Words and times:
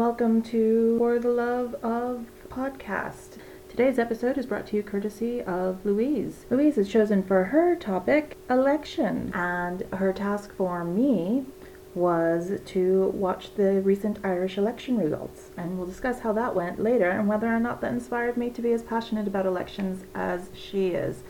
welcome 0.00 0.40
to 0.40 0.96
For 0.96 1.18
the 1.18 1.28
Love 1.28 1.74
of 1.82 2.24
Podcast. 2.48 3.36
Today's 3.68 3.98
episode 3.98 4.38
is 4.38 4.46
brought 4.46 4.66
to 4.68 4.76
you 4.76 4.82
courtesy 4.82 5.42
of 5.42 5.84
Louise. 5.84 6.46
Louise 6.48 6.76
has 6.76 6.88
chosen 6.88 7.22
for 7.22 7.44
her 7.44 7.76
topic 7.76 8.38
election, 8.48 9.30
and 9.34 9.82
her 9.92 10.14
task 10.14 10.54
for 10.54 10.84
me 10.84 11.44
was 11.94 12.58
to 12.64 13.08
watch 13.08 13.54
the 13.56 13.82
recent 13.82 14.18
Irish 14.24 14.56
election 14.56 14.96
results. 14.96 15.50
And 15.58 15.76
we'll 15.76 15.86
discuss 15.86 16.20
how 16.20 16.32
that 16.32 16.54
went 16.54 16.80
later 16.82 17.10
and 17.10 17.28
whether 17.28 17.54
or 17.54 17.60
not 17.60 17.82
that 17.82 17.92
inspired 17.92 18.38
me 18.38 18.48
to 18.48 18.62
be 18.62 18.72
as 18.72 18.82
passionate 18.82 19.28
about 19.28 19.44
elections 19.44 20.06
as 20.14 20.48
she 20.54 20.88
is. 20.88 21.24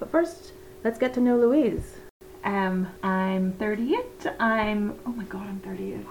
But 0.00 0.10
first, 0.10 0.52
let's 0.82 0.98
get 0.98 1.14
to 1.14 1.20
know 1.20 1.36
Louise. 1.36 1.95
Um, 2.46 2.86
I'm 3.02 3.54
38. 3.54 4.04
I'm 4.38 4.96
oh 5.04 5.10
my 5.10 5.24
god, 5.24 5.48
I'm 5.48 5.58
38. 5.58 6.06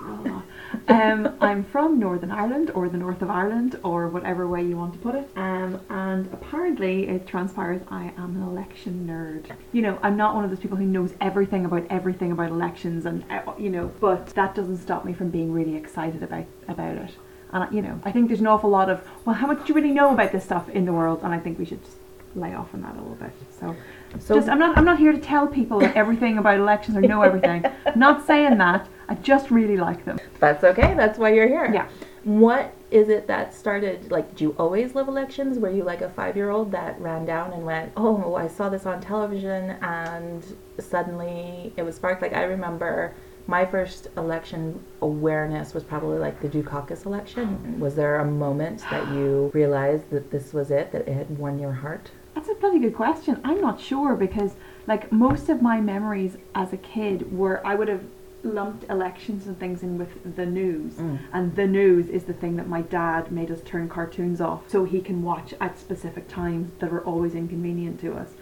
um, 0.89 1.37
I'm 1.39 1.63
from 1.63 1.97
Northern 1.97 2.29
Ireland 2.29 2.71
or 2.71 2.89
the 2.89 2.97
north 2.97 3.21
of 3.21 3.29
Ireland 3.29 3.79
or 3.83 4.09
whatever 4.09 4.45
way 4.45 4.61
you 4.61 4.75
want 4.75 4.91
to 4.93 4.99
put 4.99 5.15
it. 5.15 5.29
Um, 5.37 5.79
and 5.89 6.27
apparently 6.33 7.07
it 7.07 7.25
transpires 7.25 7.81
I 7.89 8.11
am 8.17 8.35
an 8.35 8.43
election 8.43 9.07
nerd. 9.09 9.55
You 9.71 9.81
know, 9.81 9.97
I'm 10.03 10.17
not 10.17 10.35
one 10.35 10.43
of 10.43 10.49
those 10.49 10.59
people 10.59 10.75
who 10.75 10.85
knows 10.85 11.13
everything 11.21 11.63
about 11.63 11.87
everything 11.89 12.33
about 12.33 12.49
elections 12.49 13.05
and 13.05 13.23
uh, 13.31 13.53
you 13.57 13.69
know, 13.69 13.89
but 14.01 14.27
that 14.35 14.55
doesn't 14.55 14.79
stop 14.79 15.05
me 15.05 15.13
from 15.13 15.29
being 15.29 15.53
really 15.53 15.77
excited 15.77 16.21
about 16.21 16.47
about 16.67 16.97
it. 16.97 17.11
And 17.53 17.73
you 17.73 17.81
know, 17.81 18.01
I 18.03 18.11
think 18.11 18.27
there's 18.27 18.41
an 18.41 18.47
awful 18.47 18.69
lot 18.69 18.89
of 18.89 19.07
well, 19.23 19.37
how 19.37 19.47
much 19.47 19.59
do 19.59 19.67
you 19.69 19.73
really 19.73 19.91
know 19.91 20.11
about 20.13 20.33
this 20.33 20.43
stuff 20.43 20.67
in 20.67 20.83
the 20.83 20.91
world? 20.91 21.21
And 21.23 21.33
I 21.33 21.39
think 21.39 21.57
we 21.57 21.63
should 21.63 21.81
just 21.81 21.95
lay 22.35 22.53
off 22.53 22.73
on 22.73 22.81
that 22.81 22.95
a 22.95 22.97
little 22.97 23.15
bit. 23.15 23.31
So 23.57 23.73
So, 24.19 24.35
just, 24.35 24.49
I'm 24.49 24.59
not. 24.59 24.77
I'm 24.77 24.85
not 24.85 24.97
here 24.97 25.11
to 25.11 25.19
tell 25.19 25.47
people 25.47 25.83
everything 25.95 26.37
about 26.37 26.59
elections 26.59 26.97
or 26.97 27.01
know 27.01 27.21
everything. 27.21 27.65
I'm 27.85 27.99
not 27.99 28.25
saying 28.25 28.57
that. 28.57 28.87
I 29.07 29.15
just 29.15 29.51
really 29.51 29.77
like 29.77 30.03
them. 30.05 30.19
that's 30.39 30.63
okay, 30.63 30.93
that's 30.95 31.19
why 31.19 31.33
you're 31.33 31.47
here. 31.47 31.69
Yeah. 31.73 31.87
What 32.23 32.73
is 32.89 33.09
it 33.09 33.27
that 33.27 33.53
started? 33.53 34.11
Like, 34.11 34.29
did 34.31 34.41
you 34.41 34.55
always 34.57 34.95
love 34.95 35.07
elections? 35.07 35.59
Were 35.59 35.69
you 35.69 35.83
like 35.83 36.01
a 36.01 36.09
five 36.09 36.35
year 36.35 36.49
old 36.49 36.71
that 36.71 36.99
ran 36.99 37.25
down 37.25 37.53
and 37.53 37.63
went, 37.65 37.91
Oh, 37.95 38.35
I 38.35 38.47
saw 38.47 38.69
this 38.69 38.85
on 38.85 38.99
television, 38.99 39.71
and 39.81 40.43
suddenly 40.79 41.73
it 41.77 41.83
was 41.83 41.95
sparked? 41.95 42.21
Like, 42.21 42.33
I 42.33 42.43
remember 42.43 43.13
my 43.47 43.63
first 43.63 44.07
election 44.17 44.83
awareness 45.01 45.73
was 45.75 45.83
probably 45.83 46.17
like 46.17 46.41
the 46.41 46.49
Dukakis 46.49 47.05
election. 47.05 47.79
Was 47.79 47.93
there 47.95 48.15
a 48.19 48.25
moment 48.25 48.83
that 48.89 49.07
you 49.09 49.51
realized 49.53 50.09
that 50.09 50.31
this 50.31 50.51
was 50.51 50.71
it, 50.71 50.91
that 50.91 51.07
it 51.07 51.13
had 51.13 51.37
won 51.37 51.59
your 51.59 51.73
heart? 51.73 52.09
That's 52.35 52.49
a 52.49 52.53
bloody 52.55 52.79
good 52.79 52.95
question. 52.95 53.39
I'm 53.43 53.61
not 53.61 53.79
sure 53.79 54.15
because 54.15 54.53
like 54.87 55.11
most 55.11 55.49
of 55.49 55.61
my 55.61 55.81
memories 55.81 56.37
as 56.53 56.73
a 56.73 56.77
kid 56.77 57.31
were 57.35 57.65
I 57.65 57.73
would 57.75 57.87
have 57.87 58.03
lumped 58.43 58.87
elections 58.91 59.47
and 59.47 59.59
things 59.59 59.81
in 59.81 59.97
with 59.97 60.35
the 60.35 60.45
news 60.45 60.93
Mm. 60.95 61.17
and 61.33 61.55
the 61.55 61.65
news 61.65 62.09
is 62.09 62.25
the 62.25 62.33
thing 62.33 62.57
that 62.57 62.67
my 62.67 62.81
dad 62.83 63.31
made 63.31 63.49
us 63.49 63.59
turn 63.61 63.89
cartoons 63.89 64.39
off 64.39 64.69
so 64.69 64.83
he 64.85 65.01
can 65.01 65.23
watch 65.23 65.55
at 65.59 65.79
specific 65.79 66.27
times 66.27 66.71
that 66.79 66.91
are 66.93 67.01
always 67.01 67.33
inconvenient 67.33 67.99
to 68.01 68.13
us 68.13 68.33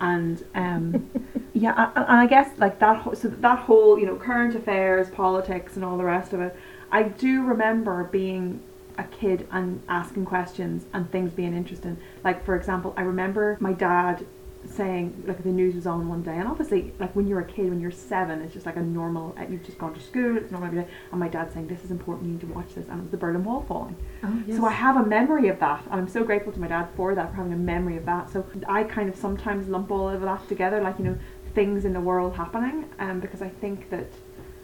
and 0.00 0.44
um 0.56 1.08
yeah 1.52 1.92
and 1.94 2.04
i 2.06 2.26
guess 2.26 2.50
like 2.58 2.80
that 2.80 3.16
so 3.16 3.28
that 3.28 3.58
whole 3.60 3.96
you 3.96 4.04
know 4.06 4.16
current 4.16 4.56
affairs 4.56 5.08
politics 5.10 5.76
and 5.76 5.84
all 5.84 5.96
the 5.96 6.02
rest 6.04 6.32
of 6.32 6.40
it 6.40 6.56
i 6.90 7.04
do 7.04 7.44
remember 7.44 8.02
being 8.02 8.60
a 8.98 9.04
kid 9.04 9.46
and 9.50 9.82
asking 9.88 10.24
questions 10.24 10.86
and 10.92 11.10
things 11.10 11.32
being 11.32 11.56
interesting. 11.56 11.96
Like 12.24 12.44
for 12.44 12.56
example 12.56 12.94
i 12.96 13.02
remember 13.02 13.56
my 13.60 13.72
dad 13.72 14.24
saying 14.64 15.24
like 15.26 15.42
the 15.42 15.50
news 15.50 15.74
was 15.74 15.86
on 15.88 16.08
one 16.08 16.22
day 16.22 16.36
and 16.36 16.46
obviously 16.46 16.92
like 17.00 17.14
when 17.16 17.26
you're 17.26 17.40
a 17.40 17.44
kid 17.44 17.68
when 17.68 17.80
you're 17.80 17.90
seven 17.90 18.40
it's 18.42 18.54
just 18.54 18.64
like 18.64 18.76
a 18.76 18.80
normal 18.80 19.36
you've 19.50 19.64
just 19.64 19.76
gone 19.76 19.92
to 19.92 20.00
school 20.00 20.36
it's 20.36 20.52
normal 20.52 20.68
every 20.68 20.82
day. 20.82 20.88
And 21.10 21.18
my 21.18 21.28
dad 21.28 21.52
saying 21.52 21.66
this 21.66 21.82
is 21.84 21.90
important 21.90 22.26
you 22.26 22.32
need 22.34 22.40
to 22.42 22.46
watch 22.46 22.74
this 22.74 22.86
and 22.88 23.00
it 23.00 23.02
was 23.02 23.10
the 23.10 23.16
berlin 23.16 23.44
wall 23.44 23.64
falling. 23.66 23.96
Oh, 24.22 24.42
so 24.48 24.64
I 24.64 24.70
have 24.70 24.96
a 24.96 25.04
memory 25.04 25.48
of 25.48 25.58
that, 25.60 25.84
and 25.90 26.00
I'm 26.00 26.08
so 26.08 26.22
grateful 26.22 26.52
to 26.52 26.60
my 26.60 26.68
dad 26.68 26.88
for 26.96 27.14
that, 27.14 27.30
for 27.30 27.36
having 27.36 27.52
a 27.52 27.56
memory 27.56 27.96
of 27.96 28.04
that. 28.06 28.30
So 28.30 28.46
I 28.68 28.84
kind 28.84 29.08
of 29.08 29.16
sometimes 29.16 29.68
lump 29.68 29.90
all 29.90 30.08
of 30.08 30.20
that 30.20 30.48
together, 30.48 30.80
like 30.80 30.98
you 30.98 31.04
know, 31.04 31.18
things 31.54 31.84
in 31.84 31.92
the 31.92 32.00
world 32.00 32.36
happening, 32.36 32.88
um, 32.98 33.20
because 33.20 33.42
I 33.42 33.48
think 33.48 33.90
that 33.90 34.06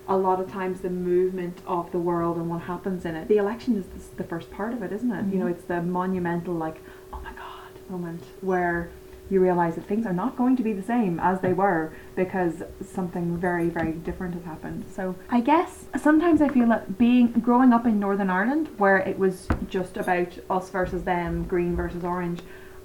a 0.08 0.16
lot 0.16 0.40
of 0.40 0.50
times 0.50 0.80
the 0.80 0.90
movement 0.90 1.58
of 1.66 1.90
the 1.92 1.98
world 1.98 2.36
and 2.38 2.48
what 2.48 2.62
happens 2.62 3.04
in 3.04 3.14
it, 3.14 3.28
the 3.28 3.36
election 3.36 3.76
is 3.76 3.86
the, 3.86 4.22
the 4.22 4.28
first 4.28 4.50
part 4.50 4.72
of 4.72 4.82
it, 4.82 4.92
isn't 4.92 5.12
it? 5.12 5.26
You 5.32 5.38
know, 5.40 5.46
Mhm. 5.46 5.50
it's 5.50 5.64
the 5.64 5.82
monumental, 5.82 6.54
like, 6.54 6.80
oh 7.12 7.20
my 7.22 7.30
god, 7.32 7.90
moment 7.90 8.22
where 8.40 8.88
you 9.30 9.40
realize 9.40 9.74
that 9.74 9.84
things 9.84 10.06
are 10.06 10.12
not 10.14 10.36
going 10.36 10.56
to 10.56 10.62
be 10.62 10.72
the 10.72 10.82
same 10.82 11.20
as 11.20 11.40
they 11.40 11.52
were 11.52 11.92
because 12.16 12.62
something 12.82 13.36
very 13.36 13.68
very 13.68 13.92
different 13.92 14.32
has 14.32 14.42
happened 14.44 14.82
so 14.90 15.14
i 15.28 15.38
guess 15.38 15.84
sometimes 15.98 16.40
i 16.40 16.48
feel 16.48 16.66
that 16.66 16.96
being 16.96 17.26
growing 17.32 17.70
up 17.74 17.84
in 17.84 18.00
northern 18.00 18.30
ireland 18.30 18.66
where 18.78 18.96
it 18.96 19.18
was 19.18 19.46
just 19.68 19.98
about 19.98 20.28
us 20.48 20.70
versus 20.70 21.02
them 21.04 21.44
green 21.44 21.76
versus 21.76 22.04
orange 22.04 22.40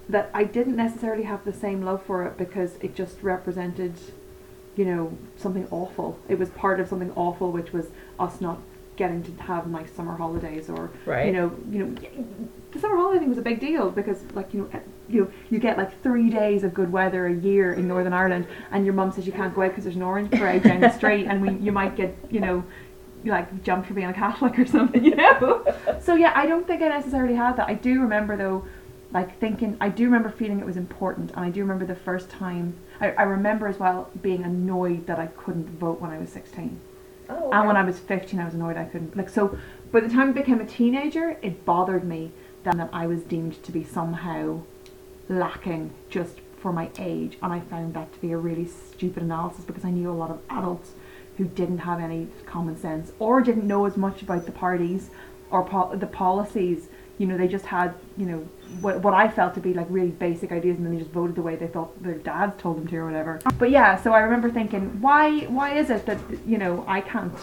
that 0.10 0.30
i 0.34 0.44
didn't 0.44 0.76
necessarily 0.76 1.24
have 1.24 1.42
the 1.46 1.54
same 1.54 1.82
love 1.82 2.04
for 2.04 2.26
it 2.26 2.38
because 2.38 2.76
it 2.82 2.94
just 2.94 3.24
represented 3.24 3.94
you 4.76 4.86
know 4.86 5.16
something 5.38 5.68
awful. 5.72 6.18
It 6.28 6.40
was 6.40 6.50
part 6.50 6.80
of 6.80 6.88
something 6.88 7.12
awful 7.16 7.52
which 7.52 7.72
was 7.74 7.88
us 8.20 8.42
not 8.42 8.60
getting 8.96 9.24
to 9.24 9.32
have 9.44 9.66
nice 9.68 9.92
summer 9.92 10.16
holidays 10.16 10.70
or 10.70 10.92
Right. 11.06 11.26
you 11.28 11.34
know 11.34 11.52
you 11.72 11.84
know 11.84 11.96
the 12.72 12.80
summer 12.80 12.96
holiday 12.96 13.20
thing 13.20 13.30
was 13.30 13.40
a 13.40 13.42
big 13.42 13.60
deal 13.60 13.90
because 13.90 14.22
like 14.34 14.54
you 14.54 14.62
know 14.62 14.70
eh, 14.74 14.80
you 15.10 15.22
know 15.22 15.32
you 15.50 15.58
get 15.60 15.78
like 15.80 16.00
three 16.04 16.30
days 16.30 16.64
of 16.64 16.74
good 16.76 16.92
weather 16.92 17.26
a 17.26 17.34
year 17.34 17.74
in 17.74 17.88
Northern 17.88 18.14
Ireland 18.14 18.46
and 18.72 18.86
your 18.86 18.94
mum 18.94 19.12
says 19.12 19.26
you 19.26 19.32
can't 19.32 19.54
go 19.56 19.64
out 19.64 19.70
because 19.70 19.84
there's 19.86 19.96
an 19.96 20.04
orange 20.04 20.30
parade 20.32 20.62
down 20.64 20.80
the 20.82 20.92
street 20.92 21.26
and 21.26 21.42
we, 21.42 21.56
you 21.66 21.72
might 21.72 21.96
get 21.96 22.16
you 22.30 22.40
know 22.40 22.64
like 23.26 23.64
jumped 23.64 23.88
for 23.88 23.94
being 23.96 24.08
a 24.10 24.14
Catholic 24.14 24.60
or 24.60 24.66
something 24.68 25.04
you 25.10 25.16
know? 25.16 25.66
So 26.02 26.14
yeah 26.16 26.34
I 26.36 26.46
don't 26.46 26.68
think 26.68 26.82
I 26.84 26.90
necessarily 26.90 27.34
had 27.36 27.58
that. 27.58 27.68
I 27.70 27.74
do 27.74 28.00
remember 28.02 28.38
though 28.38 28.66
like 29.14 29.40
thinking 29.40 29.78
I 29.80 29.90
do 29.90 30.06
remember 30.06 30.30
feeling 30.30 30.60
it 30.60 30.66
was 30.66 30.78
important 30.78 31.32
and 31.32 31.40
I 31.46 31.50
do 31.50 31.62
remember 31.62 31.86
the 31.86 31.96
first 31.96 32.30
time 32.30 32.76
I, 33.00 33.12
I 33.12 33.24
remember 33.24 33.68
as 33.68 33.80
well 33.80 34.10
being 34.22 34.44
annoyed 34.44 35.08
that 35.08 35.20
I 35.20 35.28
couldn't 35.28 35.70
vote 35.80 36.02
when 36.02 36.12
I 36.12 36.18
was 36.18 36.30
16 36.32 36.80
Oh, 37.30 37.52
and 37.52 37.68
when 37.68 37.78
I 37.78 37.84
was 37.84 38.00
15, 38.00 38.40
I 38.40 38.46
was 38.46 38.54
annoyed 38.54 38.78
I 38.78 38.86
couldn't. 38.86 39.16
Like, 39.16 39.30
so 39.30 39.58
by 39.92 40.02
the 40.02 40.10
time 40.10 40.30
I 40.30 40.32
became 40.34 40.60
a 40.60 40.66
teenager, 40.66 41.38
it 41.42 41.66
bothered 41.66 42.04
me 42.04 42.32
then 42.64 42.78
that 42.78 42.90
I 42.94 43.08
was 43.08 43.22
deemed 43.24 43.62
to 43.64 43.72
be 43.72 43.84
somehow 43.84 44.62
lacking 45.30 45.92
just 46.10 46.40
for 46.58 46.72
my 46.72 46.90
age. 46.98 47.38
And 47.42 47.52
I 47.52 47.60
found 47.60 47.94
that 47.94 48.14
to 48.14 48.20
be 48.20 48.32
a 48.32 48.38
really 48.38 48.66
stupid 48.66 49.24
analysis 49.24 49.66
because 49.66 49.86
I 49.86 49.92
knew 49.92 50.10
a 50.10 50.14
lot 50.14 50.32
of 50.32 50.40
adults 50.50 50.92
who 51.38 51.46
didn't 51.46 51.80
have 51.80 52.00
any 52.00 52.28
common 52.46 52.78
sense 52.78 53.12
or 53.20 53.42
didn't 53.42 53.68
know 53.68 53.86
as 53.86 53.98
much 53.98 54.22
about 54.22 54.46
the 54.46 54.52
parties 54.52 55.10
or 55.50 55.66
po- 55.66 55.96
the 55.96 56.08
policies. 56.08 56.88
You 57.20 57.28
know, 57.28 57.38
they 57.38 57.48
just 57.48 57.66
had, 57.66 57.94
you 58.18 58.26
know, 58.26 58.40
what, 58.82 59.02
what 59.02 59.14
I 59.14 59.28
felt 59.28 59.54
to 59.54 59.60
be 59.60 59.74
like 59.74 59.88
really 59.90 60.10
basic 60.10 60.52
ideas 60.52 60.78
and 60.78 60.86
then 60.86 60.94
they 60.94 61.00
just 61.00 61.12
voted 61.12 61.36
the 61.36 61.42
way 61.44 61.56
they 61.56 61.68
thought 61.68 62.02
their 62.02 62.16
dads 62.16 62.60
told 62.60 62.78
them 62.78 62.88
to 62.88 62.98
or 62.98 63.06
whatever. 63.06 63.40
But 63.60 63.70
yeah, 63.70 64.02
so 64.02 64.14
I 64.14 64.20
remember 64.22 64.50
thinking, 64.50 65.00
why 65.00 65.42
why 65.42 65.78
is 65.78 65.90
it 65.90 66.06
that, 66.08 66.18
you 66.46 66.58
know, 66.58 66.84
I 66.88 67.02
can't? 67.02 67.34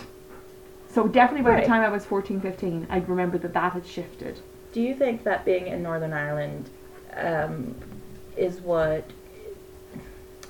So 0.88 1.06
definitely 1.06 1.44
by 1.44 1.50
Right. 1.54 1.62
the 1.62 1.68
time 1.68 1.82
I 1.82 1.88
was 1.88 2.04
14, 2.04 2.40
15, 2.40 2.88
I 2.90 2.98
remember 2.98 3.38
that 3.38 3.52
that 3.54 3.72
had 3.72 3.86
shifted. 3.86 4.40
Do 4.72 4.80
you 4.80 4.94
think 4.94 5.22
that 5.24 5.44
being 5.44 5.68
in 5.68 5.82
Northern 5.82 6.12
Ireland 6.12 6.68
um, 7.16 7.74
is 8.36 8.60
what? 8.60 9.04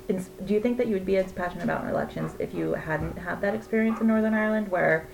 Do 0.09 0.53
you 0.55 0.61
think 0.61 0.77
that 0.79 0.89
you 0.89 0.95
would 0.95 1.07
be 1.07 1.19
as 1.19 1.31
passionate 1.31 1.65
about 1.65 1.87
elections 1.89 2.33
if 2.41 2.53
you 2.53 2.73
hadn't 2.73 3.17
had 3.17 3.41
that 3.43 3.55
experience 3.55 4.01
in 4.01 4.09
Northern 4.09 4.35
Ireland, 4.35 4.69
where 4.69 5.07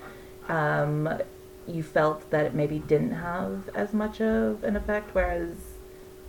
um, 0.48 1.08
you 1.66 1.82
felt 1.82 2.30
that 2.30 2.46
it 2.46 2.54
maybe 2.54 2.78
didn't 2.80 3.12
have 3.12 3.68
as 3.74 3.92
much 3.92 4.20
of 4.20 4.62
an 4.64 4.76
effect, 4.76 5.14
whereas 5.14 5.56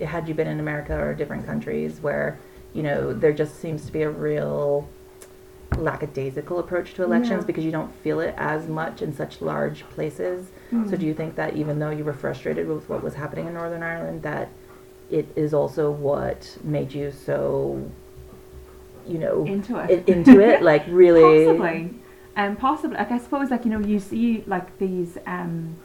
had 0.01 0.27
you 0.27 0.33
been 0.33 0.47
in 0.47 0.59
America 0.59 0.97
or 0.97 1.13
different 1.13 1.45
countries 1.45 1.99
where 2.01 2.37
you 2.73 2.83
know 2.83 3.13
there 3.13 3.33
just 3.33 3.59
seems 3.59 3.85
to 3.85 3.91
be 3.91 4.01
a 4.03 4.09
real 4.09 4.87
lackadaisical 5.75 6.59
approach 6.59 6.93
to 6.93 7.03
elections 7.03 7.41
Yeah. 7.41 7.47
because 7.47 7.65
you 7.65 7.71
don't 7.71 7.93
feel 8.01 8.19
it 8.19 8.33
as 8.37 8.67
much 8.67 9.01
in 9.01 9.13
such 9.13 9.41
large 9.41 9.83
places. 9.89 10.47
So 10.71 10.77
mm. 10.77 10.99
do 10.99 11.05
you 11.05 11.13
think 11.13 11.35
that 11.35 11.55
even 11.55 11.79
though 11.79 11.89
you 11.89 12.03
were 12.03 12.13
frustrated 12.13 12.67
with 12.67 12.87
what 12.89 13.03
was 13.03 13.15
happening 13.15 13.47
in 13.47 13.53
Northern 13.53 13.83
Ireland, 13.83 14.23
that 14.23 14.49
it 15.09 15.27
is 15.35 15.53
also 15.53 15.91
what 15.91 16.57
made 16.63 16.93
you 16.93 17.11
so, 17.11 17.89
you 19.07 19.17
know, 19.17 19.45
into 19.45 19.77
it? 19.77 20.03
i- 20.07 20.11
into 20.11 20.39
it? 20.39 20.61
Like 20.61 20.85
really, 20.89 21.45
Possibly. 21.45 21.93
Um, 22.37 22.55
possibly. 22.55 22.97
Like 22.97 23.11
I 23.11 23.17
suppose, 23.17 23.49
like 23.49 23.65
you 23.65 23.71
know, 23.71 23.79
you 23.79 23.99
see 23.99 24.43
like 24.47 24.77
these 24.77 25.17
um, 25.25 25.75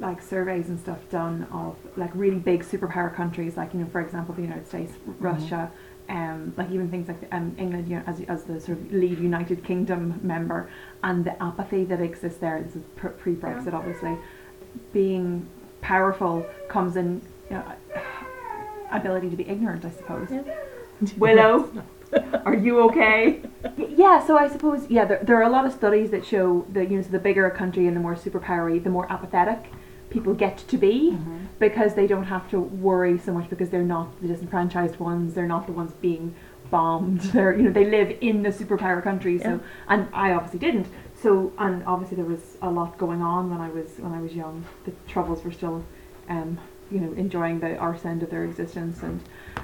like 0.00 0.20
surveys 0.22 0.68
and 0.68 0.78
stuff 0.78 0.98
done 1.10 1.46
of 1.50 1.76
like 1.96 2.10
really 2.14 2.38
big 2.38 2.62
superpower 2.62 3.12
countries, 3.14 3.56
like 3.56 3.72
you 3.74 3.80
know, 3.80 3.86
for 3.86 4.00
example, 4.00 4.34
the 4.34 4.42
United 4.42 4.68
States, 4.68 4.92
Russia, 5.18 5.70
um, 6.10 6.52
like 6.58 6.70
even 6.70 6.90
things 6.90 7.08
like 7.08 7.16
um, 7.32 7.56
England, 7.58 7.88
you 7.88 7.96
know, 7.96 8.02
as 8.06 8.20
as 8.28 8.44
the 8.44 8.60
sort 8.60 8.78
of 8.78 8.92
lead 8.92 9.18
United 9.18 9.64
Kingdom 9.64 10.20
member, 10.22 10.68
and 11.02 11.24
the 11.24 11.42
apathy 11.42 11.84
that 11.84 12.00
exists 12.02 12.38
there. 12.38 12.62
This 12.62 12.76
is 12.76 12.82
pre-Brexit, 12.96 13.72
Yeah. 13.72 13.78
obviously. 13.78 14.16
Being 14.92 15.48
powerful 15.80 16.46
comes 16.68 16.96
in. 16.96 17.22
You 17.50 17.56
know, 17.56 17.72
ability 18.90 19.28
to 19.30 19.36
be 19.36 19.48
ignorant, 19.48 19.84
I 19.84 19.90
suppose. 19.90 20.28
Yeah. 20.30 20.42
Willow, 21.18 21.70
are 22.44 22.54
you 22.54 22.80
okay? 22.88 23.40
Yeah, 23.76 24.24
so 24.26 24.36
I 24.38 24.48
suppose 24.48 24.88
yeah, 24.90 25.04
there, 25.04 25.20
there 25.22 25.36
are 25.36 25.42
a 25.42 25.48
lot 25.50 25.66
of 25.66 25.72
studies 25.72 26.10
that 26.10 26.24
show 26.24 26.66
that 26.72 26.90
you 26.90 26.96
know 26.96 27.02
so 27.02 27.10
the 27.10 27.18
bigger 27.18 27.46
a 27.46 27.50
country 27.50 27.86
and 27.86 27.96
the 27.96 28.00
more 28.00 28.14
superpowery, 28.14 28.82
the 28.82 28.90
more 28.90 29.10
apathetic 29.10 29.70
people 30.10 30.32
get 30.34 30.56
to 30.58 30.76
be 30.78 31.10
Mhm. 31.12 31.46
because 31.58 31.94
they 31.94 32.06
don't 32.06 32.24
have 32.24 32.48
to 32.50 32.60
worry 32.60 33.18
so 33.18 33.32
much 33.32 33.50
because 33.50 33.70
they're 33.70 33.82
not 33.82 34.20
the 34.22 34.28
disenfranchised 34.28 35.00
ones. 35.00 35.34
They're 35.34 35.48
not 35.48 35.66
the 35.66 35.72
ones 35.72 35.92
being 36.00 36.34
bombed. 36.70 37.20
They're 37.32 37.54
you 37.56 37.64
know 37.64 37.72
they 37.72 37.84
live 37.90 38.16
in 38.20 38.42
the 38.42 38.50
superpower 38.50 39.02
country. 39.02 39.38
So 39.38 39.48
Yeah. 39.50 39.58
and 39.88 40.08
I 40.12 40.32
obviously 40.32 40.60
didn't. 40.60 40.86
So 41.22 41.52
and 41.58 41.82
obviously 41.86 42.16
there 42.16 42.24
was 42.36 42.56
a 42.62 42.70
lot 42.70 42.96
going 42.98 43.22
on 43.22 43.50
when 43.50 43.60
I 43.60 43.68
was 43.70 43.88
when 43.98 44.12
I 44.12 44.20
was 44.20 44.34
young. 44.34 44.64
The 44.84 44.92
troubles 45.08 45.44
were 45.44 45.52
still, 45.52 45.82
um, 46.28 46.58
you 46.90 47.00
know, 47.00 47.12
enjoying 47.14 47.60
the 47.60 47.76
arse 47.76 48.04
end 48.04 48.22
of 48.22 48.30
their 48.30 48.44
existence 48.44 49.02
and, 49.02 49.20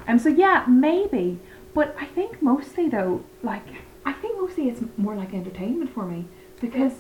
um. 0.09 0.19
So 0.19 0.29
yeah, 0.31 0.65
maybe. 0.67 1.39
But 1.75 1.95
I 1.99 2.07
think 2.07 2.43
mostly 2.43 2.89
though, 2.89 3.25
like 3.43 3.67
I 4.05 4.13
think 4.13 4.41
mostly 4.41 4.69
it's 4.69 4.83
more 4.97 5.15
like 5.15 5.33
entertainment 5.35 5.93
for 5.95 6.05
me 6.05 6.27
because 6.61 6.95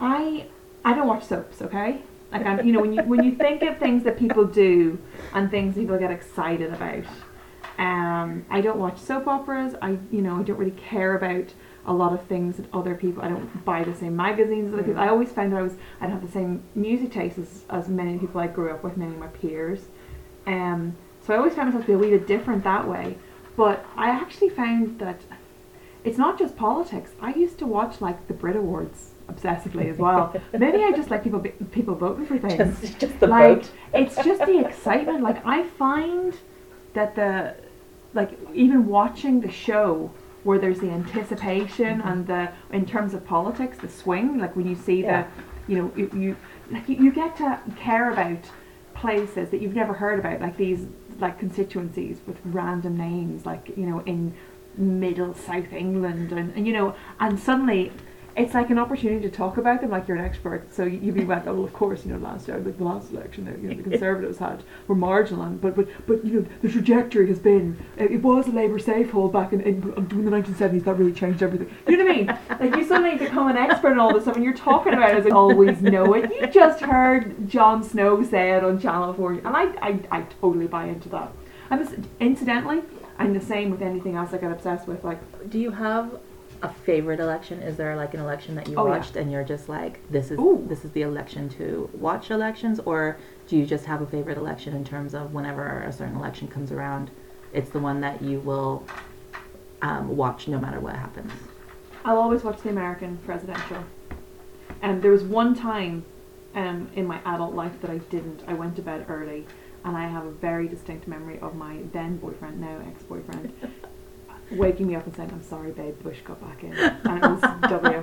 I 0.00 0.46
I 0.84 0.94
don't 0.94 1.06
watch 1.06 1.24
soaps. 1.24 1.62
Okay. 1.62 2.02
Like 2.32 2.46
I'm, 2.46 2.64
you 2.64 2.72
know, 2.72 2.80
when 2.80 2.92
you 2.92 3.02
when 3.02 3.24
you 3.24 3.34
think 3.34 3.62
of 3.62 3.78
things 3.78 4.04
that 4.04 4.16
people 4.18 4.44
do 4.44 4.98
and 5.34 5.50
things 5.50 5.74
people 5.74 5.98
get 5.98 6.12
excited 6.12 6.72
about, 6.72 7.04
um, 7.78 8.44
I 8.50 8.60
don't 8.60 8.78
watch 8.78 8.98
soap 8.98 9.26
operas. 9.26 9.74
I, 9.82 9.98
you 10.12 10.22
know, 10.22 10.36
I 10.38 10.42
don't 10.42 10.56
really 10.56 10.70
care 10.72 11.16
about 11.16 11.52
a 11.86 11.92
lot 11.92 12.12
of 12.12 12.22
things 12.26 12.58
that 12.58 12.66
other 12.72 12.94
people. 12.94 13.22
I 13.22 13.28
don't 13.28 13.64
buy 13.64 13.82
the 13.82 13.96
same 13.96 14.14
magazines 14.14 14.68
as 14.68 14.74
other 14.74 14.84
people. 14.84 15.00
I 15.00 15.08
always 15.08 15.32
found 15.32 15.52
that 15.52 15.58
I 15.58 15.62
was 15.62 15.74
I'd 16.00 16.10
have 16.10 16.24
the 16.24 16.30
same 16.30 16.62
music 16.74 17.10
taste 17.10 17.38
as, 17.38 17.64
as 17.68 17.88
many 17.88 18.18
people 18.18 18.40
I 18.40 18.46
grew 18.46 18.70
up 18.70 18.84
with, 18.84 18.96
many 18.96 19.12
of 19.12 19.18
my 19.18 19.26
peers. 19.28 19.80
Um, 20.46 20.96
so 21.26 21.34
I 21.34 21.36
always 21.36 21.54
found 21.54 21.68
myself 21.68 21.84
to 21.84 21.86
be 21.88 21.92
a 21.94 21.98
wee 21.98 22.10
bit 22.10 22.26
different 22.28 22.62
that 22.64 22.86
way. 22.86 23.16
But 23.56 23.84
I 23.96 24.08
actually 24.10 24.48
found 24.50 24.98
that 25.00 25.20
it's 26.04 26.18
not 26.18 26.38
just 26.38 26.56
politics. 26.56 27.10
I 27.20 27.34
used 27.34 27.58
to 27.58 27.66
watch 27.66 28.00
like 28.00 28.26
the 28.28 28.34
Brit 28.34 28.56
Awards 28.56 29.10
obsessively 29.28 29.90
as 29.90 29.98
well. 29.98 30.34
Maybe 30.52 30.82
I 30.82 30.92
just 30.92 31.10
like 31.10 31.22
people 31.22 31.38
be- 31.40 31.50
people 31.70 31.94
voting 31.94 32.26
for 32.26 32.38
things 32.38 32.80
Just, 32.80 32.98
just 32.98 33.20
the 33.20 33.26
like 33.26 33.62
vote. 33.62 33.70
it's 33.94 34.16
just 34.16 34.44
the 34.44 34.58
excitement 34.66 35.22
like 35.22 35.44
i 35.46 35.62
find 35.62 36.34
that 36.94 37.14
the 37.14 37.54
like 38.12 38.36
even 38.54 38.86
watching 38.86 39.40
the 39.40 39.50
show 39.50 40.10
where 40.42 40.58
there's 40.58 40.80
the 40.80 40.90
anticipation 40.90 41.98
mm-hmm. 42.00 42.08
and 42.08 42.26
the 42.26 42.50
in 42.72 42.84
terms 42.84 43.14
of 43.14 43.24
politics 43.24 43.78
the 43.78 43.88
swing 43.88 44.38
like 44.38 44.56
when 44.56 44.66
you 44.68 44.74
see 44.74 45.02
Yeah. 45.02 45.22
the 45.22 45.72
you 45.72 45.78
know 45.78 45.92
you, 45.94 46.10
you 46.14 46.36
like 46.72 46.88
you, 46.88 46.96
you 46.96 47.12
get 47.12 47.36
to 47.36 47.60
care 47.76 48.10
about 48.10 48.38
places 48.94 49.50
that 49.50 49.60
you've 49.62 49.76
never 49.76 49.92
heard 49.92 50.18
about 50.18 50.40
like 50.40 50.56
these 50.56 50.86
like 51.20 51.38
constituencies 51.38 52.18
with 52.26 52.38
random 52.44 52.96
names 52.96 53.46
like 53.46 53.68
you 53.76 53.86
know 53.86 54.00
in 54.00 54.34
middle 54.76 55.34
south 55.34 55.72
england 55.72 56.32
and, 56.32 56.54
and 56.54 56.66
you 56.66 56.72
know 56.72 56.94
and 57.18 57.38
suddenly 57.38 57.92
it's 58.36 58.54
like 58.54 58.70
an 58.70 58.78
opportunity 58.78 59.20
to 59.28 59.30
talk 59.34 59.56
about 59.56 59.80
them 59.80 59.90
like 59.90 60.06
you're 60.08 60.16
an 60.16 60.24
expert. 60.24 60.72
So 60.72 60.84
you- 60.84 60.98
you'd 61.02 61.14
be 61.14 61.24
like, 61.24 61.46
oh, 61.46 61.62
of 61.64 61.72
course, 61.72 62.04
you 62.06 62.12
know, 62.12 62.18
last 62.18 62.46
year, 62.48 62.58
like 62.58 62.78
the 62.78 62.84
last 62.84 63.10
election, 63.12 63.46
you 63.62 63.68
know, 63.70 63.74
the 63.74 63.82
Conservatives 63.90 64.38
had 64.38 64.62
were 64.86 64.94
marginal, 64.94 65.42
and, 65.44 65.60
but 65.60 65.74
but 65.76 65.88
but 66.06 66.24
you 66.24 66.40
know, 66.40 66.46
the 66.62 66.68
trajectory 66.68 67.26
has 67.28 67.38
been 67.38 67.76
it, 67.96 68.10
it 68.12 68.22
was 68.22 68.46
a 68.48 68.50
Labour 68.52 68.78
safe 68.78 69.10
hold 69.10 69.32
back 69.32 69.52
in, 69.52 69.60
in, 69.60 69.74
in 70.10 70.24
the 70.24 70.30
1970s. 70.30 70.84
That 70.84 70.94
really 70.94 71.12
changed 71.12 71.42
everything. 71.42 71.70
You 71.88 71.96
know 71.96 72.04
what 72.04 72.12
I 72.12 72.16
mean? 72.16 72.38
Like 72.60 72.76
you 72.76 72.84
suddenly 72.86 73.16
become 73.18 73.48
an 73.48 73.56
expert 73.56 73.92
in 73.92 73.98
all 73.98 74.12
this 74.14 74.22
stuff, 74.24 74.36
and 74.36 74.44
you're 74.44 74.54
talking 74.54 74.94
about 74.94 75.10
it 75.14 75.18
as 75.18 75.26
I 75.26 75.30
always 75.30 75.80
know 75.82 76.14
it. 76.14 76.30
You 76.40 76.46
just 76.46 76.80
heard 76.80 77.48
Jon 77.48 77.82
Snow 77.82 78.22
say 78.22 78.52
it 78.52 78.62
on 78.64 78.80
Channel 78.80 79.12
4, 79.14 79.32
and 79.32 79.48
I 79.48 79.62
I, 79.82 80.00
I 80.10 80.22
totally 80.40 80.66
buy 80.66 80.86
into 80.86 81.08
that. 81.10 81.32
And 81.70 81.80
this, 81.80 81.94
incidentally, 82.20 82.82
I'm 83.18 83.32
the 83.32 83.40
same 83.40 83.70
with 83.70 83.82
anything 83.82 84.16
else 84.16 84.32
I 84.32 84.38
get 84.38 84.50
obsessed 84.50 84.86
with. 84.88 85.04
Like 85.04 85.20
Do 85.50 85.58
you 85.58 85.70
have 85.72 86.12
a 86.62 86.68
favorite 86.68 87.20
election? 87.20 87.62
Is 87.62 87.76
there 87.76 87.96
like 87.96 88.14
an 88.14 88.20
election 88.20 88.54
that 88.56 88.68
you 88.68 88.74
Oh, 88.76 88.86
yeah. 88.86 88.98
watched 88.98 89.16
and 89.16 89.30
you're 89.32 89.44
just 89.44 89.68
like, 89.68 90.00
this 90.10 90.30
is 90.30 90.38
Ooh. 90.38 90.64
this 90.68 90.84
is 90.84 90.90
the 90.92 91.02
election 91.02 91.48
to 91.50 91.88
watch 91.94 92.30
elections, 92.30 92.80
or 92.80 93.16
do 93.46 93.56
you 93.56 93.64
just 93.66 93.84
have 93.86 94.02
a 94.02 94.06
favorite 94.06 94.38
election 94.38 94.74
in 94.76 94.84
terms 94.84 95.14
of 95.14 95.32
whenever 95.32 95.82
a 95.82 95.92
certain 95.92 96.16
election 96.16 96.48
comes 96.48 96.70
around, 96.72 97.10
it's 97.52 97.70
the 97.70 97.78
one 97.78 98.00
that 98.00 98.20
you 98.22 98.40
will 98.40 98.84
um, 99.82 100.16
watch 100.16 100.48
no 100.48 100.58
matter 100.58 100.80
what 100.80 100.94
happens? 100.96 101.32
I'll 102.04 102.18
always 102.18 102.42
watch 102.44 102.60
the 102.62 102.70
American 102.70 103.18
presidential. 103.18 103.82
And 104.82 105.02
there 105.02 105.10
was 105.10 105.22
one 105.24 105.54
time 105.54 106.04
um, 106.54 106.88
in 106.94 107.06
my 107.06 107.20
adult 107.24 107.54
life 107.54 107.72
that 107.82 107.90
I 107.90 107.98
didn't. 107.98 108.42
I 108.46 108.54
went 108.54 108.76
to 108.76 108.82
bed 108.82 109.06
early, 109.08 109.46
and 109.84 109.96
I 109.96 110.08
have 110.08 110.24
a 110.24 110.30
very 110.30 110.68
distinct 110.68 111.06
memory 111.06 111.38
of 111.40 111.54
my 111.54 111.78
then 111.92 112.16
boyfriend, 112.16 112.60
now 112.60 112.80
ex 112.86 113.02
boyfriend, 113.02 113.52
waking 114.50 114.86
me 114.88 114.94
up 114.96 115.06
and 115.06 115.14
saying, 115.14 115.30
"I'm 115.32 115.42
sorry, 115.42 115.70
babe, 115.72 116.02
Bush 116.02 116.18
got 116.24 116.40
back 116.40 116.62
in," 116.64 116.72
and 116.74 117.24
it 117.24 117.28
was 117.30 117.40
W. 117.68 118.02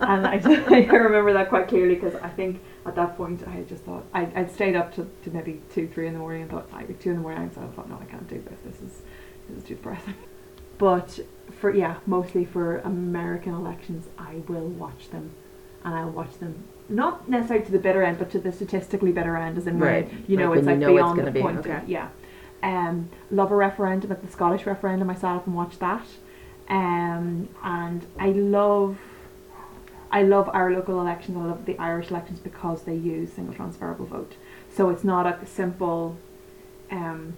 And 0.00 0.26
I, 0.26 0.34
I 0.70 0.96
remember 0.96 1.32
that 1.32 1.48
quite 1.48 1.68
clearly 1.68 1.94
because 1.94 2.14
I 2.16 2.28
think 2.28 2.60
at 2.86 2.94
that 2.96 3.16
point 3.16 3.42
I 3.48 3.62
just 3.62 3.84
thought 3.84 4.04
I, 4.12 4.28
I'd 4.34 4.50
stayed 4.52 4.76
up 4.76 4.94
to, 4.96 5.06
to 5.24 5.30
maybe 5.30 5.62
two, 5.72 5.88
three 5.88 6.06
in 6.06 6.12
the 6.12 6.18
morning 6.18 6.42
and 6.42 6.50
thought, 6.50 6.68
I 6.72 6.82
two 6.84 7.10
in 7.10 7.16
the 7.16 7.22
morning, 7.22 7.50
so 7.54 7.62
I 7.62 7.66
thought, 7.74 7.88
no, 7.88 7.98
I 8.00 8.04
can't 8.04 8.28
do 8.28 8.42
this. 8.48 8.58
This 8.64 8.80
is 8.82 9.02
this 9.48 9.58
is 9.58 9.64
too 9.64 9.74
depressing. 9.76 10.14
But 10.76 11.20
for 11.60 11.70
yeah, 11.74 11.96
mostly 12.04 12.44
for 12.44 12.78
American 12.78 13.54
elections, 13.54 14.08
I 14.18 14.42
will 14.48 14.66
watch 14.68 15.10
them, 15.10 15.30
and 15.84 15.94
I'll 15.94 16.10
watch 16.10 16.36
them 16.40 16.64
not 16.88 17.28
necessarily 17.28 17.64
to 17.66 17.72
the 17.72 17.78
bitter 17.78 18.02
end, 18.02 18.18
but 18.18 18.28
to 18.32 18.38
the 18.40 18.50
statistically 18.52 19.12
better 19.12 19.36
end, 19.36 19.56
as 19.56 19.66
in 19.68 19.78
where 19.78 19.92
Right. 20.02 20.12
you 20.28 20.36
know 20.36 20.50
Like 20.50 20.58
it's 20.58 20.66
like 20.66 20.74
you 20.74 20.80
know 20.80 20.92
beyond 20.94 21.16
gonna 21.18 21.30
the 21.30 21.32
be, 21.32 21.40
point. 21.40 21.58
of- 21.64 21.88
yeah. 21.88 22.08
Um, 22.64 23.10
love 23.30 23.52
a 23.52 23.54
referendum, 23.54 24.08
like 24.08 24.22
the 24.22 24.32
Scottish 24.32 24.64
referendum. 24.64 25.10
I 25.10 25.14
sat 25.14 25.36
up 25.36 25.46
and 25.46 25.54
watched 25.54 25.80
that, 25.80 26.06
um, 26.68 27.48
and 27.62 28.06
I 28.18 28.30
love. 28.30 28.98
I 30.10 30.22
love 30.22 30.48
our 30.52 30.72
local 30.72 31.00
elections. 31.00 31.36
I 31.36 31.40
love 31.40 31.66
the 31.66 31.76
Irish 31.78 32.10
elections 32.10 32.38
because 32.38 32.84
they 32.84 32.94
use 32.94 33.32
single 33.32 33.54
transferable 33.54 34.06
vote. 34.06 34.34
So 34.72 34.88
it's 34.90 35.04
not 35.04 35.26
a 35.26 35.44
simple, 35.44 36.16
um, 36.90 37.36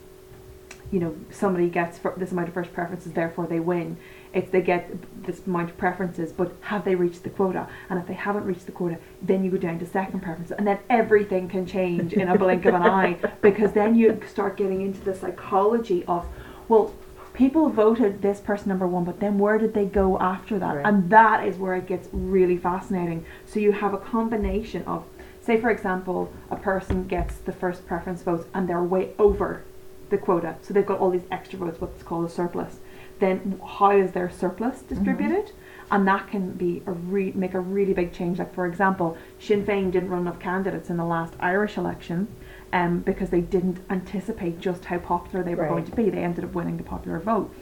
you 0.92 1.00
know, 1.00 1.16
somebody 1.30 1.70
gets 1.70 1.98
this 2.16 2.32
amount 2.32 2.48
of 2.48 2.54
first 2.54 2.72
preferences, 2.72 3.12
therefore 3.12 3.46
they 3.46 3.60
win. 3.60 3.96
It's 4.32 4.50
they 4.50 4.60
get 4.60 4.90
this 5.24 5.46
amount 5.46 5.70
of 5.70 5.76
preferences, 5.76 6.32
but 6.32 6.52
have 6.60 6.84
they 6.84 6.94
reached 6.94 7.22
the 7.22 7.30
quota? 7.30 7.68
And 7.88 7.98
if 7.98 8.06
they 8.06 8.14
haven't 8.14 8.44
reached 8.44 8.66
the 8.66 8.72
quota, 8.72 8.98
then 9.22 9.44
you 9.44 9.50
go 9.50 9.56
down 9.56 9.78
to 9.78 9.86
second 9.86 10.20
preference, 10.20 10.50
and 10.50 10.66
then 10.66 10.78
everything 10.90 11.48
can 11.48 11.66
change 11.66 12.12
in 12.12 12.28
a 12.28 12.38
blink 12.46 12.64
of 12.64 12.74
an 12.74 12.82
eye 12.82 13.18
because 13.42 13.72
then 13.72 13.94
you 13.94 14.20
start 14.28 14.56
getting 14.56 14.82
into 14.82 15.00
the 15.00 15.14
psychology 15.14 16.04
of, 16.06 16.26
well, 16.68 16.94
people 17.36 17.68
voted 17.68 18.22
this 18.22 18.40
person 18.40 18.68
number 18.68 18.86
one, 18.86 19.04
but 19.04 19.20
then 19.20 19.38
where 19.38 19.58
did 19.58 19.74
they 19.74 19.84
go 19.84 20.18
after 20.18 20.58
that? 20.58 20.76
Right. 20.76 20.86
And 20.86 21.10
that 21.10 21.46
is 21.46 21.58
where 21.58 21.74
it 21.74 21.86
gets 21.86 22.08
really 22.12 22.56
fascinating. 22.56 23.24
So 23.44 23.60
you 23.60 23.72
have 23.72 23.92
a 23.92 23.98
combination 23.98 24.82
of, 24.84 25.04
say, 25.40 25.60
for 25.60 25.70
example, 25.70 26.32
a 26.50 26.56
person 26.56 27.06
gets 27.06 27.36
the 27.36 27.52
first 27.52 27.86
preference 27.86 28.22
votes 28.22 28.46
and 28.54 28.68
they're 28.68 28.82
way 28.82 29.12
over 29.18 29.64
the 30.08 30.18
quota, 30.18 30.56
so 30.62 30.72
they've 30.72 30.86
got 30.86 30.98
all 30.98 31.10
these 31.10 31.26
extra 31.30 31.58
votes, 31.58 31.80
what's 31.80 32.02
called 32.02 32.24
a 32.24 32.28
surplus. 32.28 32.78
Then 33.18 33.60
how 33.78 33.92
is 33.92 34.12
their 34.12 34.30
surplus 34.30 34.82
distributed? 34.82 35.52
And 35.90 36.06
that 36.08 36.28
can 36.28 36.52
be 36.52 36.82
a 36.86 36.92
re- 36.92 37.32
make 37.34 37.54
a 37.54 37.60
really 37.60 37.92
big 37.94 38.12
change. 38.12 38.38
Like 38.38 38.54
for 38.54 38.66
example, 38.66 39.16
Sinn 39.38 39.64
Féin 39.64 39.90
didn't 39.92 40.10
run 40.10 40.22
enough 40.22 40.40
candidates 40.40 40.90
in 40.90 40.96
the 40.96 41.04
last 41.04 41.34
Irish 41.38 41.76
election, 41.78 42.26
um, 42.72 42.98
because 43.00 43.30
they 43.30 43.40
didn't 43.40 43.78
anticipate 43.88 44.58
just 44.60 44.84
how 44.86 44.98
popular 44.98 45.44
they 45.44 45.54
were 45.54 45.62
Right. 45.62 45.70
going 45.70 45.84
to 45.84 45.92
be. 45.96 46.10
They 46.10 46.24
ended 46.24 46.44
up 46.44 46.54
winning 46.54 46.76
the 46.76 46.82
popular 46.82 47.20
vote. 47.20 47.54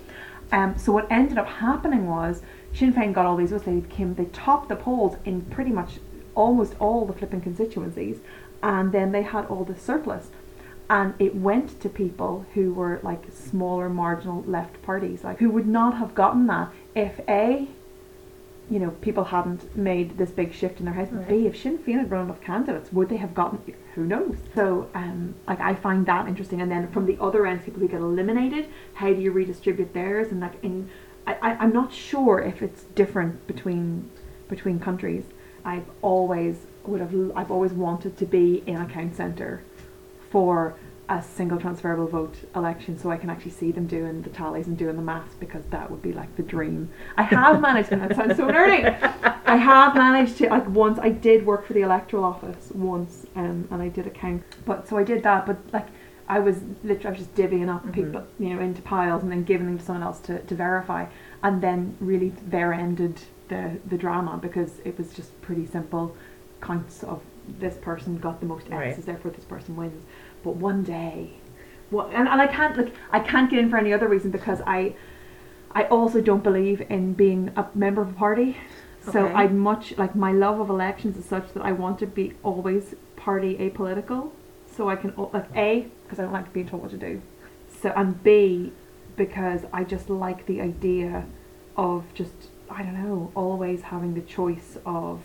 Um, 0.52 0.76
so 0.76 0.92
what 0.92 1.06
ended 1.10 1.38
up 1.38 1.46
happening 1.46 2.08
was 2.08 2.42
Sinn 2.72 2.92
Féin 2.92 3.12
got 3.12 3.26
all 3.26 3.36
these 3.36 3.50
votes. 3.50 3.64
They 3.64 3.82
came, 3.82 4.14
they 4.14 4.26
topped 4.26 4.68
the 4.68 4.76
polls 4.76 5.16
in 5.24 5.42
pretty 5.42 5.70
much 5.70 5.98
almost 6.34 6.74
all 6.80 7.04
the 7.06 7.12
flipping 7.12 7.40
constituencies, 7.42 8.18
and 8.62 8.90
then 8.92 9.12
they 9.12 9.22
had 9.22 9.44
all 9.46 9.64
the 9.64 9.76
surplus, 9.76 10.30
and 10.90 11.14
it 11.18 11.34
went 11.34 11.80
to 11.80 11.88
people 11.88 12.44
who 12.54 12.72
were 12.74 13.00
like 13.02 13.24
smaller 13.32 13.88
marginal 13.88 14.42
left 14.46 14.80
parties, 14.82 15.24
like 15.24 15.38
who 15.38 15.50
would 15.50 15.66
not 15.66 15.96
have 15.96 16.14
gotten 16.14 16.46
that 16.48 16.70
if 16.94 17.20
a 17.28 17.68
you 18.70 18.78
know, 18.78 18.90
people 19.02 19.24
hadn't 19.24 19.76
made 19.76 20.16
this 20.16 20.30
big 20.30 20.54
shift 20.54 20.78
in 20.78 20.86
their 20.86 20.94
house. 20.94 21.08
Right. 21.10 21.28
B, 21.28 21.46
if 21.46 21.60
Sinn 21.60 21.78
Féin 21.78 21.98
had 21.98 22.10
run 22.10 22.24
enough 22.24 22.40
candidates, 22.40 22.92
would 22.92 23.08
they 23.08 23.16
have 23.16 23.34
gotten? 23.34 23.74
Who 23.94 24.04
knows? 24.04 24.36
So, 24.54 24.88
um, 24.94 25.34
like 25.46 25.60
I 25.60 25.74
find 25.74 26.06
that 26.06 26.28
interesting. 26.28 26.62
And 26.62 26.70
then 26.70 26.90
from 26.90 27.06
the 27.06 27.18
other 27.20 27.46
end, 27.46 27.64
people 27.64 27.80
who 27.80 27.88
get 27.88 28.00
eliminated, 28.00 28.68
how 28.94 29.12
do 29.12 29.20
you 29.20 29.32
redistribute 29.32 29.92
theirs? 29.92 30.28
And 30.32 30.40
like 30.40 30.54
in, 30.62 30.88
I, 31.26 31.34
I 31.34 31.50
I'm 31.56 31.72
not 31.72 31.92
sure 31.92 32.40
if 32.40 32.62
it's 32.62 32.84
different 32.94 33.46
between 33.46 34.10
between 34.48 34.80
countries. 34.80 35.24
I've 35.64 35.86
always 36.00 36.66
would 36.84 37.00
have 37.00 37.14
I've 37.36 37.50
always 37.50 37.72
wanted 37.72 38.16
to 38.16 38.26
be 38.26 38.62
in 38.66 38.76
a 38.76 38.86
count 38.86 39.14
centre 39.16 39.62
for 40.34 40.74
a 41.08 41.22
single 41.22 41.58
transferable 41.60 42.08
vote 42.08 42.34
election 42.56 42.98
so 42.98 43.08
I 43.08 43.16
can 43.18 43.30
actually 43.30 43.52
see 43.52 43.70
them 43.70 43.86
doing 43.86 44.22
the 44.22 44.30
tallies 44.30 44.66
and 44.66 44.76
doing 44.76 44.96
the 44.96 45.02
maths 45.02 45.34
because 45.38 45.62
that 45.66 45.88
would 45.90 46.02
be 46.02 46.12
like 46.12 46.34
the 46.34 46.42
dream. 46.42 46.88
I 47.16 47.22
have 47.22 47.60
managed 47.60 47.92
and 47.92 48.02
that 48.02 48.16
sounds 48.16 48.36
so 48.36 48.48
nerdy. 48.48 48.82
I 49.46 49.56
have 49.56 49.94
managed 49.94 50.38
to 50.38 50.48
like 50.48 50.66
once 50.68 50.98
I 50.98 51.10
did 51.10 51.46
work 51.46 51.66
for 51.66 51.74
the 51.74 51.82
electoral 51.82 52.24
office 52.24 52.72
once 52.74 53.26
um, 53.36 53.68
and 53.70 53.80
I 53.80 53.88
did 53.90 54.06
a 54.08 54.10
count. 54.10 54.42
But 54.66 54.88
so 54.88 54.96
I 54.96 55.04
did 55.04 55.22
that 55.22 55.46
but 55.46 55.58
like 55.72 55.86
I 56.28 56.40
was 56.40 56.56
literally 56.82 57.06
I 57.06 57.10
was 57.10 57.18
just 57.20 57.34
divvying 57.36 57.68
up 57.72 57.84
Mhm. 57.86 57.92
people 57.92 58.22
you 58.40 58.48
know 58.54 58.60
into 58.60 58.82
piles 58.82 59.22
and 59.22 59.30
then 59.30 59.44
giving 59.44 59.66
them 59.68 59.78
to 59.78 59.84
someone 59.84 60.02
else 60.02 60.18
to, 60.28 60.40
to 60.40 60.54
verify 60.56 61.06
and 61.44 61.62
then 61.62 61.96
really 62.00 62.30
there 62.48 62.72
ended 62.72 63.20
the 63.50 63.62
the 63.92 63.98
drama 64.04 64.38
because 64.46 64.72
it 64.84 64.98
was 64.98 65.12
just 65.12 65.30
pretty 65.42 65.66
simple 65.66 66.16
counts 66.64 67.02
of 67.04 67.20
this 67.58 67.76
person 67.76 68.16
got 68.18 68.40
the 68.40 68.46
most 68.46 68.68
Right. 68.68 68.88
X's, 68.88 69.04
therefore 69.04 69.30
this 69.32 69.44
person 69.44 69.76
wins. 69.76 70.02
But 70.42 70.56
one 70.56 70.82
day, 70.82 71.34
well, 71.90 72.10
and, 72.12 72.26
and 72.28 72.40
I 72.40 72.46
can't 72.46 72.76
like 72.76 72.92
I 73.10 73.20
can't 73.20 73.50
get 73.50 73.58
in 73.58 73.70
for 73.70 73.76
any 73.76 73.92
other 73.92 74.08
reason 74.08 74.30
because 74.30 74.60
I 74.66 74.94
I 75.72 75.84
also 75.84 76.20
don't 76.20 76.42
believe 76.42 76.80
in 76.88 77.12
being 77.14 77.52
a 77.56 77.66
member 77.74 78.02
of 78.02 78.10
a 78.10 78.12
party. 78.12 78.56
So 79.12 79.26
Okay. 79.26 79.34
I'd 79.34 79.54
much 79.54 79.96
like 79.98 80.14
my 80.16 80.32
love 80.32 80.58
of 80.60 80.70
elections 80.70 81.16
is 81.18 81.26
such 81.26 81.52
that 81.54 81.62
I 81.62 81.72
want 81.72 81.98
to 81.98 82.06
be 82.06 82.32
always 82.42 82.94
party 83.16 83.56
apolitical. 83.56 84.30
So 84.74 84.88
I 84.88 84.96
can 84.96 85.12
like 85.32 85.48
a 85.54 85.86
because 86.02 86.18
I 86.18 86.22
don't 86.22 86.32
like 86.32 86.52
being 86.52 86.68
told 86.68 86.82
what 86.82 86.90
to 86.92 86.96
do. 86.96 87.20
So 87.80 87.92
and 87.94 88.22
b 88.22 88.72
because 89.16 89.60
I 89.72 89.84
just 89.84 90.08
like 90.10 90.46
the 90.46 90.60
idea 90.60 91.26
of 91.76 92.04
just 92.14 92.38
I 92.70 92.82
don't 92.82 92.98
know 93.04 93.30
always 93.34 93.82
having 93.82 94.14
the 94.14 94.26
choice 94.38 94.78
of 94.86 95.22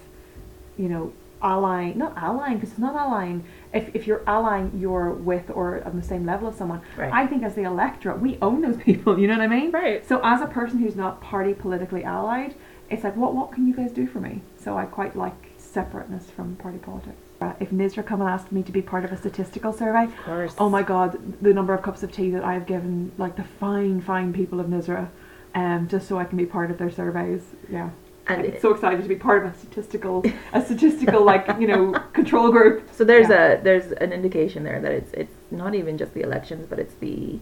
you 0.78 0.90
know 0.90 1.14
allying 1.42 1.98
not 1.98 2.14
allying 2.18 2.56
because 2.56 2.70
it's 2.72 2.80
not 2.80 2.96
allying 2.96 3.44
if, 3.74 3.94
if 3.96 4.06
you're 4.08 4.24
allying 4.28 4.72
you're 4.78 5.12
with 5.12 5.50
or 5.52 5.82
on 5.86 5.96
the 5.96 6.04
same 6.06 6.26
level 6.26 6.48
as 6.50 6.56
someone 6.56 6.82
Right. 6.98 7.12
I 7.14 7.28
think 7.28 7.44
as 7.44 7.56
the 7.56 7.64
electorate 7.64 8.20
we 8.20 8.38
own 8.42 8.62
those 8.62 8.78
people 8.90 9.18
you 9.20 9.28
know 9.28 9.36
what 9.38 9.44
I 9.44 9.48
mean 9.48 9.72
Right. 9.72 10.06
so 10.08 10.20
as 10.24 10.42
a 10.42 10.48
person 10.48 10.80
who's 10.80 10.96
not 10.96 11.22
party 11.22 11.54
politically 11.54 12.04
allied 12.04 12.56
it's 12.90 13.04
like 13.04 13.16
what 13.16 13.34
what 13.36 13.52
can 13.54 13.68
you 13.68 13.74
guys 13.74 13.92
do 13.92 14.06
for 14.08 14.20
me 14.20 14.42
so 14.58 14.78
I 14.78 14.86
quite 14.86 15.16
like 15.16 15.36
separateness 15.58 16.30
from 16.30 16.56
party 16.58 16.78
politics 16.80 17.16
uh, 17.42 17.54
if 17.62 17.70
Nisra 17.70 18.06
come 18.06 18.20
and 18.20 18.30
asked 18.30 18.52
me 18.52 18.64
to 18.64 18.72
be 18.72 18.82
part 18.82 19.06
of 19.06 19.12
a 19.14 19.18
statistical 19.18 19.72
survey 19.72 20.04
Of 20.06 20.16
course. 20.18 20.56
Oh 20.58 20.68
my 20.70 20.84
god, 20.84 21.18
the 21.42 21.54
number 21.54 21.74
of 21.74 21.82
cups 21.82 22.04
of 22.04 22.12
tea 22.12 22.32
that 22.32 22.44
I've 22.44 22.66
given 22.66 23.14
like 23.18 23.38
the 23.38 23.46
fine, 23.46 24.02
fine 24.02 24.34
people 24.34 24.60
of 24.60 24.68
Nisra, 24.68 25.08
um, 25.56 25.88
just 25.88 26.10
so 26.10 26.18
I 26.20 26.26
can 26.26 26.38
be 26.38 26.46
part 26.46 26.70
of 26.70 26.78
their 26.78 26.92
surveys. 26.92 27.44
Yeah. 27.70 27.92
And 28.30 28.46
I'm 28.46 28.60
so 28.60 28.72
excited 28.74 29.02
to 29.02 29.08
be 29.10 29.16
part 29.16 29.46
of 29.46 29.54
a 29.54 29.58
statistical 29.58 30.24
a 30.54 30.62
statistical 30.64 31.24
like, 31.24 31.48
you 31.60 31.68
know, 31.68 31.94
control 32.14 32.52
group. 32.52 32.88
So 32.92 33.04
there's 33.04 33.30
Yeah. 33.30 33.54
a 33.54 33.62
there's 33.64 33.92
an 33.94 34.14
indication 34.14 34.64
there 34.64 34.80
that 34.82 34.92
it's 34.92 35.12
it's 35.14 35.36
not 35.52 35.76
even 35.76 35.98
just 35.98 36.14
the 36.14 36.22
elections, 36.22 36.68
but 36.70 36.80
it's 36.80 36.94
the 36.96 37.40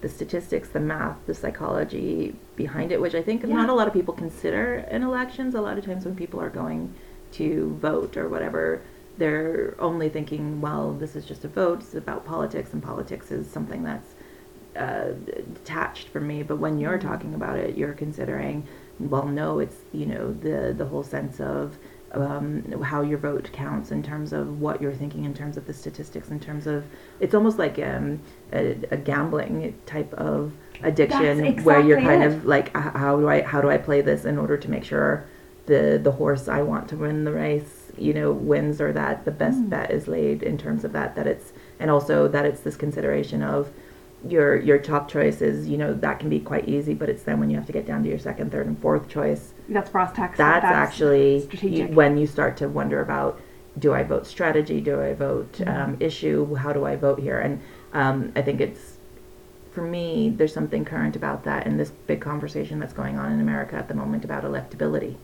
the 0.00 0.08
statistics, 0.08 0.68
the 0.68 0.78
math, 0.80 1.16
the 1.26 1.34
psychology 1.34 2.36
behind 2.54 2.92
it, 2.92 3.00
which 3.00 3.16
I 3.16 3.22
think 3.22 3.42
Yeah. 3.42 3.54
not 3.56 3.68
a 3.68 3.74
lot 3.74 3.88
of 3.88 3.92
people 3.92 4.14
consider 4.14 4.86
in 4.90 5.02
elections. 5.02 5.54
A 5.56 5.60
lot 5.60 5.76
of 5.76 5.84
times 5.84 6.04
when 6.04 6.14
people 6.14 6.40
are 6.40 6.50
going 6.50 6.94
to 7.32 7.76
vote 7.80 8.16
or 8.16 8.28
whatever, 8.28 8.80
they're 9.18 9.74
only 9.80 10.08
thinking, 10.08 10.60
well, 10.60 10.92
this 10.92 11.16
is 11.16 11.24
just 11.26 11.44
a 11.44 11.48
vote. 11.48 11.80
It's 11.80 11.94
about 11.94 12.24
politics, 12.24 12.72
and 12.72 12.80
politics 12.82 13.32
is 13.32 13.50
something 13.50 13.82
that's 13.82 14.14
uh, 14.76 15.12
detached 15.54 16.08
from 16.08 16.26
me. 16.28 16.44
But 16.44 16.58
when 16.58 16.78
you're 16.78 16.98
Mhm. 16.98 17.08
talking 17.10 17.34
about 17.34 17.58
it, 17.58 17.76
you're 17.76 17.94
considering, 17.94 18.62
well, 19.00 19.26
no, 19.26 19.58
it's 19.60 19.76
you 19.92 20.06
know 20.06 20.32
the 20.32 20.74
the 20.76 20.84
whole 20.86 21.02
sense 21.02 21.40
of 21.40 21.76
um, 22.12 22.82
how 22.82 23.02
your 23.02 23.18
vote 23.18 23.50
counts 23.52 23.90
in 23.90 24.02
terms 24.02 24.32
of 24.32 24.60
what 24.60 24.80
you're 24.80 24.94
thinking, 24.94 25.24
in 25.24 25.34
terms 25.34 25.56
of 25.56 25.66
the 25.66 25.74
statistics, 25.74 26.30
in 26.30 26.40
terms 26.40 26.66
of 26.66 26.84
it's 27.20 27.34
almost 27.34 27.58
like 27.58 27.78
um, 27.78 28.20
a, 28.52 28.76
a 28.90 28.96
gambling 28.96 29.74
type 29.86 30.12
of 30.14 30.52
addiction 30.82 31.54
That's 31.54 31.64
where 31.64 31.80
you're 31.80 32.00
kind 32.00 32.22
it. 32.22 32.26
of 32.26 32.44
like, 32.46 32.74
how 32.76 33.18
do 33.18 33.28
I 33.28 33.42
how 33.42 33.60
do 33.60 33.70
I 33.70 33.76
play 33.78 34.00
this 34.00 34.24
in 34.24 34.38
order 34.38 34.56
to 34.56 34.70
make 34.70 34.84
sure 34.84 35.24
the 35.66 36.00
the 36.02 36.12
horse 36.12 36.48
I 36.48 36.62
want 36.62 36.88
to 36.88 36.96
win 36.96 37.24
the 37.24 37.32
race, 37.32 37.92
you 37.98 38.14
know, 38.14 38.32
wins 38.32 38.80
or 38.80 38.92
that 38.92 39.24
the 39.24 39.30
best 39.30 39.58
Mm. 39.58 39.70
bet 39.70 39.90
is 39.90 40.08
laid 40.08 40.42
in 40.42 40.56
terms 40.56 40.84
of 40.84 40.92
that 40.92 41.14
that 41.16 41.26
it's 41.26 41.52
and 41.78 41.90
also 41.90 42.26
that 42.28 42.46
it's 42.46 42.60
this 42.60 42.76
consideration 42.76 43.42
of 43.42 43.70
your 44.26 44.56
your 44.56 44.78
top 44.78 45.08
choices, 45.08 45.68
you 45.68 45.76
know, 45.76 45.94
that 45.94 46.18
can 46.18 46.28
be 46.28 46.40
quite 46.40 46.68
easy, 46.68 46.94
but 46.94 47.08
it's 47.08 47.22
then 47.22 47.38
when 47.40 47.50
you 47.50 47.56
have 47.56 47.66
to 47.66 47.72
get 47.72 47.86
down 47.86 48.02
to 48.02 48.08
your 48.08 48.18
second, 48.18 48.50
third, 48.50 48.66
and 48.66 48.78
fourth 48.80 49.08
choice, 49.08 49.52
That's 49.68 49.90
brass 49.90 50.12
tacks. 50.12 50.38
that's, 50.38 50.64
actually 50.64 51.34
you, 51.36 51.40
strategic. 51.42 51.94
when 51.94 52.16
you 52.18 52.26
start 52.26 52.56
to 52.58 52.68
wonder 52.68 53.00
about 53.00 53.40
do 53.78 53.94
I 53.94 54.02
vote 54.02 54.26
strategy, 54.26 54.80
do 54.80 55.00
I 55.00 55.14
vote 55.14 55.52
Mhm. 55.52 55.68
um, 55.82 55.96
issue, 56.00 56.54
how 56.56 56.72
do 56.72 56.84
I 56.84 56.96
vote 56.96 57.20
here? 57.20 57.38
And 57.38 57.60
um, 57.94 58.32
I 58.34 58.42
think 58.42 58.60
it's 58.60 58.96
for 59.70 59.82
me, 59.82 60.34
there's 60.36 60.52
something 60.52 60.84
current 60.84 61.14
about 61.14 61.44
that 61.44 61.64
in 61.66 61.76
this 61.76 61.92
big 62.08 62.20
conversation 62.20 62.80
that's 62.80 62.92
going 62.92 63.16
on 63.18 63.30
in 63.32 63.40
America 63.40 63.76
at 63.76 63.86
the 63.86 63.94
moment 63.94 64.24
about 64.24 64.42
electability 64.42 65.14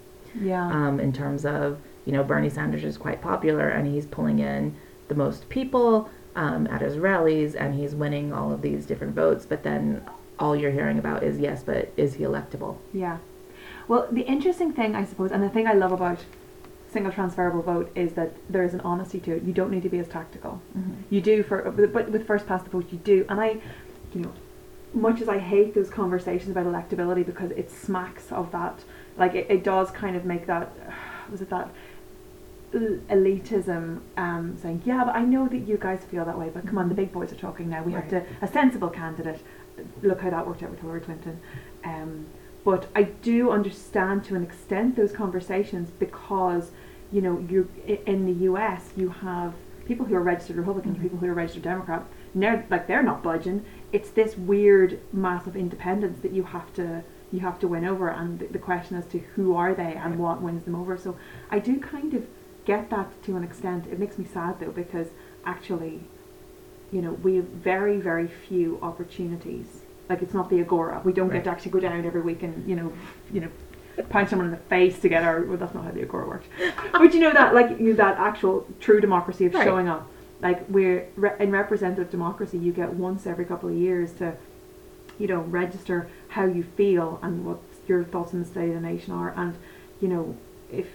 Yeah. 0.41 0.69
um, 0.71 1.01
in 1.01 1.13
terms 1.13 1.45
of 1.45 1.79
you 2.05 2.13
know 2.13 2.23
Bernie 2.23 2.51
Sanders 2.51 2.85
is 2.85 2.97
quite 2.97 3.21
popular 3.21 3.69
and 3.69 3.89
he's 3.89 4.07
pulling 4.07 4.39
in 4.39 4.77
the 5.09 5.15
most 5.17 5.49
people 5.49 6.09
um, 6.37 6.67
at 6.69 6.81
his 6.81 6.99
rallies 6.99 7.55
and 7.55 7.75
he's 7.75 7.95
winning 7.95 8.33
all 8.33 8.53
of 8.53 8.63
these 8.63 8.87
different 8.87 9.15
votes, 9.15 9.47
but 9.47 9.63
then 9.63 10.05
all 10.39 10.57
you're 10.57 10.73
hearing 10.73 10.99
about 10.99 11.23
is 11.23 11.39
yes, 11.39 11.63
but 11.63 11.93
is 11.97 12.15
he 12.15 12.25
electable? 12.25 12.79
Yeah. 12.93 13.19
Well, 13.87 14.09
the 14.11 14.23
interesting 14.23 14.73
thing, 14.73 14.95
I 14.95 15.05
suppose, 15.05 15.31
and 15.31 15.43
the 15.43 15.49
thing 15.49 15.67
I 15.67 15.75
love 15.75 15.93
about 15.93 16.19
single 16.91 17.13
transferable 17.13 17.63
vote 17.63 17.91
is 17.95 18.15
that 18.15 18.33
there 18.49 18.63
is 18.63 18.73
an 18.73 18.81
honesty 18.81 19.21
to 19.21 19.37
it. 19.37 19.43
You 19.43 19.53
don't 19.53 19.71
need 19.71 19.83
to 19.83 19.89
be 19.89 19.99
as 19.99 20.09
tactical. 20.09 20.63
You 21.11 21.21
do 21.21 21.43
for, 21.43 21.71
but 21.71 22.11
with 22.11 22.27
first 22.27 22.47
past 22.47 22.65
the 22.65 22.71
post, 22.71 22.93
you 22.93 22.99
do. 22.99 23.27
And 23.29 23.41
I, 23.41 23.59
you 24.15 24.21
know, 24.23 24.33
much 24.95 25.21
as 25.21 25.29
I 25.29 25.39
hate 25.39 25.75
those 25.75 25.91
conversations 25.91 26.51
about 26.51 26.67
electability 26.67 27.27
because 27.27 27.51
it 27.51 27.71
smacks 27.71 28.31
of 28.31 28.53
that, 28.53 28.85
like 29.19 29.35
it, 29.35 29.51
it 29.51 29.65
does 29.65 29.91
kind 29.91 30.17
of 30.17 30.25
make 30.25 30.47
that, 30.47 30.71
was 31.31 31.43
it 31.43 31.51
that 31.51 31.69
elitism 32.75 34.01
um, 34.17 34.57
saying, 34.61 34.83
yeah, 34.85 35.05
but 35.05 35.15
I 35.15 35.23
know 35.23 35.49
that 35.49 35.59
you 35.59 35.77
guys 35.77 36.05
feel 36.05 36.25
that 36.25 36.39
way, 36.39 36.51
but 36.53 36.67
come 36.67 36.79
on, 36.79 36.89
the 36.89 36.95
big 36.95 37.13
boys 37.13 37.33
are 37.33 37.37
talking 37.37 37.69
now. 37.69 37.83
We 37.83 37.93
have 37.93 38.09
to, 38.11 38.17
Right. 38.17 38.27
a 38.43 38.47
sensible 38.49 38.89
candidate. 38.89 39.41
Look 40.03 40.21
how 40.21 40.31
that 40.31 40.47
worked 40.47 40.63
out 40.63 40.71
with 40.71 40.81
Hillary 40.81 41.01
Clinton. 41.01 41.39
Um, 41.85 42.27
but 42.65 42.87
I 42.95 43.03
do 43.05 43.51
understand 43.51 44.25
to 44.25 44.35
an 44.37 44.43
extent 44.43 44.97
those 44.97 45.13
conversations 45.13 45.91
because, 45.91 46.71
you 47.13 47.21
know, 47.21 47.39
you 47.49 47.69
in 48.07 48.25
the 48.27 48.45
US 48.51 48.93
you 48.97 49.11
have 49.11 49.53
people 49.87 50.07
who 50.07 50.15
are 50.15 50.23
registered 50.23 50.57
Republican, 50.57 50.95
Mhm. 50.95 51.03
people 51.03 51.19
who 51.19 51.27
are 51.27 51.35
registered 51.35 51.63
Democrat. 51.63 52.05
Now, 52.35 52.63
like 52.71 52.87
they're 52.87 53.03
not 53.03 53.23
budging. 53.23 53.65
It's 53.93 54.11
this 54.11 54.37
weird 54.39 54.99
mass 55.13 55.47
of 55.47 55.57
independence 55.57 56.21
that 56.21 56.33
you 56.33 56.45
have 56.45 56.73
to 56.75 57.03
you 57.31 57.41
have 57.41 57.59
to 57.59 57.67
win 57.67 57.85
over, 57.85 58.09
and 58.09 58.39
the, 58.39 58.47
the 58.47 58.59
question 58.61 58.97
as 58.97 59.07
to 59.07 59.19
who 59.35 59.57
are 59.57 59.75
they 59.75 59.95
and 59.95 60.19
what 60.21 60.41
wins 60.41 60.63
them 60.65 60.77
over. 60.77 60.97
So 60.97 61.17
I 61.51 61.59
do 61.59 61.81
kind 61.81 62.15
of 62.15 62.25
get 62.65 62.91
that 62.91 63.23
to 63.25 63.37
an 63.37 63.45
extent. 63.45 63.87
It 63.91 63.99
makes 63.99 64.19
me 64.19 64.25
sad 64.25 64.61
though 64.61 64.71
because 64.71 65.09
actually, 65.45 66.01
you 66.93 67.03
know, 67.03 67.13
we 67.13 67.37
have 67.37 67.45
very 67.47 67.99
very 67.99 68.27
few 68.27 68.79
opportunities. 68.83 69.67
Like 70.09 70.23
it's 70.23 70.35
not 70.35 70.51
the 70.51 70.61
agora. 70.61 71.01
We 71.05 71.13
don't 71.13 71.29
Right. 71.29 71.37
get 71.37 71.45
to 71.45 71.51
actually 71.51 71.73
go 71.73 71.81
down 71.81 72.05
every 72.05 72.21
week 72.21 72.43
and 72.43 72.67
you 72.69 72.77
know, 72.77 72.93
you 73.33 73.41
know, 73.41 73.49
punch 74.11 74.31
someone 74.31 74.47
in 74.47 74.51
the 74.53 74.59
face 74.59 74.99
to 75.01 75.09
get 75.09 75.23
our. 75.23 75.43
Well, 75.43 75.57
that's 75.57 75.75
not 75.75 75.85
how 75.85 75.91
the 75.93 76.03
agora 76.03 76.27
works. 76.29 76.47
but 76.93 77.15
you 77.15 77.21
know 77.21 77.33
that 77.33 77.55
like 77.55 77.79
you 77.81 77.95
that 77.95 78.19
actual 78.19 78.67
true 78.81 79.01
democracy 79.01 79.47
of 79.47 79.55
Right. 79.55 79.65
showing 79.65 79.89
up. 79.89 80.09
Like 80.43 80.69
we're 80.69 81.07
re- 81.17 81.37
in 81.41 81.51
representative 81.53 82.11
democracy, 82.11 82.59
you 82.59 82.73
get 82.73 82.93
once 82.93 83.27
every 83.27 83.47
couple 83.47 83.71
of 83.71 83.77
years 83.77 84.13
to, 84.15 84.35
you 85.19 85.27
know, 85.27 85.41
register 85.41 86.09
how 86.29 86.45
you 86.45 86.63
feel 86.77 87.19
and 87.23 87.47
what 87.47 87.59
your 87.87 88.05
thoughts 88.05 88.35
on 88.35 88.41
the 88.41 88.47
state 88.47 88.69
of 88.69 88.75
the 88.75 88.81
nation 88.81 89.15
are, 89.15 89.33
and 89.37 89.55
you 90.01 90.09
know, 90.09 90.37
if 90.71 90.87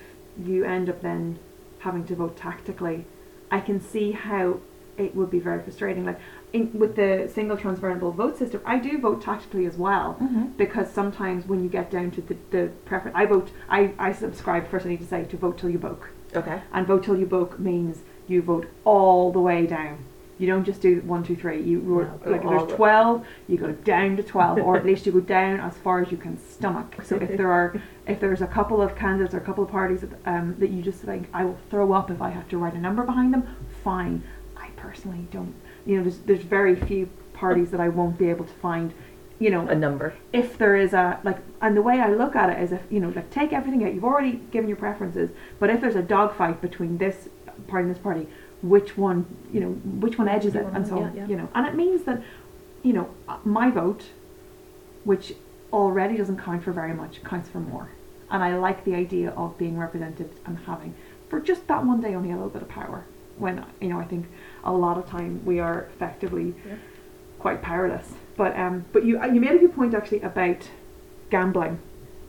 you 0.43 0.65
end 0.65 0.88
up 0.89 1.01
then 1.01 1.39
having 1.79 2.05
to 2.05 2.15
vote 2.15 2.38
tactically, 2.38 3.05
I 3.51 3.59
can 3.59 3.79
see 3.81 4.12
how 4.12 4.59
it 4.98 5.15
would 5.15 5.31
be 5.31 5.39
very 5.39 5.62
frustrating. 5.63 6.05
Like 6.05 6.19
in, 6.51 6.77
with 6.77 6.95
the 6.95 7.29
single 7.33 7.55
transferable 7.57 8.12
vote 8.12 8.38
system, 8.38 8.62
I 8.65 8.79
do 8.79 8.98
vote 9.00 9.21
tactically 9.21 9.65
as 9.65 9.77
well 9.77 10.17
Mm-hmm. 10.21 10.45
because 10.57 10.91
sometimes 10.91 11.45
when 11.48 11.63
you 11.63 11.69
get 11.69 11.89
down 11.89 12.12
to 12.12 12.21
the, 12.21 12.36
the 12.51 12.71
preference, 12.86 13.15
I 13.17 13.25
vote, 13.25 13.50
I, 13.69 13.93
I 13.98 14.12
subscribe, 14.12 14.69
first 14.69 14.86
I 14.86 14.89
need 14.89 15.00
to 15.00 15.07
say, 15.07 15.24
to 15.24 15.38
vote 15.38 15.57
till 15.57 15.69
you 15.69 15.79
boke. 15.79 16.09
Okay. 16.36 16.62
And 16.74 16.86
vote 16.86 17.03
till 17.05 17.17
you 17.17 17.25
boke 17.25 17.59
means 17.59 18.00
you 18.27 18.41
vote 18.41 18.67
all 18.83 19.31
the 19.31 19.39
way 19.39 19.65
down. 19.65 20.03
You 20.39 20.48
don't 20.48 20.63
just 20.63 20.81
do 20.81 21.01
one, 21.01 21.24
two, 21.24 21.36
three. 21.36 21.62
You 21.62 21.79
No, 21.81 22.31
like 22.31 22.41
if 22.43 22.50
there's 22.50 22.72
twelve, 22.74 23.25
you 23.48 23.58
go 23.58 23.72
down 23.74 24.15
to 24.17 24.24
twelve, 24.24 24.58
or 24.58 24.77
at 24.77 24.86
least 24.89 25.05
you 25.05 25.12
go 25.12 25.19
down 25.19 25.60
as 25.60 25.75
far 25.77 26.01
as 26.01 26.12
you 26.12 26.17
can 26.17 26.39
stomach. 26.39 26.96
So 27.03 27.17
if 27.17 27.36
there 27.38 27.51
are, 27.51 27.79
if 28.08 28.19
there's 28.22 28.41
a 28.41 28.48
couple 28.48 28.81
of 28.81 28.96
candidates 28.96 29.34
or 29.34 29.38
a 29.38 29.41
couple 29.41 29.63
of 29.65 29.69
parties 29.69 30.01
that, 30.01 30.10
um, 30.25 30.55
that 30.60 30.69
you 30.72 30.81
just 30.81 31.00
think 31.01 31.27
I 31.34 31.43
will 31.43 31.58
throw 31.69 31.91
up 31.93 32.10
if 32.10 32.22
I 32.22 32.29
have 32.29 32.48
to 32.50 32.58
write 32.58 32.74
a 32.74 32.79
number 32.79 33.03
behind 33.03 33.34
them, 33.34 33.53
fine. 33.84 34.24
I 34.58 34.69
personally 34.77 35.27
don't. 35.29 35.53
You 35.86 35.98
know, 35.98 36.03
there's 36.03 36.19
there's 36.19 36.41
very 36.41 36.75
few 36.75 37.10
parties 37.34 37.69
that 37.72 37.79
I 37.81 37.89
won't 37.89 38.17
be 38.17 38.29
able 38.29 38.46
to 38.46 38.53
find. 38.53 38.93
You 39.41 39.50
know, 39.51 39.67
A 39.69 39.75
number. 39.75 40.15
if 40.34 40.58
there 40.58 40.75
is 40.75 40.91
a 40.91 41.17
like 41.24 41.38
and 41.62 41.75
the 41.75 41.81
way 41.81 42.01
I 42.01 42.10
look 42.10 42.36
at 42.36 42.50
it 42.50 42.62
is 42.62 42.74
if 42.74 42.81
you 42.89 43.00
know 43.00 43.08
like 43.15 43.29
take 43.29 43.53
everything 43.53 43.86
out 43.86 43.93
you've 43.93 44.03
already 44.03 44.34
given 44.51 44.67
your 44.67 44.75
preferences 44.75 45.29
but 45.60 45.69
if 45.69 45.79
there's 45.79 45.96
a 45.96 46.01
dogfight 46.01 46.60
between 46.60 46.98
this 46.98 47.29
party 47.69 47.86
and 47.86 47.96
this 47.96 48.01
party 48.03 48.27
which 48.62 48.98
one 48.98 49.25
you 49.54 49.60
know 49.60 49.70
which 50.06 50.18
one 50.18 50.28
edges 50.28 50.54
it 50.56 50.66
and 50.74 50.86
so 50.86 51.00
Yeah, 51.00 51.12
yeah. 51.16 51.28
you 51.28 51.36
know 51.38 51.48
and 51.56 51.66
it 51.66 51.75
means 51.75 52.04
that 52.04 52.22
you 52.84 52.94
know 52.94 53.10
uh, 53.28 53.38
my 53.46 53.70
vote 53.72 54.04
which 55.04 55.34
already 55.72 56.18
doesn't 56.18 56.38
count 56.38 56.63
for 56.63 56.72
very 56.72 56.94
much 56.94 57.24
counts 57.24 57.48
for 57.50 57.60
more 57.60 57.89
and 58.32 58.44
I 58.44 58.58
like 58.58 58.84
the 58.84 58.96
idea 58.96 59.30
of 59.32 59.58
being 59.58 59.78
represented 59.78 60.30
and 60.46 60.58
having 60.66 60.94
for 61.30 61.39
just 61.39 61.68
that 61.68 61.86
one 61.86 62.01
day 62.01 62.16
only 62.16 62.32
a 62.32 62.36
little 62.36 62.50
bit 62.50 62.62
of 62.62 62.70
power 62.70 63.06
when 63.38 63.63
you 63.80 63.88
know 63.89 64.00
I 64.00 64.06
think 64.06 64.28
a 64.63 64.74
lot 64.74 64.98
of 64.98 65.08
time 65.08 65.42
we 65.46 65.60
are 65.60 65.84
effectively 65.94 66.54
Yeah. 66.68 66.75
quite 67.39 67.62
powerless. 67.62 68.13
But 68.36 68.58
um, 68.58 68.86
but 68.94 69.06
you 69.06 69.24
you 69.34 69.39
made 69.39 69.51
a 69.51 69.58
good 69.60 69.74
point 69.74 69.94
actually 69.94 70.22
about 70.22 70.70
gambling, 71.30 71.80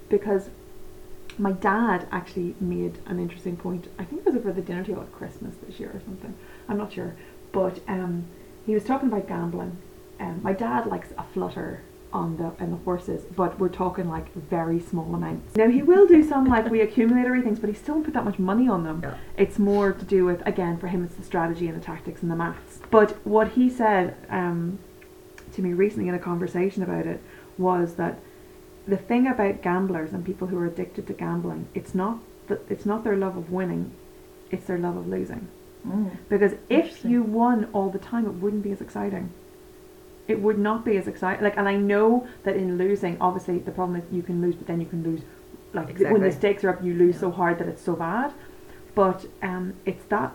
because 0.09 0.51
my 1.40 1.52
dad 1.52 2.06
actually 2.12 2.54
made 2.61 2.99
an 3.06 3.18
interesting 3.18 3.56
point. 3.56 3.88
I 3.99 4.04
think 4.04 4.20
it 4.20 4.26
was 4.26 4.37
over 4.37 4.52
the 4.52 4.61
dinner 4.61 4.85
table 4.85 5.02
at 5.02 5.12
Christmas 5.12 5.54
this 5.66 5.80
year 5.80 5.90
or 5.94 6.00
something. 6.00 6.35
I'm 6.68 6.76
not 6.76 6.92
sure, 6.92 7.16
but 7.50 7.80
um, 7.88 8.26
he 8.66 8.75
was 8.75 8.85
talking 8.85 9.09
about 9.09 9.26
gambling. 9.26 9.78
Um, 10.20 10.40
my 10.42 10.52
dad 10.52 10.87
likes 10.87 11.09
a 11.16 11.25
flutter 11.25 11.82
on 12.12 12.37
the 12.37 12.52
and 12.62 12.73
the 12.73 12.76
horses, 12.78 13.25
but 13.35 13.59
we're 13.59 13.68
talking 13.68 14.09
like 14.09 14.35
very 14.35 14.80
small 14.80 15.14
amounts. 15.14 15.56
Now 15.56 15.68
he 15.68 15.82
will 15.82 16.06
do 16.06 16.23
some 16.23 16.44
like 16.44 16.68
we 16.68 16.80
accumulatory 16.82 17.40
things, 17.40 17.59
but 17.59 17.70
he 17.70 17.75
still 17.75 17.94
won't 17.94 18.04
put 18.04 18.14
that 18.14 18.25
much 18.25 18.38
money 18.38 18.68
on 18.68 18.85
them. 18.85 19.00
Yeah. 19.02 19.14
It's 19.37 19.59
more 19.59 19.92
to 19.92 20.04
do 20.04 20.25
with 20.25 20.47
again 20.47 20.76
for 20.76 20.88
him 20.88 21.04
it's 21.04 21.14
the 21.14 21.23
strategy 21.23 21.68
and 21.68 21.80
the 21.80 21.85
tactics 21.85 22.20
and 22.20 22.30
the 22.30 22.37
maths. 22.37 22.80
But 22.90 23.25
what 23.26 23.52
he 23.52 23.70
said 23.70 24.16
um, 24.28 24.78
to 25.52 25.62
me 25.62 25.73
recently 25.73 26.09
in 26.09 26.14
a 26.14 26.18
conversation 26.18 26.82
about 26.82 27.06
it 27.06 27.23
was 27.56 27.94
that 27.94 28.18
the 28.87 28.97
thing 28.97 29.27
about 29.27 29.63
gamblers 29.63 30.13
and 30.13 30.25
people 30.25 30.49
who 30.49 30.59
are 30.59 30.67
addicted 30.67 31.07
to 31.07 31.13
gambling, 31.13 31.69
it's 31.75 31.95
not 31.95 32.19
that 32.49 32.61
it's 32.69 32.87
not 32.87 33.05
their 33.05 33.17
love 33.17 33.37
of 33.37 33.51
winning, 33.51 33.93
it's 34.51 34.67
their 34.67 34.79
love 34.79 34.97
of 34.97 35.07
losing. 35.07 35.49
Mm. 35.87 36.17
Because 36.29 36.55
if 36.69 37.05
you 37.05 37.23
won 37.23 37.69
all 37.73 37.91
the 37.91 37.99
time, 37.99 38.27
it 38.27 38.33
wouldn't 38.33 38.63
be 38.63 38.73
as 38.73 38.81
exciting. 38.81 39.31
It 40.29 40.41
would 40.41 40.59
not 40.59 40.85
be 40.85 40.97
as 40.97 41.09
exciting. 41.09 41.43
Like, 41.43 41.57
and 41.57 41.69
I 41.69 41.77
know 41.77 42.27
that 42.45 42.57
in 42.57 42.79
losing, 42.79 43.17
obviously, 43.21 43.59
the 43.59 43.71
problem 43.71 44.01
is 44.01 44.05
you 44.13 44.23
can 44.23 44.41
lose, 44.41 44.55
but 44.55 44.67
then 44.67 44.81
you 44.81 44.87
can 44.87 45.03
lose. 45.03 45.23
Like 45.73 45.99
when 45.99 46.21
the 46.21 46.33
stakes 46.33 46.65
are 46.65 46.71
up, 46.71 46.83
you 46.83 46.95
lose 46.95 47.15
Yeah. 47.17 47.21
so 47.21 47.31
hard 47.31 47.59
that 47.59 47.69
it's 47.69 47.83
so 47.83 47.95
bad. 47.95 48.33
But 48.95 49.27
um, 49.43 49.75
it's 49.87 50.05
that, 50.07 50.33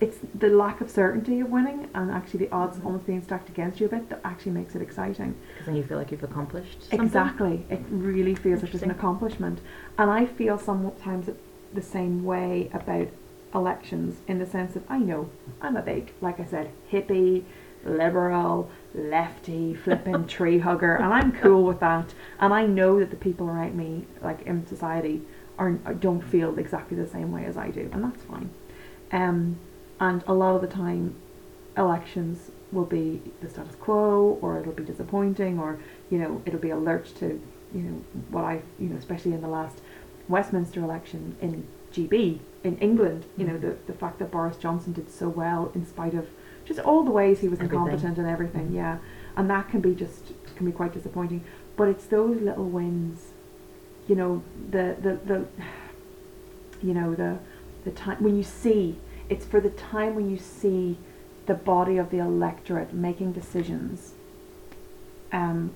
it's 0.00 0.18
the 0.34 0.48
lack 0.48 0.80
of 0.80 0.90
certainty 0.90 1.40
of 1.40 1.50
winning, 1.50 1.88
and 1.94 2.10
actually 2.10 2.46
the 2.46 2.52
odds 2.52 2.78
almost 2.84 3.06
being 3.06 3.22
stacked 3.22 3.50
against 3.50 3.80
you 3.80 3.86
a 3.86 3.88
bit 3.90 4.08
that 4.08 4.20
actually 4.24 4.52
makes 4.52 4.74
it 4.74 4.80
exciting. 4.80 5.36
Because 5.52 5.66
then 5.66 5.76
you 5.76 5.84
feel 5.84 5.98
like 5.98 6.10
you've 6.10 6.22
accomplished 6.22 6.82
something. 6.84 7.00
Exactly. 7.00 7.66
It 7.68 7.82
really 7.90 8.34
feels 8.34 8.62
like 8.62 8.72
it's 8.72 8.82
an 8.82 8.90
accomplishment. 8.90 9.60
And 9.98 10.10
I 10.10 10.24
feel 10.24 10.58
sometimes 10.58 11.28
the 11.74 11.82
same 11.82 12.24
way 12.24 12.70
about 12.72 13.08
elections 13.54 14.20
in 14.26 14.38
the 14.38 14.46
sense 14.46 14.74
that 14.74 14.84
I 14.88 14.98
know 14.98 15.28
I'm 15.60 15.76
a 15.76 15.82
big, 15.82 16.12
like 16.20 16.40
I 16.40 16.46
said, 16.46 16.70
hippie, 16.90 17.44
liberal, 17.84 18.70
lefty, 18.94 19.74
flipping 19.74 20.26
tree 20.28 20.60
hugger, 20.60 20.96
and 20.96 21.12
I'm 21.12 21.32
cool 21.32 21.64
with 21.64 21.80
that. 21.80 22.14
And 22.38 22.54
I 22.54 22.64
know 22.64 22.98
that 23.00 23.10
the 23.10 23.16
people 23.16 23.48
around 23.48 23.76
me, 23.76 24.06
like 24.22 24.42
in 24.42 24.66
society, 24.66 25.22
are 25.58 25.72
don't 25.72 26.22
feel 26.22 26.58
exactly 26.58 26.96
the 26.96 27.06
same 27.06 27.32
way 27.32 27.44
as 27.44 27.58
I 27.58 27.68
do, 27.68 27.90
and 27.92 28.02
that's 28.02 28.22
fine. 28.22 28.50
Um, 29.12 29.58
and 30.00 30.24
a 30.26 30.32
lot 30.34 30.54
of 30.56 30.60
the 30.62 30.66
time, 30.66 31.14
elections 31.76 32.50
will 32.72 32.84
be 32.84 33.20
the 33.40 33.48
status 33.48 33.74
quo, 33.76 34.38
or 34.40 34.58
it'll 34.58 34.72
be 34.72 34.84
disappointing, 34.84 35.58
or 35.58 35.78
you 36.10 36.18
know, 36.18 36.42
it'll 36.46 36.58
be 36.60 36.70
a 36.70 36.76
lurch 36.76 37.14
to 37.14 37.40
you 37.74 37.80
know 37.82 38.02
what 38.30 38.44
I 38.44 38.62
you 38.78 38.88
know, 38.88 38.96
especially 38.96 39.32
in 39.32 39.40
the 39.42 39.48
last 39.48 39.80
Westminster 40.28 40.80
election 40.80 41.36
in 41.40 41.66
GB 41.92 42.40
in 42.62 42.76
England, 42.78 43.24
you 43.36 43.46
know, 43.46 43.54
Mhm. 43.54 43.60
the 43.62 43.76
the 43.86 43.92
fact 43.92 44.18
that 44.20 44.30
Boris 44.30 44.56
Johnson 44.56 44.92
did 44.92 45.10
so 45.10 45.28
well 45.28 45.70
in 45.74 45.84
spite 45.86 46.14
of 46.14 46.26
just 46.64 46.78
all 46.80 47.02
the 47.04 47.10
ways 47.10 47.40
he 47.40 47.48
was 47.48 47.58
Everything. 47.60 47.78
incompetent 47.80 48.18
and 48.18 48.26
everything, 48.28 48.68
Mhm. 48.68 48.74
yeah, 48.74 48.98
and 49.36 49.48
that 49.50 49.68
can 49.68 49.80
be 49.80 49.94
just 49.94 50.32
can 50.56 50.66
be 50.66 50.72
quite 50.72 50.92
disappointing. 50.92 51.42
But 51.76 51.88
it's 51.88 52.06
those 52.06 52.40
little 52.40 52.68
wins, 52.68 53.32
you 54.06 54.14
know, 54.14 54.42
the 54.70 54.96
the 55.02 55.18
the 55.30 55.38
you 56.82 56.94
know 56.94 57.14
the 57.14 57.38
the 57.84 57.90
time 57.90 58.18
when 58.20 58.36
you 58.36 58.42
see 58.42 58.98
it's 59.30 59.46
for 59.46 59.60
the 59.60 59.70
time 59.70 60.14
when 60.14 60.28
you 60.28 60.36
see 60.36 60.98
the 61.46 61.54
body 61.54 61.96
of 61.96 62.10
the 62.10 62.18
electorate 62.18 62.92
making 62.92 63.32
decisions 63.32 64.12
um, 65.32 65.72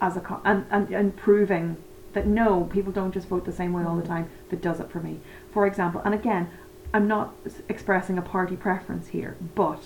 as 0.00 0.16
a 0.16 0.20
co- 0.20 0.40
and, 0.44 0.64
and, 0.70 0.88
and 0.90 1.16
proving 1.16 1.76
that 2.14 2.26
no, 2.26 2.64
people 2.64 2.92
don't 2.92 3.12
just 3.12 3.28
vote 3.28 3.44
the 3.44 3.52
same 3.52 3.72
way 3.72 3.84
all 3.84 3.96
the 3.96 4.06
time. 4.06 4.28
That 4.50 4.60
does 4.62 4.80
it 4.80 4.90
for 4.90 5.00
me. 5.00 5.20
For 5.52 5.66
example, 5.66 6.00
and 6.04 6.14
again, 6.14 6.50
I'm 6.94 7.08
not 7.08 7.34
expressing 7.68 8.18
a 8.18 8.22
party 8.22 8.56
preference 8.56 9.08
here, 9.08 9.36
but 9.54 9.82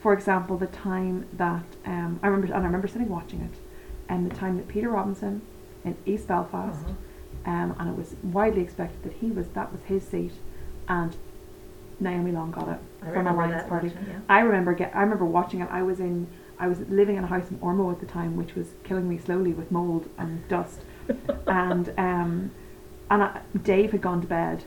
for 0.00 0.12
example, 0.12 0.56
the 0.56 0.66
time 0.66 1.26
that 1.32 1.64
um, 1.84 2.20
I 2.22 2.26
remember, 2.28 2.52
and 2.52 2.62
I 2.62 2.66
remember 2.66 2.88
sitting 2.88 3.08
watching 3.08 3.40
it, 3.40 3.58
and 4.08 4.28
the 4.30 4.34
time 4.34 4.56
that 4.56 4.68
Peter 4.68 4.88
Robinson 4.90 5.42
in 5.84 5.96
East 6.06 6.28
Belfast, 6.28 6.84
Uh-huh. 6.84 7.50
um, 7.50 7.76
and 7.78 7.88
it 7.90 7.96
was 7.96 8.16
widely 8.22 8.62
expected 8.62 9.02
that 9.04 9.12
he 9.20 9.30
was 9.30 9.48
that 9.48 9.72
was 9.72 9.82
his 9.84 10.02
seat, 10.06 10.32
and 10.88 11.16
Naomi 12.00 12.32
Long 12.32 12.50
got 12.50 12.68
it 12.68 12.78
I 13.02 13.10
from 13.12 13.26
a 13.26 13.48
that 13.48 13.68
Party. 13.68 13.88
yeah. 13.88 14.20
I 14.28 14.40
remember 14.40 14.74
get 14.74 14.94
I 14.94 15.00
remember 15.02 15.24
watching 15.24 15.60
it. 15.60 15.68
I 15.70 15.82
was 15.82 16.00
in 16.00 16.26
I 16.58 16.66
was 16.68 16.80
living 16.88 17.16
in 17.16 17.24
a 17.24 17.26
house 17.26 17.50
in 17.50 17.58
Ormeau 17.58 17.92
at 17.92 18.00
the 18.00 18.06
time, 18.06 18.36
which 18.36 18.54
was 18.54 18.68
killing 18.84 19.08
me 19.08 19.18
slowly 19.18 19.52
with 19.52 19.70
mold 19.70 20.08
and 20.18 20.46
dust. 20.48 20.80
and 21.46 21.92
um, 21.98 22.50
and 23.10 23.22
I, 23.22 23.40
Dave 23.62 23.92
had 23.92 24.00
gone 24.00 24.20
to 24.20 24.26
bed, 24.26 24.64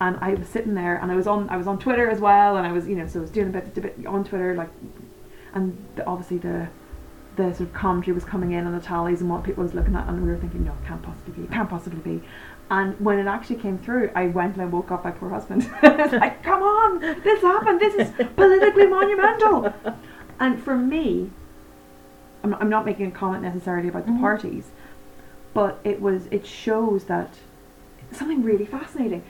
and 0.00 0.16
I 0.20 0.34
was 0.34 0.48
sitting 0.48 0.74
there, 0.74 0.96
and 0.96 1.12
I 1.12 1.16
was 1.16 1.26
on 1.26 1.48
I 1.48 1.56
was 1.56 1.66
on 1.66 1.78
Twitter 1.78 2.08
as 2.10 2.20
well, 2.20 2.56
and 2.56 2.66
I 2.66 2.72
was 2.72 2.86
you 2.88 2.96
know 2.96 3.06
so 3.06 3.20
I 3.20 3.22
was 3.22 3.30
doing 3.30 3.48
a 3.48 3.50
bit, 3.50 3.76
a 3.76 3.80
bit 3.80 4.06
on 4.06 4.24
Twitter 4.24 4.54
like, 4.54 4.70
and 5.54 5.76
the, 5.96 6.06
obviously 6.06 6.38
the 6.38 6.68
the 7.36 7.52
sort 7.54 7.68
of 7.68 7.74
commentary 7.74 8.14
was 8.14 8.24
coming 8.24 8.52
in 8.52 8.66
on 8.66 8.72
the 8.72 8.80
tallies 8.80 9.20
and 9.20 9.28
what 9.28 9.44
people 9.44 9.62
was 9.62 9.74
looking 9.74 9.94
at, 9.94 10.08
and 10.08 10.22
we 10.22 10.28
were 10.28 10.38
thinking 10.38 10.64
no, 10.64 10.72
it 10.72 10.86
can't 10.86 11.02
possibly 11.02 11.34
be, 11.34 11.42
it 11.42 11.50
can't 11.50 11.68
possibly 11.68 12.00
be. 12.00 12.26
And 12.68 12.98
when 13.00 13.18
it 13.18 13.26
actually 13.26 13.56
came 13.56 13.78
through, 13.78 14.10
I 14.14 14.26
went 14.26 14.54
and 14.54 14.62
I 14.62 14.66
woke 14.66 14.90
up 14.90 15.04
my 15.04 15.12
poor 15.12 15.30
husband. 15.30 15.70
like, 15.82 16.42
come 16.42 16.62
on, 16.62 17.00
this 17.00 17.40
happened. 17.42 17.80
This 17.80 17.94
is 17.94 18.10
politically 18.34 18.86
monumental. 18.86 19.72
And 20.40 20.60
for 20.62 20.76
me, 20.76 21.30
I'm 22.42 22.50
not, 22.50 22.60
I'm 22.62 22.68
not 22.68 22.84
making 22.84 23.06
a 23.06 23.10
comment 23.10 23.42
necessarily 23.44 23.88
about 23.88 24.06
the 24.06 24.12
Mhm. 24.12 24.20
parties, 24.20 24.70
but 25.54 25.78
it 25.84 26.00
was 26.00 26.26
it 26.30 26.44
shows 26.46 27.04
that 27.04 27.30
something 28.12 28.42
really 28.42 28.66
fascinating. 28.66 29.22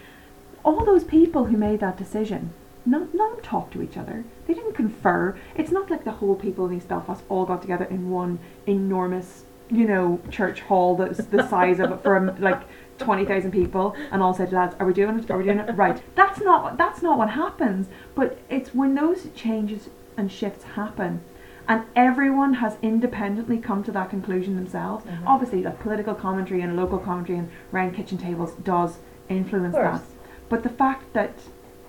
All 0.64 0.84
those 0.84 1.04
people 1.04 1.44
who 1.44 1.56
made 1.56 1.80
that 1.80 1.96
decision, 1.96 2.50
none, 2.84 3.08
none 3.14 3.30
of 3.30 3.36
them 3.36 3.44
talked 3.44 3.72
to 3.74 3.82
each 3.82 3.96
other. 3.96 4.24
They 4.46 4.54
didn't 4.54 4.74
confer. 4.74 5.36
It's 5.54 5.70
not 5.70 5.90
like 5.90 6.04
the 6.04 6.12
whole 6.12 6.34
people 6.34 6.66
in 6.66 6.72
East 6.76 6.88
Belfast 6.88 7.22
all 7.28 7.44
got 7.46 7.62
together 7.62 7.84
in 7.84 8.10
one 8.10 8.38
enormous, 8.66 9.44
you 9.70 9.86
know, 9.86 10.20
church 10.30 10.60
hall 10.62 10.96
that's 10.96 11.24
the 11.26 11.46
size 11.48 11.78
of 11.80 11.92
it 11.92 12.02
for 12.02 12.16
um, 12.16 12.34
like 12.40 12.62
twenty 12.98 13.24
thousand 13.24 13.50
people, 13.52 13.94
and 14.10 14.22
all 14.22 14.34
said, 14.34 14.52
"Lads, 14.52 14.76
are 14.78 14.86
we 14.86 14.92
doing 14.92 15.18
it? 15.18 15.30
Are 15.30 15.38
we 15.38 15.44
doing 15.44 15.58
it 15.58 15.76
right?" 15.76 16.02
That's 16.14 16.40
not 16.40 16.76
that's 16.76 17.02
not 17.02 17.18
what 17.18 17.30
happens. 17.30 17.88
But 18.14 18.38
it's 18.48 18.74
when 18.74 18.94
those 18.94 19.28
changes 19.34 19.88
and 20.16 20.30
shifts 20.32 20.64
happen 20.64 21.20
and 21.68 21.82
everyone 21.96 22.54
has 22.54 22.76
independently 22.80 23.58
come 23.58 23.82
to 23.82 23.90
that 23.92 24.08
conclusion 24.08 24.54
themselves. 24.54 25.04
Mhm. 25.04 25.26
Obviously, 25.26 25.62
like 25.62 25.80
political 25.80 26.14
commentary 26.14 26.60
and 26.62 26.76
local 26.76 26.98
commentary 26.98 27.38
and 27.38 27.48
round 27.72 27.94
kitchen 27.94 28.18
tables 28.18 28.52
does 28.54 28.98
influence 29.28 29.74
that. 29.74 30.02
But 30.48 30.62
the 30.62 30.68
fact 30.68 31.12
that, 31.12 31.32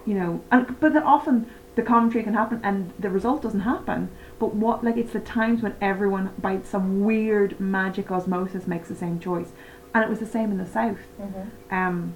you 0.05 0.15
know, 0.15 0.41
and 0.51 0.79
but 0.79 0.93
that 0.93 1.03
often 1.03 1.45
the 1.75 1.83
commentary 1.83 2.23
can 2.23 2.33
happen 2.33 2.59
and 2.63 2.91
the 2.97 3.09
result 3.11 3.43
doesn't 3.43 3.59
happen. 3.59 4.09
But 4.39 4.55
what, 4.55 4.83
like, 4.83 4.97
it's 4.97 5.13
the 5.13 5.19
times 5.19 5.61
when 5.61 5.75
everyone, 5.79 6.31
by 6.41 6.59
some 6.63 7.01
weird 7.03 7.59
magic 7.59 8.11
osmosis, 8.11 8.65
makes 8.65 8.87
the 8.89 8.95
same 8.95 9.19
choice. 9.19 9.51
And 9.97 10.03
it 10.03 10.09
was 10.11 10.19
the 10.19 10.27
same 10.27 10.51
in 10.51 10.59
the 10.59 10.65
south 10.67 10.99
Mhm. 11.19 11.47
um, 11.71 12.13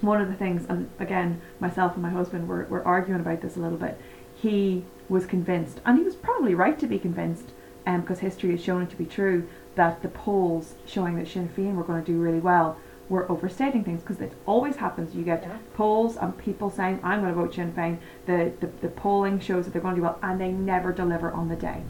one 0.00 0.20
of 0.20 0.28
the 0.28 0.34
things, 0.34 0.64
and 0.68 0.88
again, 1.00 1.40
myself 1.58 1.94
and 1.94 2.02
my 2.04 2.10
husband 2.10 2.46
were, 2.46 2.64
were 2.70 2.86
arguing 2.86 3.20
about 3.20 3.40
this 3.40 3.56
a 3.56 3.60
little 3.60 3.76
bit. 3.76 3.98
He 4.36 4.84
was 5.08 5.26
convinced, 5.26 5.80
and 5.84 5.98
he 5.98 6.04
was 6.04 6.14
probably 6.14 6.54
right 6.54 6.78
to 6.78 6.86
be 6.86 6.96
convinced, 6.96 7.50
um, 7.88 8.02
because 8.02 8.20
history 8.20 8.52
has 8.52 8.62
shown 8.62 8.82
it 8.82 8.90
to 8.90 8.96
be 8.96 9.04
true, 9.04 9.48
that 9.74 10.00
the 10.02 10.08
polls 10.08 10.76
showing 10.86 11.16
that 11.16 11.26
Sinn 11.26 11.48
Féin 11.48 11.74
were 11.74 11.82
going 11.82 12.04
to 12.04 12.12
do 12.12 12.20
really 12.20 12.38
well 12.38 12.76
were 13.08 13.28
overstating 13.28 13.82
things, 13.82 14.02
because 14.02 14.20
it 14.20 14.34
always 14.46 14.76
happens. 14.76 15.16
You 15.16 15.24
get 15.24 15.42
Yeah. 15.42 15.56
polls 15.74 16.16
and 16.16 16.38
people 16.38 16.70
saying, 16.70 17.00
I'm 17.02 17.22
going 17.22 17.34
to 17.34 17.40
vote 17.40 17.52
Sinn 17.52 17.72
Féin. 17.72 17.96
The, 18.26 18.52
the, 18.60 18.68
the 18.80 18.88
polling 18.90 19.40
shows 19.40 19.64
that 19.64 19.72
they're 19.72 19.82
going 19.82 19.96
to 19.96 20.00
do 20.00 20.04
well, 20.04 20.20
and 20.22 20.40
they 20.40 20.52
never 20.52 20.92
deliver 20.92 21.32
on 21.32 21.48
the 21.48 21.56
day. 21.56 21.82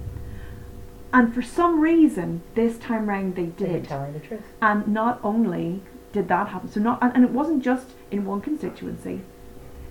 And 1.12 1.35
for 1.35 1.42
some 1.42 1.81
reason, 1.81 2.42
this 2.55 2.79
time 2.79 3.09
round 3.09 3.35
they 3.37 3.47
did. 3.47 3.85
telling 3.85 4.12
the 4.12 4.21
truth. 4.21 4.42
And 4.61 4.87
not 4.88 5.21
only 5.23 5.83
did 6.12 6.29
that 6.29 6.49
happen, 6.49 6.71
so 6.71 6.81
not 6.81 7.03
and, 7.03 7.14
and 7.14 7.25
it 7.25 7.31
wasn't 7.31 7.62
just 7.62 7.88
in 8.11 8.25
one 8.25 8.40
constituency. 8.40 9.23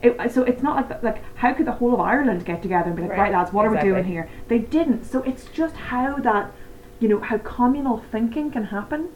It, 0.02 0.32
so 0.32 0.44
it's 0.44 0.62
not 0.62 0.76
like 0.76 0.90
that, 0.90 1.04
like 1.04 1.24
how 1.38 1.54
could 1.54 1.66
the 1.66 1.74
whole 1.74 1.94
of 1.94 2.00
Ireland 2.00 2.46
get 2.46 2.62
together 2.62 2.88
and 2.88 2.96
be 2.96 3.02
like, 3.02 3.12
right, 3.12 3.20
Right, 3.20 3.32
lads, 3.32 3.52
what 3.52 3.66
are 3.66 3.72
we 3.72 3.80
doing 3.80 4.04
here? 4.04 4.30
They 4.48 4.60
didn't. 4.60 5.06
So 5.06 5.24
it's 5.24 5.46
just 5.46 5.76
how 5.76 6.18
that, 6.18 6.52
you 7.00 7.08
know, 7.08 7.20
how 7.20 7.40
communal 7.40 8.04
thinking 8.12 8.52
can 8.52 8.66
happen 8.66 9.10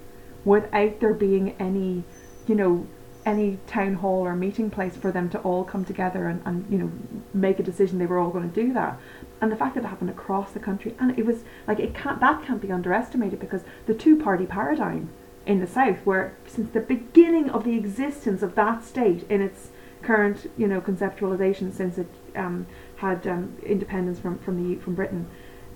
without 0.43 0.99
there 0.99 1.13
being 1.13 1.55
any, 1.59 2.03
you 2.47 2.55
know, 2.55 2.87
any 3.25 3.59
town 3.67 3.95
hall 3.95 4.25
or 4.25 4.35
meeting 4.35 4.69
place 4.69 4.95
for 4.95 5.11
them 5.11 5.29
to 5.29 5.39
all 5.39 5.63
come 5.63 5.85
together 5.85 6.27
and, 6.27 6.41
and 6.45 6.65
you 6.71 6.77
know 6.77 6.91
make 7.33 7.59
a 7.59 7.63
decision 7.63 7.99
they 7.99 8.05
were 8.05 8.17
all 8.17 8.31
going 8.31 8.49
to 8.49 8.63
do 8.63 8.73
that 8.73 8.97
and 9.41 9.51
the 9.51 9.55
fact 9.55 9.73
that 9.75 9.83
it 9.83 9.87
happened 9.87 10.09
across 10.09 10.51
the 10.51 10.59
country 10.59 10.95
and 10.99 11.17
it 11.17 11.25
was 11.25 11.43
like 11.67 11.79
it 11.79 11.93
can't 11.95 12.19
that 12.19 12.43
can't 12.45 12.61
be 12.61 12.71
underestimated 12.71 13.39
because 13.39 13.63
the 13.87 13.93
two 13.93 14.15
party 14.15 14.45
paradigm 14.45 15.09
in 15.45 15.59
the 15.59 15.67
south 15.67 15.97
where 16.05 16.33
since 16.45 16.71
the 16.71 16.79
beginning 16.79 17.49
of 17.49 17.63
the 17.63 17.75
existence 17.75 18.41
of 18.43 18.53
that 18.55 18.83
state 18.83 19.25
in 19.29 19.41
its 19.41 19.69
current 20.03 20.49
you 20.57 20.67
know 20.67 20.79
conceptualization 20.79 21.73
since 21.73 21.97
it 21.97 22.07
um, 22.35 22.65
had 22.97 23.25
um, 23.27 23.57
independence 23.65 24.19
from 24.19 24.37
from 24.39 24.55
the 24.61 24.75
from 24.81 24.93
Britain 24.95 25.25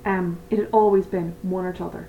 um, 0.05 0.37
it 0.51 0.59
had 0.59 0.69
always 0.71 1.07
been 1.07 1.35
one 1.41 1.65
or 1.65 1.73
t'other 1.73 2.07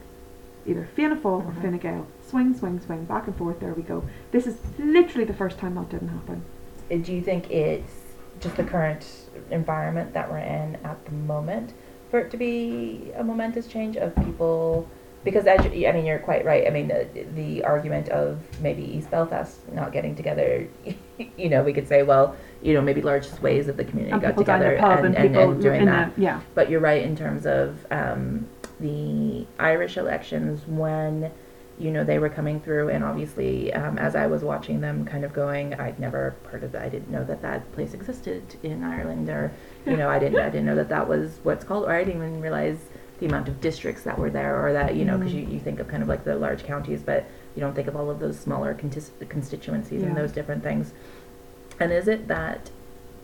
either 0.66 0.88
Fianna 0.94 1.16
Fáil 1.16 1.46
or 1.46 1.52
Mhm. 1.52 1.62
Fine 1.62 1.78
Gael. 1.78 2.06
Swing, 2.26 2.52
swing, 2.54 2.80
swing, 2.80 3.04
back 3.04 3.28
and 3.28 3.36
forth. 3.36 3.60
There 3.60 3.72
we 3.72 3.82
go. 3.82 4.02
This 4.32 4.48
is 4.48 4.56
literally 4.80 5.24
the 5.24 5.32
first 5.32 5.58
time 5.58 5.76
that 5.76 5.88
didn't 5.90 6.08
happen. 6.08 6.42
Do 6.90 7.12
you 7.12 7.22
think 7.22 7.48
it's 7.52 7.92
just 8.40 8.56
the 8.56 8.64
current 8.64 9.06
environment 9.50 10.12
that 10.14 10.30
we're 10.30 10.38
in 10.38 10.76
at 10.84 11.04
the 11.04 11.12
moment 11.12 11.72
for 12.10 12.20
it 12.20 12.30
to 12.30 12.36
be 12.36 13.10
a 13.16 13.24
momentous 13.24 13.66
change 13.66 13.96
of 13.96 14.14
people? 14.16 14.88
Because 15.24 15.46
as 15.46 15.64
you, 15.64 15.88
I 15.88 15.92
mean, 15.92 16.06
you're 16.06 16.20
quite 16.20 16.44
right. 16.44 16.68
I 16.68 16.70
mean, 16.70 16.86
the, 16.86 17.08
the 17.34 17.64
argument 17.64 18.08
of 18.10 18.38
maybe 18.60 18.84
East 18.84 19.10
Belfast 19.10 19.58
not 19.72 19.92
getting 19.92 20.14
together, 20.14 20.68
you 21.36 21.48
know, 21.48 21.64
we 21.64 21.72
could 21.72 21.88
say, 21.88 22.04
well, 22.04 22.36
you 22.62 22.74
know, 22.74 22.80
maybe 22.80 23.02
large 23.02 23.26
swathes 23.26 23.66
of 23.66 23.76
the 23.76 23.84
community 23.84 24.12
And 24.12 24.22
got 24.22 24.36
together 24.36 24.76
the 24.76 24.86
and, 24.86 25.06
and, 25.06 25.16
and, 25.16 25.36
and 25.36 25.62
doing 25.62 25.84
that. 25.86 26.14
the 26.14 26.22
yeah. 26.22 26.40
But 26.54 26.70
you're 26.70 26.80
right 26.80 27.02
in 27.02 27.16
terms 27.16 27.44
of 27.44 27.84
um, 27.90 28.46
the 28.78 29.46
Irish 29.58 29.96
elections 29.96 30.60
when, 30.68 31.32
you 31.78 31.90
know, 31.90 32.04
they 32.04 32.18
were 32.18 32.28
coming 32.30 32.58
through, 32.60 32.88
and 32.88 33.04
obviously, 33.04 33.72
um, 33.74 33.98
as 33.98 34.16
I 34.16 34.26
was 34.26 34.42
watching 34.42 34.80
them, 34.80 35.04
kind 35.04 35.24
of 35.24 35.32
going, 35.34 35.74
I'd 35.74 35.98
never 36.00 36.34
heard 36.46 36.64
of 36.64 36.72
that. 36.72 36.82
I 36.82 36.88
didn't 36.88 37.10
know 37.10 37.22
that 37.24 37.42
that 37.42 37.70
place 37.72 37.92
existed 37.92 38.42
in 38.62 38.82
Ireland, 38.82 39.28
or 39.28 39.52
you 39.84 39.96
know, 39.96 40.08
I 40.08 40.18
didn't, 40.18 40.40
I 40.40 40.48
didn't 40.48 40.66
know 40.66 40.76
that 40.76 40.88
that 40.88 41.06
was 41.08 41.38
what's 41.42 41.64
called, 41.64 41.84
or 41.84 41.92
I 41.92 42.02
didn't 42.04 42.22
even 42.22 42.40
realize 42.40 42.78
the 43.20 43.26
amount 43.26 43.48
of 43.48 43.60
districts 43.60 44.02
that 44.04 44.18
were 44.18 44.30
there, 44.30 44.64
or 44.66 44.72
that 44.72 44.94
you 44.96 45.04
know, 45.04 45.18
because 45.18 45.32
Mm. 45.32 45.48
you, 45.48 45.54
you 45.54 45.60
think 45.60 45.78
of 45.80 45.88
kind 45.88 46.02
of 46.02 46.08
like 46.08 46.24
the 46.24 46.36
large 46.36 46.64
counties, 46.64 47.02
but 47.02 47.24
you 47.54 47.60
don't 47.60 47.74
think 47.74 47.88
of 47.88 47.96
all 47.96 48.10
of 48.10 48.20
those 48.20 48.38
smaller 48.38 48.74
contis- 48.74 49.10
constituencies 49.28 50.02
and 50.02 50.16
those 50.16 50.32
different 50.32 50.62
things. 50.62 50.92
And 51.80 51.92
is 51.92 52.08
it 52.08 52.26
that 52.28 52.70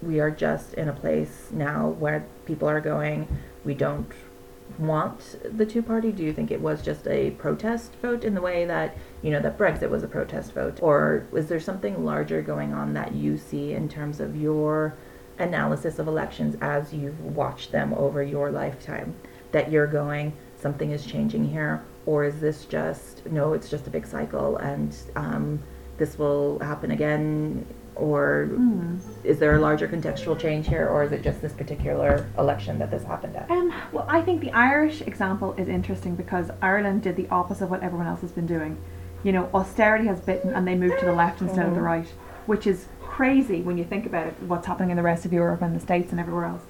we 0.02 0.20
are 0.20 0.30
just 0.30 0.74
in 0.74 0.88
a 0.88 0.92
place 0.92 1.48
now 1.52 1.88
where 1.98 2.24
people 2.44 2.68
are 2.68 2.80
going, 2.80 3.28
we 3.64 3.74
don't 3.74 4.10
want 4.78 5.37
the 5.56 5.66
two 5.66 5.82
party? 5.82 6.12
Do 6.12 6.22
you 6.22 6.32
think 6.32 6.50
it 6.50 6.61
was 6.61 6.82
just 6.82 7.06
a 7.06 7.30
protest 7.32 7.94
vote 8.02 8.24
in 8.24 8.35
the 8.35 8.40
way 8.40 8.64
that, 8.64 8.96
you 9.22 9.30
know, 9.30 9.40
that 9.40 9.58
Brexit 9.58 9.90
was 9.90 10.02
a 10.02 10.08
protest 10.08 10.52
vote? 10.52 10.78
Or 10.82 11.26
is 11.32 11.48
there 11.48 11.61
something 11.61 12.04
larger 12.04 12.42
going 12.42 12.72
on 12.72 12.94
that 12.94 13.14
you 13.14 13.38
see 13.38 13.72
in 13.72 13.88
terms 13.88 14.20
of 14.20 14.37
your 14.37 14.96
analysis 15.38 15.98
of 15.98 16.08
elections 16.08 16.56
as 16.61 16.92
you've 16.92 17.20
watched 17.20 17.72
them 17.72 17.94
over 17.94 18.22
your 18.22 18.50
lifetime? 18.50 19.14
That 19.52 19.70
you're 19.70 19.87
going, 19.87 20.32
something 20.56 20.90
is 20.90 21.04
changing 21.04 21.48
here? 21.48 21.85
Or 22.06 22.24
is 22.24 22.40
this 22.40 22.64
just, 22.64 23.24
no, 23.26 23.52
it's 23.52 23.68
just 23.68 23.87
a 23.87 23.90
big 23.90 24.06
cycle 24.06 24.56
and 24.56 24.96
um, 25.16 25.62
this 25.98 26.18
will 26.18 26.58
happen 26.58 26.90
again? 26.90 27.66
Or 27.94 28.48
Mm. 28.50 28.98
is 29.22 29.38
there 29.38 29.55
a 29.55 29.59
larger 29.61 29.87
contextual 29.87 30.38
change 30.38 30.66
here, 30.66 30.88
or 30.88 31.02
is 31.02 31.12
it 31.12 31.22
just 31.22 31.40
this 31.42 31.52
particular 31.52 32.26
election 32.38 32.78
that 32.78 32.90
this 32.90 33.05
happened 33.05 33.37
at? 33.37 33.50
Um, 33.50 33.72
well, 33.92 34.07
I 34.09 34.22
think 34.22 34.40
the 34.40 34.50
Irish 34.52 35.02
example 35.02 35.55
is 35.59 35.68
interesting 35.68 36.14
because 36.14 36.50
Ireland 36.62 37.02
did 37.02 37.16
the 37.16 37.28
opposite 37.31 37.64
of 37.64 37.70
what 37.70 37.83
everyone 37.83 38.07
else 38.07 38.22
has 38.22 38.33
been 38.33 38.46
doing. 38.46 38.76
You 39.24 39.33
know, 39.33 39.48
austerity 39.55 40.07
has 40.07 40.20
bitten 40.20 40.52
and 40.55 40.66
they 40.66 40.74
moved 40.74 40.98
to 41.00 41.05
the 41.07 41.12
left 41.12 41.42
instead 41.42 41.66
of 41.66 41.74
the 41.74 41.83
right, 41.83 42.07
which 42.46 42.66
is 42.66 42.87
crazy 43.02 43.61
when 43.61 43.76
you 43.78 43.85
think 43.85 44.07
about 44.07 44.26
it, 44.28 44.35
what's 44.46 44.66
happening 44.66 44.90
in 44.90 44.96
the 44.96 45.02
rest 45.02 45.24
of 45.26 45.33
Europe 45.33 45.61
and 45.62 45.76
the 45.76 45.81
States 45.81 46.11
and 46.12 46.18
everywhere 46.18 46.46
else. 46.46 46.62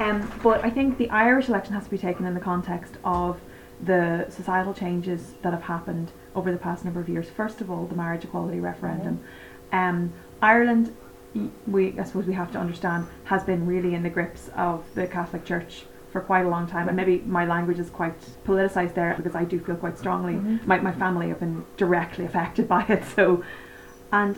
Um, 0.00 0.28
but 0.42 0.64
I 0.64 0.70
think 0.70 0.96
the 0.96 1.10
Irish 1.10 1.48
election 1.48 1.74
has 1.74 1.84
to 1.84 1.90
be 1.90 1.98
taken 1.98 2.24
in 2.24 2.32
the 2.34 2.40
context 2.40 2.96
of 3.04 3.38
the 3.84 4.26
societal 4.30 4.72
changes 4.72 5.34
that 5.42 5.52
have 5.52 5.62
happened 5.64 6.12
over 6.34 6.50
the 6.50 6.56
past 6.56 6.84
number 6.84 6.98
of 7.00 7.08
years. 7.08 7.28
First 7.28 7.60
of 7.60 7.70
all, 7.70 7.86
the 7.86 7.94
marriage 7.94 8.24
equality 8.24 8.58
referendum. 8.58 9.20
Um, 9.72 10.12
Ireland, 10.40 10.94
we 11.66 11.98
I 11.98 12.04
suppose 12.04 12.26
we 12.26 12.34
have 12.34 12.52
to 12.52 12.58
understand, 12.58 13.06
has 13.24 13.42
been 13.44 13.66
really 13.66 13.94
in 13.94 14.02
the 14.02 14.10
grips 14.10 14.50
of 14.56 14.84
the 14.94 15.06
Catholic 15.06 15.44
Church 15.44 15.84
for 16.12 16.20
quite 16.20 16.44
a 16.44 16.48
long 16.48 16.66
time. 16.66 16.88
And 16.88 16.96
maybe 16.96 17.22
my 17.24 17.46
language 17.46 17.78
is 17.78 17.88
quite 17.88 18.14
politicised 18.46 18.94
there 18.94 19.14
because 19.16 19.34
I 19.34 19.44
do 19.44 19.58
feel 19.58 19.76
quite 19.76 19.98
strongly. 19.98 20.34
Mhm. 20.34 20.66
My, 20.66 20.78
my 20.78 20.92
family 20.92 21.28
have 21.28 21.40
been 21.40 21.64
directly 21.78 22.26
affected 22.26 22.68
by 22.68 22.82
it. 22.88 23.02
So, 23.16 23.42
and 24.12 24.36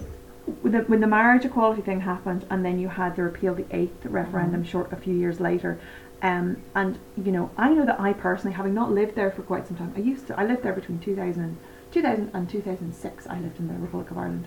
when 0.62 0.72
the, 0.72 0.78
when 0.82 1.00
the 1.00 1.08
marriage 1.08 1.44
equality 1.44 1.82
thing 1.82 2.00
happened, 2.02 2.44
and 2.48 2.64
then 2.64 2.78
you 2.78 2.88
had 2.88 3.16
the 3.16 3.22
repeal 3.24 3.54
the 3.54 3.64
eighth 3.72 4.06
referendum 4.06 4.62
Mhm. 4.62 4.66
short 4.66 4.92
a 4.92 4.96
few 4.96 5.14
years 5.14 5.40
later. 5.40 5.78
Um, 6.22 6.58
and 6.76 6.98
you 7.16 7.32
know, 7.32 7.50
I 7.58 7.70
know 7.74 7.84
that 7.86 7.98
I 7.98 8.12
personally, 8.12 8.54
having 8.54 8.72
not 8.74 8.92
lived 8.92 9.14
there 9.16 9.32
for 9.32 9.42
quite 9.42 9.66
some 9.66 9.76
time, 9.76 9.92
I 9.96 10.00
used 10.00 10.28
to. 10.28 10.38
I 10.38 10.44
lived 10.46 10.62
there 10.62 10.72
between 10.74 11.00
2000 11.00 11.56
2000 11.90 12.30
and 12.34 12.48
2006. 12.48 13.26
I 13.26 13.40
lived 13.40 13.58
in 13.58 13.66
the 13.68 13.74
Republic 13.74 14.10
of 14.10 14.18
Ireland, 14.18 14.46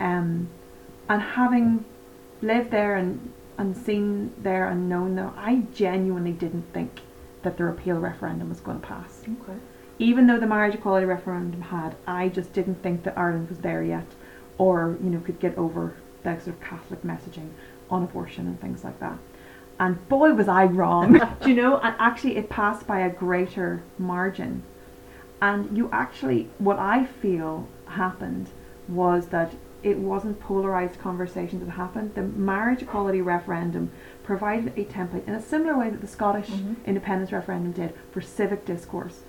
um, 0.00 0.48
and 1.08 1.22
having 1.22 1.84
lived 2.42 2.70
there 2.70 2.96
and 2.96 3.32
and 3.58 3.76
seen 3.76 4.32
there 4.42 4.68
and 4.68 4.88
known 4.88 5.16
them, 5.16 5.32
I 5.36 5.62
genuinely 5.74 6.32
didn't 6.32 6.72
think 6.72 7.00
that 7.42 7.58
the 7.58 7.64
repeal 7.64 7.98
referendum 7.98 8.48
was 8.48 8.60
going 8.60 8.80
to 8.80 8.86
pass 8.86 9.22
Okay. 9.42 9.58
even 9.98 10.26
though 10.26 10.38
the 10.38 10.46
marriage 10.46 10.74
equality 10.74 11.06
referendum 11.06 11.60
had, 11.60 11.94
I 12.06 12.28
just 12.30 12.52
didn't 12.54 12.82
think 12.82 13.02
that 13.04 13.18
Ireland 13.18 13.48
was 13.50 13.58
there 13.58 13.82
yet, 13.82 14.06
or 14.58 14.96
you 15.02 15.10
know 15.10 15.20
could 15.20 15.38
get 15.40 15.56
over 15.58 15.94
that 16.22 16.42
sort 16.42 16.56
of 16.56 16.62
Catholic 16.62 17.02
messaging 17.02 17.50
on 17.90 18.02
abortion 18.02 18.46
and 18.46 18.60
things 18.60 18.82
like 18.84 18.98
that. 19.00 19.18
And 19.78 20.06
boy, 20.08 20.32
was 20.34 20.48
I 20.48 20.64
wrong, 20.66 21.14
do 21.42 21.48
you 21.50 21.56
know? 21.56 21.78
And 21.78 21.94
actually, 21.98 22.36
it 22.36 22.48
passed 22.50 22.86
by 22.86 23.00
a 23.00 23.10
greater 23.10 23.82
margin. 23.98 24.62
And 25.42 25.76
you 25.76 25.88
actually, 25.92 26.48
what 26.58 26.78
I 26.78 27.06
feel 27.06 27.66
happened 27.86 28.48
was 28.88 29.28
that 29.28 29.54
it 29.82 29.98
wasn't 29.98 30.38
polarized 30.40 30.98
conversations 31.00 31.64
that 31.64 31.72
happened. 31.72 32.14
The 32.14 32.22
marriage 32.22 32.82
equality 32.82 33.20
referendum 33.22 33.90
provided 34.22 34.76
a 34.76 34.84
template 34.84 35.26
in 35.26 35.34
a 35.34 35.40
similar 35.42 35.76
way 35.76 35.90
that 35.90 36.00
the 36.00 36.06
Scottish 36.06 36.50
Mhm. 36.50 36.76
independence 36.84 37.32
referendum 37.32 37.72
did 37.72 37.94
for 38.10 38.20
civic 38.20 38.64
discourse. 38.64 39.22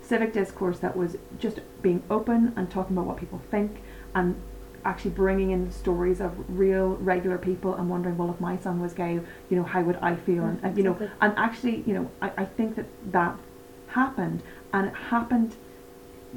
Civic 0.00 0.32
discourse 0.32 0.78
that 0.78 0.96
was 0.96 1.16
just 1.38 1.60
being 1.82 2.02
open 2.10 2.52
and 2.56 2.70
talking 2.70 2.96
about 2.96 3.06
what 3.08 3.16
people 3.16 3.40
think 3.50 3.82
and 4.14 4.36
actually 4.84 5.10
bringing 5.10 5.50
in 5.50 5.68
stories 5.72 6.20
of 6.20 6.32
real 6.48 6.96
regular 7.00 7.36
people 7.38 7.74
and 7.74 7.90
wondering, 7.90 8.16
well, 8.16 8.30
if 8.30 8.40
my 8.40 8.56
son 8.56 8.78
was 8.80 8.92
gay, 8.92 9.14
you 9.50 9.56
know, 9.56 9.64
how 9.64 9.82
would 9.82 9.96
I 10.00 10.14
feel? 10.14 10.44
And, 10.44 10.60
and 10.62 10.76
you 10.78 10.84
know, 10.84 10.92
Exactly. 10.92 11.16
and 11.20 11.32
actually, 11.36 11.82
you 11.86 11.94
know, 11.94 12.08
I, 12.22 12.30
I 12.38 12.44
think 12.44 12.76
that 12.76 12.86
that 13.10 13.34
happened 13.88 14.42
and 14.72 14.86
it 14.86 14.94
happened 14.94 15.56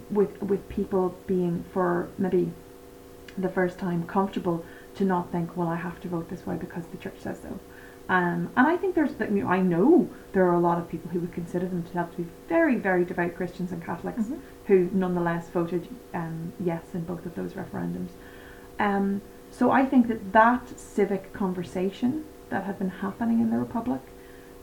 with 0.09 0.41
with 0.41 0.67
people 0.69 1.13
being 1.27 1.63
for 1.73 2.07
maybe 2.17 2.51
the 3.41 3.49
first 3.49 3.77
time 3.79 4.05
comfortable 4.05 4.65
to 4.95 5.05
not 5.05 5.31
think, 5.31 5.55
well, 5.55 5.67
I 5.67 5.75
have 5.75 5.99
to 6.01 6.07
vote 6.07 6.29
this 6.29 6.45
way 6.45 6.55
because 6.55 6.85
the 6.87 6.97
church 6.97 7.19
says 7.19 7.39
so. 7.41 7.59
Um, 8.09 8.49
and 8.57 8.65
I 8.65 8.75
think 8.75 8.95
there's, 8.95 9.11
I, 9.21 9.59
know 9.59 10.09
there 10.33 10.47
are 10.47 10.55
a 10.55 10.59
lot 10.59 10.79
of 10.79 10.89
people 10.89 11.11
who 11.11 11.19
would 11.19 11.31
consider 11.31 11.67
themselves 11.67 12.15
to 12.15 12.23
be 12.23 12.29
very, 12.47 12.75
very 12.75 13.05
devout 13.05 13.35
Christians 13.35 13.71
and 13.71 13.85
Catholics 13.85 14.23
Mhm. 14.23 14.39
who 14.65 14.89
nonetheless 14.91 15.49
voted 15.49 15.87
um, 16.15 16.53
yes 16.59 16.83
in 16.95 17.01
both 17.01 17.25
of 17.27 17.35
those 17.35 17.53
referendums. 17.53 18.09
Um, 18.79 19.21
so 19.51 19.69
I 19.69 19.85
think 19.85 20.07
that 20.07 20.33
that 20.33 20.79
civic 20.79 21.33
conversation 21.33 22.25
that 22.49 22.63
had 22.63 22.79
been 22.79 22.89
happening 22.89 23.41
in 23.41 23.51
the 23.51 23.59
Republic 23.59 24.01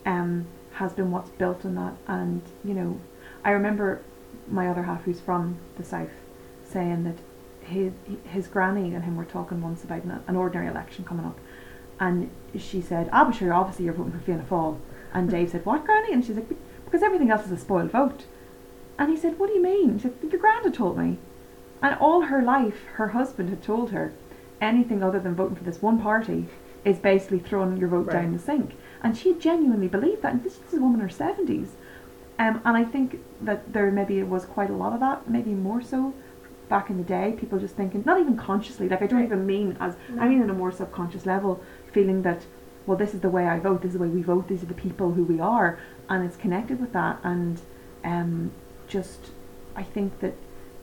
um, 0.05 0.47
has 0.73 0.93
been 0.93 1.12
what's 1.12 1.31
built 1.31 1.65
on 1.65 1.77
that. 1.77 1.95
And, 2.09 2.43
you 2.65 2.75
know, 2.75 2.99
I 3.45 3.51
remember 3.51 4.03
my 4.49 4.69
other 4.69 4.83
half 4.83 5.05
who's 5.05 5.21
from 5.21 5.59
the 5.77 5.85
South 5.85 6.11
saying 6.65 7.05
that 7.05 7.19
his, 7.66 7.92
his 8.24 8.46
granny 8.46 8.94
and 8.94 9.05
him 9.05 9.16
were 9.16 9.24
talking 9.24 9.61
once 9.61 9.85
about 9.85 10.05
an, 10.05 10.22
an 10.26 10.37
ordinary 10.37 10.68
election 10.68 11.05
coming 11.05 11.26
up. 11.26 11.38
And 11.98 12.31
she 12.57 12.81
said, 12.81 13.09
ah, 13.12 13.24
but 13.24 13.35
sure, 13.35 13.52
obviously 13.52 13.85
you're 13.87 13.94
voting 13.94 14.12
for 14.12 14.18
Fianna 14.18 14.44
Fáil. 14.48 14.79
And 15.12 15.31
Dave 15.31 15.50
said, 15.50 15.64
what, 15.64 15.85
granny? 15.85 16.12
And 16.12 16.24
she's 16.24 16.37
like, 16.37 16.48
because 16.85 17.02
everything 17.02 17.31
else 17.31 17.46
is 17.46 17.52
a 17.52 17.57
spoiled 17.57 17.90
vote. 17.90 18.24
And 18.98 19.11
he 19.11 19.16
said, 19.16 19.38
what 19.38 19.48
do 19.48 19.55
you 19.55 19.62
mean? 19.62 19.98
She 19.98 20.02
said, 20.05 20.14
your 20.31 20.40
granda 20.40 20.72
told 20.72 20.98
me. 20.98 21.18
And 21.83 21.94
all 21.98 22.22
her 22.22 22.42
life, 22.42 22.85
her 22.94 23.09
husband 23.09 23.50
had 23.50 23.62
told 23.62 23.90
her, 23.90 24.12
anything 24.61 25.02
other 25.02 25.20
than 25.20 25.35
voting 25.35 25.57
for 25.57 25.64
this 25.64 25.83
one 25.83 26.00
party 26.00 26.46
is 26.85 26.98
basically 26.98 27.38
throwing 27.38 27.76
your 27.76 27.88
vote 27.88 28.07
Right. 28.07 28.22
down 28.22 28.33
the 28.33 28.38
sink. 28.38 28.74
And 29.02 29.16
she 29.16 29.35
genuinely 29.35 29.88
believed 29.88 30.22
that. 30.22 30.33
And 30.33 30.42
this 30.44 30.59
is 30.68 30.74
a 30.74 30.81
woman 30.81 31.00
in 31.00 31.09
her 31.09 31.14
70s. 31.14 31.68
Um, 32.38 32.61
and 32.64 32.76
I 32.76 32.85
think 32.85 33.20
that 33.40 33.72
there 33.72 33.90
maybe 33.90 34.22
was 34.22 34.44
quite 34.44 34.70
a 34.70 34.74
lot 34.74 34.92
of 34.92 35.00
that, 35.00 35.29
maybe 35.29 35.50
more 35.50 35.81
so 35.83 36.12
back 36.68 36.90
in 36.90 36.96
the 36.96 37.05
day. 37.05 37.35
People 37.38 37.59
just 37.59 37.76
thinking, 37.76 38.02
not 38.07 38.20
even 38.20 38.37
consciously, 38.37 38.88
like 38.88 39.02
I 39.02 39.07
don't 39.07 39.22
even 39.24 39.46
mean 39.46 39.76
as, 39.81 39.94
I 40.18 40.29
mean 40.29 40.42
in 40.42 40.50
a 40.50 40.55
more 40.55 40.72
subconscious 40.72 41.26
level, 41.26 41.62
feeling 41.92 42.22
that, 42.22 42.42
well, 42.87 42.96
this 42.96 43.14
is 43.14 43.20
the 43.20 43.31
way 43.31 43.46
I 43.46 43.59
vote, 43.59 43.83
this 43.83 43.90
is 43.92 43.98
the 43.98 44.02
way 44.05 44.09
we 44.09 44.22
vote, 44.22 44.48
these 44.48 44.62
are 44.62 44.66
the 44.66 44.74
people 44.74 45.12
who 45.12 45.24
we 45.24 45.40
are. 45.40 45.79
And 46.09 46.24
it's 46.24 46.37
connected 46.37 46.81
with 46.81 46.92
that. 46.92 47.18
And 47.24 47.61
um, 48.05 48.52
just, 48.88 49.31
I 49.74 49.83
think 49.83 50.20
that 50.20 50.35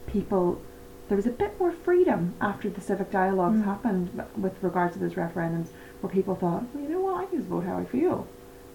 people, 0.07 0.61
there 1.07 1.15
was 1.15 1.25
a 1.27 1.31
bit 1.31 1.57
more 1.59 1.71
freedom 1.71 2.33
after 2.41 2.69
the 2.69 2.81
civic 2.81 3.11
dialogues 3.11 3.59
Mm. 3.59 3.65
happened 3.65 4.23
with 4.37 4.53
regards 4.61 4.93
to 4.93 4.99
those 4.99 5.13
referendums, 5.13 5.67
where 6.01 6.11
people 6.11 6.35
thought, 6.35 6.63
well, 6.73 6.83
you 6.83 6.89
know 6.89 7.01
what, 7.01 7.21
I 7.21 7.25
can 7.25 7.37
just 7.37 7.49
vote 7.49 7.63
how 7.65 7.77
I 7.77 7.85
feel. 7.85 8.27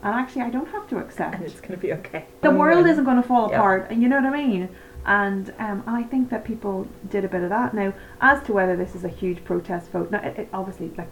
And 0.03 0.15
actually, 0.15 0.43
I 0.43 0.51
don't 0.51 0.69
have 0.69 0.89
to 0.91 0.99
accept. 0.99 1.35
And 1.37 1.45
it's 1.45 1.61
going 1.61 1.73
to 1.73 1.77
be 1.77 1.93
okay. 1.95 2.25
the 2.43 2.51
world 2.53 2.87
isn't 2.87 3.05
going 3.05 3.17
to 3.21 3.23
fall 3.29 3.51
Yeah. 3.51 3.57
apart, 3.59 3.89
and 3.91 4.01
you 4.03 4.09
know 4.09 4.17
what 4.23 4.33
I 4.33 4.47
mean. 4.47 4.69
And 5.09 5.55
um, 5.59 5.83
I 5.87 6.03
think 6.03 6.29
that 6.29 6.45
people 6.45 6.87
did 7.09 7.25
a 7.25 7.29
bit 7.29 7.43
of 7.43 7.49
that. 7.49 7.73
Now, 7.73 7.95
as 8.21 8.43
to 8.43 8.53
whether 8.53 8.77
this 8.77 8.95
is 8.95 9.05
a 9.05 9.09
huge 9.09 9.43
protest 9.43 9.91
vote, 9.91 10.11
now 10.11 10.19
it, 10.19 10.39
it 10.39 10.49
obviously 10.53 10.93
like 10.99 11.09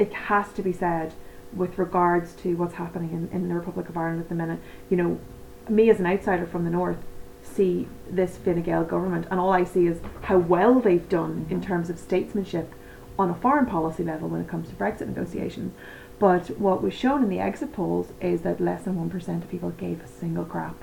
it 0.00 0.12
has 0.12 0.52
to 0.54 0.62
be 0.62 0.72
said 0.72 1.14
with 1.52 1.78
regards 1.78 2.32
to 2.32 2.56
what's 2.56 2.74
happening 2.74 3.12
in, 3.12 3.28
in 3.32 3.48
the 3.48 3.54
Republic 3.54 3.88
of 3.88 3.96
Ireland 3.96 4.20
at 4.20 4.28
the 4.28 4.34
minute. 4.34 4.58
You 4.90 4.96
know, 4.96 5.20
me 5.68 5.88
as 5.90 6.00
an 6.00 6.06
outsider 6.06 6.44
from 6.44 6.64
the 6.64 6.70
north, 6.70 6.98
see 7.40 7.86
this 8.10 8.36
Fine 8.36 8.62
Gael 8.62 8.82
government, 8.82 9.28
and 9.30 9.38
all 9.38 9.52
I 9.52 9.62
see 9.62 9.86
is 9.86 10.00
how 10.22 10.38
well 10.38 10.80
they've 10.80 11.08
done 11.08 11.46
in 11.48 11.62
terms 11.62 11.88
of 11.88 12.00
statesmanship 12.00 12.74
on 13.16 13.30
a 13.30 13.34
foreign 13.34 13.66
policy 13.66 14.02
level 14.02 14.28
when 14.28 14.40
it 14.40 14.48
comes 14.48 14.68
to 14.70 14.74
Brexit 14.74 15.06
negotiations. 15.06 15.72
But 16.18 16.58
what 16.58 16.82
was 16.82 16.94
shown 16.94 17.22
in 17.22 17.28
the 17.28 17.38
exit 17.38 17.72
polls 17.72 18.12
is 18.20 18.40
that 18.40 18.60
less 18.60 18.82
than 18.82 18.96
1% 18.96 19.42
of 19.42 19.48
people 19.48 19.70
gave 19.70 20.02
a 20.02 20.08
single 20.08 20.44
crap 20.44 20.74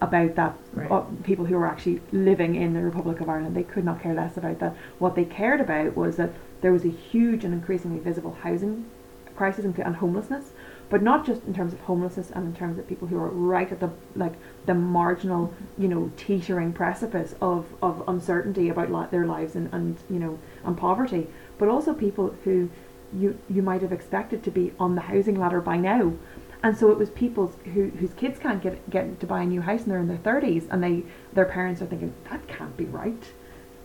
about 0.00 0.34
that. 0.36 0.56
Right. 0.72 0.90
Uh, 0.90 1.02
people 1.24 1.44
who 1.44 1.56
were 1.56 1.66
actually 1.66 2.00
living 2.12 2.54
in 2.54 2.74
the 2.74 2.82
Republic 2.82 3.20
of 3.20 3.28
Ireland, 3.28 3.56
they 3.56 3.62
could 3.62 3.84
not 3.84 4.02
care 4.02 4.14
less 4.14 4.36
about 4.36 4.58
that. 4.60 4.76
What 4.98 5.14
they 5.14 5.24
cared 5.24 5.60
about 5.60 5.96
was 5.96 6.16
that 6.16 6.30
there 6.60 6.72
was 6.72 6.84
a 6.84 6.90
huge 6.90 7.44
and 7.44 7.54
increasingly 7.54 7.98
visible 7.98 8.36
housing 8.42 8.86
crisis 9.34 9.64
and, 9.64 9.78
and 9.78 9.96
homelessness, 9.96 10.50
but 10.90 11.02
not 11.02 11.24
just 11.24 11.44
in 11.44 11.54
terms 11.54 11.72
of 11.72 11.80
homelessness 11.80 12.30
and 12.30 12.46
in 12.46 12.54
terms 12.54 12.78
of 12.78 12.86
people 12.86 13.08
who 13.08 13.16
are 13.16 13.28
right 13.28 13.70
at 13.72 13.80
the 13.80 13.90
like 14.16 14.34
the 14.66 14.74
marginal, 14.74 15.54
you 15.78 15.88
know, 15.88 16.10
teetering 16.16 16.72
precipice 16.72 17.34
of, 17.40 17.66
of 17.80 18.02
uncertainty 18.06 18.68
about 18.68 18.92
li- 18.92 19.06
their 19.10 19.26
lives 19.26 19.54
and, 19.54 19.72
and 19.72 19.96
you 20.10 20.18
know 20.18 20.38
and 20.64 20.76
poverty, 20.76 21.26
but 21.58 21.68
also 21.68 21.94
people 21.94 22.34
who 22.44 22.68
you 23.14 23.38
you 23.48 23.62
might 23.62 23.82
have 23.82 23.92
expected 23.92 24.42
to 24.44 24.50
be 24.50 24.72
on 24.78 24.94
the 24.94 25.02
housing 25.02 25.38
ladder 25.38 25.60
by 25.60 25.76
now. 25.76 26.12
And 26.62 26.76
so 26.76 26.90
it 26.90 26.98
was 26.98 27.10
people 27.10 27.52
who, 27.72 27.88
whose 27.88 28.12
kids 28.12 28.38
can't 28.38 28.62
get 28.62 28.88
get 28.90 29.20
to 29.20 29.26
buy 29.26 29.42
a 29.42 29.46
new 29.46 29.62
house 29.62 29.82
and 29.82 29.90
they're 29.90 29.98
in 29.98 30.08
their 30.08 30.18
thirties 30.18 30.66
and 30.70 30.82
they 30.82 31.04
their 31.32 31.46
parents 31.46 31.80
are 31.80 31.86
thinking 31.86 32.12
that 32.30 32.46
can't 32.48 32.76
be 32.76 32.84
right. 32.84 33.22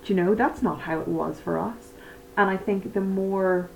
Do 0.04 0.14
you 0.14 0.16
know 0.16 0.36
that's 0.36 0.62
not 0.62 0.82
how 0.82 1.00
it 1.00 1.08
was 1.08 1.40
for 1.40 1.58
us. 1.58 1.94
And 2.38 2.50
I 2.50 2.58
think 2.58 2.94
the 2.94 3.02
more 3.02 3.70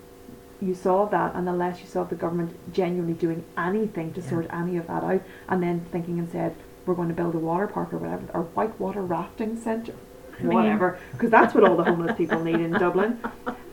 you 0.61 0.75
saw 0.75 1.05
that 1.05 1.33
and 1.35 1.47
the 1.47 1.53
less 1.53 1.79
you 1.79 1.87
saw 1.87 2.03
the 2.03 2.15
government 2.15 2.73
genuinely 2.73 3.13
doing 3.13 3.45
anything 3.57 4.13
to 4.13 4.21
Yeah. 4.21 4.29
sort 4.29 4.47
any 4.51 4.75
of 4.75 4.87
that 4.87 5.03
out 5.03 5.21
and 5.47 5.63
then 5.63 5.85
thinking 5.91 6.19
and 6.19 6.29
said 6.29 6.55
we're 6.85 6.95
going 6.95 7.07
to 7.07 7.13
build 7.13 7.35
a 7.35 7.39
water 7.39 7.67
park 7.67 7.93
or 7.93 7.97
whatever 7.97 8.23
or 8.33 8.43
whitewater 8.43 9.01
rafting 9.01 9.55
centre 9.55 9.95
Whatever. 10.41 10.99
because 11.11 11.29
that's 11.29 11.53
what 11.53 11.63
all 11.63 11.75
the 11.75 11.83
homeless 11.83 12.17
people 12.17 12.43
need 12.43 12.55
in 12.55 12.71
Dublin. 12.71 13.19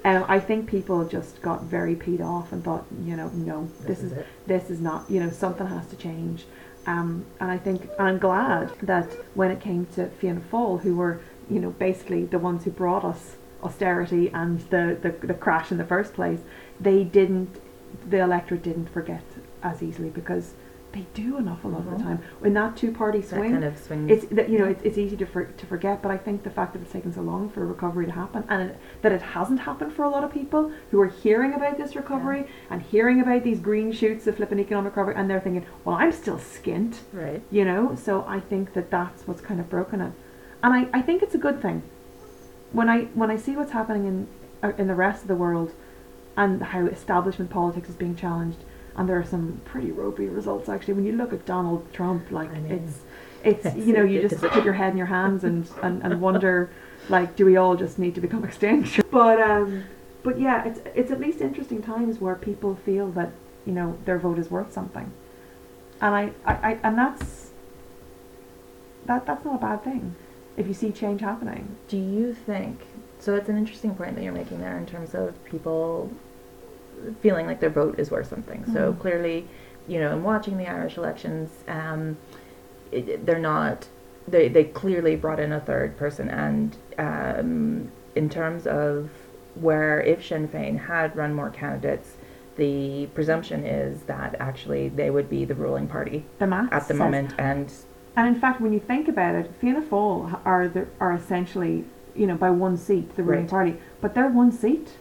Um, 0.05 0.25
I 0.29 0.39
think 0.39 0.69
people 0.69 1.05
just 1.05 1.43
got 1.43 1.65
very 1.65 1.97
peed 1.97 2.21
off 2.21 2.53
and 2.53 2.63
thought 2.63 2.85
you 3.05 3.17
know 3.17 3.29
no 3.31 3.69
this, 3.81 4.03
is, 4.03 4.13
it. 4.13 4.27
this 4.47 4.71
is 4.71 4.81
not 4.81 5.11
you 5.11 5.21
know 5.21 5.31
something 5.31 5.67
has 5.67 5.87
to 5.89 5.97
change. 5.97 6.45
Um, 6.87 7.27
and 7.41 7.51
I 7.51 7.59
think 7.59 7.83
and 7.99 8.09
I'm 8.09 8.19
glad 8.19 8.73
that 8.83 9.13
when 9.35 9.51
it 9.51 9.61
came 9.61 9.87
to 9.97 10.09
Fianna 10.09 10.43
Fáil 10.53 10.81
who 10.83 10.97
were 10.97 11.21
you 11.51 11.61
know 11.61 11.71
basically 11.71 12.25
the 12.25 12.39
ones 12.39 12.65
who 12.65 12.71
brought 12.71 13.05
us 13.05 13.37
austerity 13.63 14.31
and 14.31 14.61
the, 14.71 14.97
the, 15.01 15.27
the 15.27 15.35
crash 15.35 15.73
in 15.73 15.79
the 15.79 15.85
first 15.85 16.15
place 16.15 16.41
they 16.79 17.03
didn't 17.03 17.61
the 18.09 18.19
electorate 18.19 18.63
didn't 18.63 18.89
forget 18.89 19.25
as 19.63 19.83
easily 19.83 20.11
because 20.11 20.55
they 20.97 21.07
do 21.13 21.37
an 21.37 21.47
awful 21.47 21.71
lot 21.71 21.81
of 21.81 21.87
Mhm. 21.87 21.99
the 21.99 22.03
time 22.05 22.19
in 22.43 22.55
that 22.55 22.75
two 22.77 22.91
party 22.91 23.21
That 23.21 23.29
swing 23.29 23.53
kind 23.53 23.65
of 23.65 23.77
swings. 23.77 24.11
it's 24.11 24.25
that 24.35 24.49
you 24.49 24.59
know 24.59 24.65
it's, 24.65 24.83
it's 24.83 24.97
easy 24.99 25.17
to 25.19 25.27
for, 25.27 25.45
to 25.45 25.67
forget 25.67 26.01
but 26.01 26.11
I 26.11 26.17
think 26.17 26.43
the 26.43 26.51
fact 26.51 26.73
that 26.73 26.81
it's 26.81 26.93
taken 26.93 27.13
so 27.13 27.21
long 27.21 27.51
for 27.51 27.67
recovery 27.67 28.07
to 28.07 28.13
happen 28.13 28.45
and 28.49 28.71
it, 28.71 28.77
that 29.03 29.13
it 29.13 29.21
hasn't 29.21 29.61
happened 29.61 29.93
for 29.93 30.05
a 30.05 30.09
lot 30.09 30.25
of 30.25 30.33
people 30.33 30.73
who 30.91 31.01
are 31.01 31.09
hearing 31.25 31.53
about 31.53 31.77
this 31.77 31.95
recovery 31.95 32.47
and 32.71 32.81
hearing 32.81 33.21
about 33.21 33.43
these 33.45 33.61
green 33.61 33.93
shoots 33.93 34.27
of 34.27 34.37
flipping 34.37 34.59
economic 34.59 34.97
recovery 34.97 35.15
and 35.17 35.29
they're 35.29 35.41
thinking 35.41 35.67
well 35.85 35.97
I'm 35.97 36.13
still 36.13 36.39
skint 36.39 37.01
right. 37.13 37.43
you 37.51 37.65
know 37.65 37.95
so 37.95 38.25
I 38.27 38.41
think 38.41 38.73
that 38.73 38.91
that's 38.91 39.27
what's 39.29 39.43
kind 39.43 39.61
of 39.61 39.69
broken 39.69 40.01
it 40.01 40.13
and 40.63 40.73
I, 40.73 40.89
I 40.99 41.03
think 41.03 41.23
it's 41.23 41.35
a 41.35 41.39
good 41.47 41.61
thing 41.61 41.83
when 42.73 42.89
I 42.89 43.05
when 43.15 43.31
I 43.31 43.37
see 43.37 43.55
what's 43.57 43.73
happening 43.73 44.07
in 44.07 44.27
uh, 44.63 44.73
in 44.79 44.87
the 44.87 44.95
rest 44.95 45.21
of 45.23 45.29
the 45.29 45.35
world 45.37 45.73
and 46.39 46.63
how 46.63 46.87
establishment 46.87 47.51
politics 47.51 47.89
is 47.91 47.95
being 47.97 48.17
challenged 48.17 48.59
and 48.97 49.09
there 49.09 49.19
are 49.19 49.25
some 49.25 49.61
pretty 49.65 49.93
ropey 49.93 50.27
results 50.27 50.69
actually. 50.69 50.95
When 50.95 51.07
you 51.07 51.13
look 51.13 51.33
at 51.33 51.45
Donald 51.47 51.93
Trump 51.93 52.31
like 52.31 52.51
it's 52.53 53.01
it's 53.45 53.77
you 53.77 53.93
know 53.93 54.03
you 54.03 54.23
just 54.23 54.39
put 54.39 54.65
your 54.65 54.75
head 54.75 54.93
in 54.93 54.97
your 54.97 55.07
hands 55.07 55.45
and, 55.45 55.69
and, 55.83 56.03
and 56.03 56.21
wonder 56.21 56.71
like 57.09 57.37
do 57.37 57.45
we 57.45 57.57
all 57.57 57.77
just 57.77 57.99
need 57.99 58.15
to 58.15 58.21
become 58.21 58.45
extinct? 58.51 59.01
But 59.11 59.41
um 59.41 59.85
but 60.23 60.41
yeah 60.41 60.65
it's 60.65 60.81
it's 60.95 61.11
at 61.11 61.21
least 61.21 61.41
interesting 61.41 61.83
times 61.83 62.21
where 62.21 62.35
people 62.35 62.75
feel 62.75 63.11
that 63.13 63.31
you 63.67 63.73
know 63.73 63.99
their 64.05 64.19
vote 64.19 64.39
is 64.39 64.51
worth 64.51 64.73
something. 64.73 65.13
And 66.01 66.15
I, 66.15 66.33
I, 66.45 66.55
I 66.55 66.79
and 66.83 66.99
that's 66.99 67.51
that 69.05 69.27
that's 69.27 69.45
not 69.45 69.57
a 69.57 69.59
bad 69.59 69.85
thing 69.85 70.17
if 70.57 70.67
you 70.67 70.75
see 70.75 70.91
change 70.91 71.21
happening. 71.21 71.77
Do 71.89 71.99
you 71.99 72.33
think 72.33 72.81
so? 73.19 73.35
It's 73.35 73.49
an 73.49 73.59
interesting 73.59 73.95
point 73.95 74.15
that 74.17 74.25
you're 74.25 74.33
making 74.33 74.61
there 74.61 74.79
in 74.79 74.87
terms 74.87 75.15
of 75.15 75.43
people 75.45 76.11
feeling 77.21 77.47
like 77.47 77.61
their 77.61 77.71
vote 77.71 77.99
is 77.99 78.11
worth 78.11 78.29
something. 78.29 78.65
So 78.73 78.93
Mhm. 78.93 78.99
clearly, 79.01 79.47
you 79.89 80.01
know, 80.01 80.13
in 80.13 80.23
watching 80.23 80.57
the 80.59 80.67
Irish 80.69 80.97
elections, 80.97 81.51
um, 81.69 82.17
it, 82.93 83.25
they're 83.27 83.39
not. 83.39 83.89
They 84.29 84.49
they 84.49 84.65
clearly 84.65 85.15
brought 85.17 85.39
in 85.39 85.53
a 85.53 85.61
third 85.61 85.97
person, 85.97 86.29
and 86.29 86.77
um, 86.99 87.89
in 88.15 88.29
terms 88.29 88.67
of 88.67 89.11
where 89.55 90.01
if 90.01 90.25
Sinn 90.27 90.49
Féin 90.49 90.79
had 90.87 91.17
run 91.17 91.33
more 91.33 91.51
candidates, 91.51 92.17
the 92.57 93.07
presumption 93.15 93.65
is 93.65 94.03
that 94.03 94.35
actually 94.41 94.89
they 94.89 95.11
would 95.11 95.29
be 95.31 95.45
the 95.45 95.55
ruling 95.55 95.87
party 95.87 96.25
the 96.39 96.69
at 96.73 96.89
the 96.89 96.95
moment, 96.95 97.35
and 97.39 97.73
and 98.17 98.29
in 98.29 98.35
fact 98.41 98.61
when 98.61 98.73
you 98.73 98.81
think 98.81 99.09
about 99.09 99.35
it 99.35 99.51
Fianna 99.61 99.83
Fáil 99.83 100.39
are 100.45 100.67
the, 100.69 100.87
are 101.01 101.13
essentially 101.13 101.85
you 102.15 102.27
know 102.27 102.35
by 102.37 102.51
one 102.51 102.77
seat 102.77 103.15
the 103.15 103.23
ruling 103.23 103.43
Right. 103.43 103.51
party 103.51 103.77
but 104.01 104.15
they're 104.15 104.29
one 104.29 104.51
seat 104.51 104.97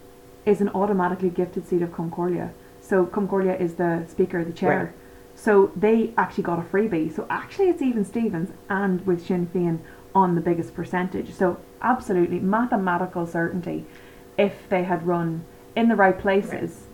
is 0.45 0.61
an 0.61 0.69
automatically 0.69 1.29
gifted 1.29 1.67
seat 1.67 1.81
of 1.81 1.89
Ceann 1.91 2.11
Comhairle 2.11 2.51
so 2.81 3.05
Ceann 3.05 3.27
Comhairle 3.27 3.59
is 3.59 3.75
the 3.75 4.05
speaker 4.07 4.43
the 4.43 4.53
chair 4.53 4.85
Right. 4.85 4.93
so 5.35 5.71
they 5.75 6.13
actually 6.17 6.43
got 6.43 6.59
a 6.59 6.63
freebie 6.63 7.13
so 7.13 7.25
actually 7.29 7.69
it's 7.69 7.81
even 7.81 8.05
Stevens 8.05 8.51
and 8.69 9.05
with 9.05 9.25
Sinn 9.25 9.47
Féin 9.53 9.79
on 10.13 10.35
the 10.35 10.41
biggest 10.41 10.73
percentage 10.73 11.33
so 11.33 11.57
absolutely 11.81 12.39
mathematical 12.39 13.25
certainty 13.27 13.85
if 14.37 14.67
they 14.69 14.83
had 14.83 15.05
run 15.05 15.43
in 15.75 15.89
the 15.89 15.95
right 15.95 16.17
places 16.17 16.87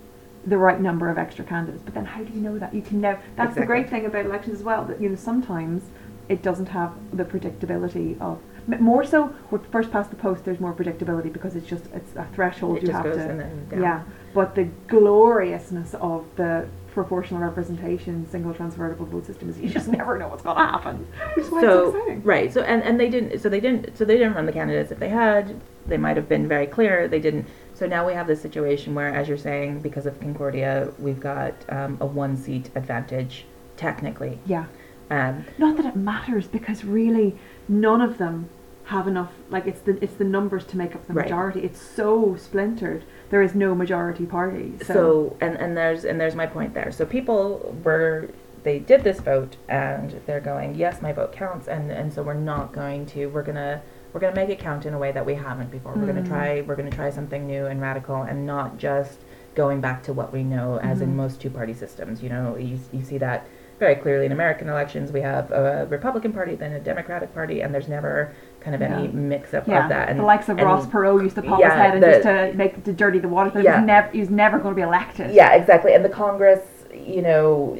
the 0.45 0.57
right 0.57 0.81
number 0.81 1.07
of 1.09 1.19
extra 1.19 1.45
candidates. 1.45 1.83
But 1.83 1.93
then 1.93 2.05
how 2.05 2.23
do 2.23 2.33
you 2.33 2.41
know 2.41 2.57
that? 2.57 2.73
You 2.73 2.81
can 2.81 2.99
never. 2.99 3.21
That's 3.35 3.53
the 3.55 3.63
great 3.65 3.89
thing 3.91 4.07
about 4.07 4.25
elections 4.25 4.57
as 4.59 4.63
well. 4.63 4.83
That 4.85 4.99
you 4.99 5.07
know 5.09 5.15
sometimes 5.15 5.83
it 6.29 6.41
doesn't 6.41 6.65
have 6.69 6.93
the 7.13 7.23
predictability 7.23 8.19
of 8.19 8.39
more 8.67 9.03
so 9.05 9.33
with 9.49 9.65
first 9.71 9.91
past 9.91 10.09
the 10.09 10.15
post. 10.15 10.45
There's 10.45 10.59
more 10.59 10.73
predictability 10.73 11.31
because 11.31 11.55
it's 11.55 11.67
just 11.67 11.85
it's 11.93 12.15
a 12.15 12.25
threshold 12.33 12.77
it 12.77 12.83
you 12.83 12.91
have 12.91 13.03
to. 13.03 13.11
and 13.13 13.39
then 13.39 13.67
down. 13.69 13.81
Yeah, 13.81 14.03
but 14.33 14.55
the 14.55 14.65
gloriousness 14.87 15.93
of 15.95 16.25
the 16.35 16.67
proportional 16.93 17.41
representation 17.41 18.29
single 18.29 18.53
transferable 18.53 19.05
vote 19.05 19.25
system 19.25 19.49
is 19.49 19.57
you 19.57 19.69
just 19.69 19.87
never 19.87 20.17
know 20.17 20.27
what's 20.27 20.43
going 20.43 20.57
to 20.57 20.61
happen, 20.63 21.07
which 21.35 21.45
is 21.45 21.51
why 21.51 21.61
so 21.61 21.87
it's 21.87 21.95
exciting. 21.95 22.23
right 22.23 22.53
so 22.53 22.61
and, 22.63 22.83
and 22.83 22.99
they 22.99 23.09
didn't 23.09 23.39
so 23.39 23.47
they 23.47 23.61
didn't 23.61 23.97
so 23.97 24.03
they 24.03 24.17
didn't 24.17 24.33
run 24.33 24.45
the 24.45 24.51
candidates 24.51 24.91
if 24.91 24.99
they 24.99 25.07
had 25.07 25.55
they 25.87 25.95
might 25.95 26.17
have 26.17 26.27
been 26.27 26.49
very 26.49 26.67
clear 26.67 27.07
they 27.07 27.19
didn't 27.19 27.47
so 27.73 27.87
now 27.87 28.05
we 28.05 28.11
have 28.13 28.27
this 28.27 28.41
situation 28.41 28.93
where 28.93 29.07
as 29.15 29.29
you're 29.29 29.37
saying 29.37 29.79
because 29.79 30.05
of 30.05 30.19
Ceann 30.19 30.35
Comhairle 30.35 30.93
we've 30.99 31.19
got 31.21 31.53
um, 31.69 31.97
a 32.01 32.05
one 32.05 32.35
seat 32.35 32.69
advantage 32.75 33.45
technically 33.77 34.37
Yeah. 34.45 34.65
um, 35.09 35.45
Not 35.57 35.77
that 35.77 35.85
it 35.85 35.95
matters 35.95 36.45
because 36.47 36.83
really 36.83 37.37
none 37.71 38.01
of 38.01 38.17
them 38.17 38.49
have 38.85 39.07
enough 39.07 39.31
like 39.49 39.65
it's 39.65 39.79
the 39.81 39.97
it's 40.03 40.15
the 40.15 40.23
numbers 40.25 40.65
to 40.65 40.75
make 40.77 40.93
up 40.93 41.07
the 41.07 41.13
Right. 41.13 41.25
majority. 41.25 41.61
It's 41.61 41.79
so 41.81 42.35
splintered. 42.35 43.03
There 43.29 43.41
is 43.41 43.55
no 43.55 43.73
majority 43.73 44.25
party. 44.25 44.73
So, 44.81 44.93
so 44.93 45.37
and 45.39 45.55
and 45.55 45.77
there's 45.77 46.03
and 46.03 46.19
there's 46.19 46.35
my 46.35 46.45
point 46.45 46.73
there 46.73 46.91
so 46.91 47.05
people 47.05 47.73
were 47.85 48.29
they 48.63 48.77
did 48.79 49.03
this 49.03 49.19
vote 49.21 49.55
and 49.69 50.19
they're 50.25 50.41
going 50.41 50.75
yes 50.75 51.01
my 51.01 51.13
vote 51.13 51.31
counts 51.31 51.67
and 51.67 51.89
and 51.91 52.11
so 52.13 52.21
we're 52.21 52.33
not 52.33 52.73
going 52.73 53.05
to 53.07 53.27
we're 53.27 53.43
gonna 53.43 53.81
we're 54.11 54.19
gonna 54.19 54.35
make 54.35 54.49
it 54.49 54.59
count 54.59 54.85
in 54.85 54.93
a 54.93 54.97
way 54.99 55.11
that 55.13 55.25
we 55.25 55.35
haven't 55.35 55.71
before 55.71 55.93
we're 55.95 56.05
gonna 56.05 56.21
Mm. 56.21 56.27
try 56.27 56.61
we're 56.61 56.75
gonna 56.75 56.91
try 56.91 57.09
something 57.09 57.47
new 57.47 57.65
and 57.67 57.81
radical 57.81 58.21
and 58.23 58.45
not 58.45 58.77
just 58.77 59.19
going 59.55 59.79
back 59.81 60.03
to 60.03 60.11
what 60.13 60.31
we 60.33 60.43
know 60.43 60.79
as 60.79 61.01
in 61.01 61.09
Mhm. 61.11 61.15
most 61.23 61.39
two 61.41 61.49
party 61.49 61.73
systems 61.73 62.21
you 62.21 62.29
know 62.29 62.55
you, 62.57 62.77
you 62.91 63.03
see 63.03 63.17
that 63.17 63.47
very 63.81 63.95
clearly 63.95 64.27
in 64.27 64.31
American 64.31 64.69
elections 64.69 65.11
we 65.11 65.21
have 65.21 65.51
a 65.51 65.87
Republican 65.89 66.31
party 66.31 66.53
then 66.53 66.71
a 66.73 66.79
Democratic 66.79 67.33
party 67.33 67.61
and 67.61 67.73
there's 67.73 67.87
never 67.87 68.31
kind 68.59 68.75
of 68.75 68.81
any 68.83 69.07
mix 69.07 69.55
up 69.55 69.67
yeah, 69.67 69.81
of 69.83 69.89
that 69.89 70.07
and 70.07 70.19
the 70.19 70.23
likes 70.23 70.49
of 70.49 70.57
and- 70.59 70.67
Ross 70.67 70.85
Perot 70.85 71.23
used 71.23 71.33
to 71.35 71.41
pop 71.41 71.59
yeah, 71.59 71.71
his 71.71 71.81
head 71.81 71.93
and 71.95 72.03
the- 72.03 72.11
just 72.11 72.23
to 72.23 72.53
make 72.53 72.83
to 72.83 72.93
dirty 72.93 73.17
the 73.17 73.27
water. 73.27 73.49
But 73.51 73.63
Yeah. 73.63 73.77
he 73.77 73.81
was 73.81 73.87
never 73.87 74.07
he 74.11 74.19
was 74.19 74.29
never 74.29 74.59
going 74.59 74.75
to 74.75 74.75
be 74.75 74.83
elected. 74.83 75.31
Yeah, 75.31 75.53
exactly. 75.55 75.95
And 75.95 76.05
the 76.05 76.09
Congress, 76.09 76.61
you 76.93 77.23
know, 77.23 77.75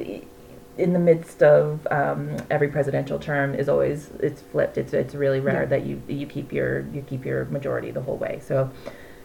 in 0.76 0.92
the 0.92 0.98
midst 0.98 1.40
of 1.44 1.86
um, 1.92 2.36
every 2.50 2.66
presidential 2.66 3.20
term, 3.20 3.54
is 3.54 3.68
always 3.68 4.10
it's 4.18 4.42
flipped. 4.42 4.76
It's 4.78 4.92
it's 4.92 5.14
really 5.14 5.38
rare 5.38 5.62
Yeah. 5.62 5.68
that 5.68 5.86
you 5.86 6.02
you 6.08 6.26
keep 6.26 6.52
your 6.52 6.80
you 6.92 7.02
keep 7.02 7.24
your 7.24 7.44
majority 7.44 7.92
the 7.92 8.02
whole 8.02 8.16
way. 8.16 8.40
So. 8.42 8.70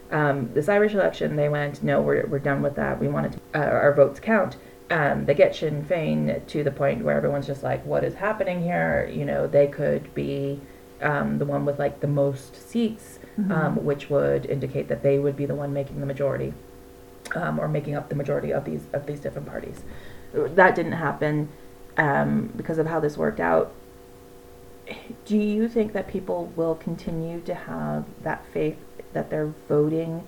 Um, 0.09 0.49
this 0.53 0.69
Irish 0.69 0.93
election, 0.93 1.35
they 1.35 1.49
went, 1.49 1.83
no, 1.83 1.99
we're, 1.99 2.25
we're 2.27 2.39
done 2.39 2.61
with 2.61 2.75
that. 2.75 2.97
We 2.97 3.09
wanted 3.09 3.33
to, 3.33 3.39
uh, 3.53 3.65
our 3.65 3.93
votes 3.93 4.21
count. 4.21 4.55
Um, 4.89 5.25
they 5.25 5.33
get 5.33 5.53
Sinn 5.55 5.83
Féin 5.83 6.45
to 6.47 6.63
the 6.63 6.71
point 6.71 7.03
where 7.03 7.17
everyone's 7.17 7.45
just 7.47 7.61
like, 7.61 7.85
what 7.85 8.03
is 8.05 8.13
happening 8.15 8.61
here? 8.61 9.09
You 9.13 9.25
know, 9.25 9.45
they 9.45 9.67
could 9.67 10.13
be 10.15 10.61
um, 11.01 11.39
the 11.39 11.45
one 11.45 11.65
with 11.65 11.77
like 11.77 11.99
the 11.99 12.07
most 12.07 12.55
seats, 12.69 13.19
Mhm. 13.37 13.51
um, 13.51 13.85
which 13.85 14.09
would 14.09 14.45
indicate 14.45 14.87
that 14.87 15.03
they 15.03 15.19
would 15.19 15.35
be 15.35 15.45
the 15.45 15.53
one 15.55 15.71
making 15.73 15.99
the 15.99 16.05
majority, 16.05 16.53
um, 17.35 17.59
or 17.59 17.67
making 17.67 17.95
up 17.95 18.09
the 18.09 18.15
majority 18.15 18.51
of 18.51 18.63
these 18.65 18.87
of 18.93 19.05
these 19.05 19.19
different 19.19 19.47
parties. 19.47 19.83
That 20.33 20.73
didn't 20.75 20.93
happen 20.93 21.49
um, 21.97 22.51
because 22.55 22.77
of 22.77 22.87
how 22.87 22.99
this 22.99 23.17
worked 23.17 23.39
out. 23.39 23.71
do 25.25 25.37
you 25.37 25.67
think 25.67 25.91
that 25.93 26.07
people 26.07 26.51
will 26.55 26.75
continue 26.75 27.41
to 27.41 27.53
have 27.53 28.05
that 28.23 28.45
faith 28.53 28.77
that 29.13 29.29
they're 29.29 29.51
voting 29.67 30.23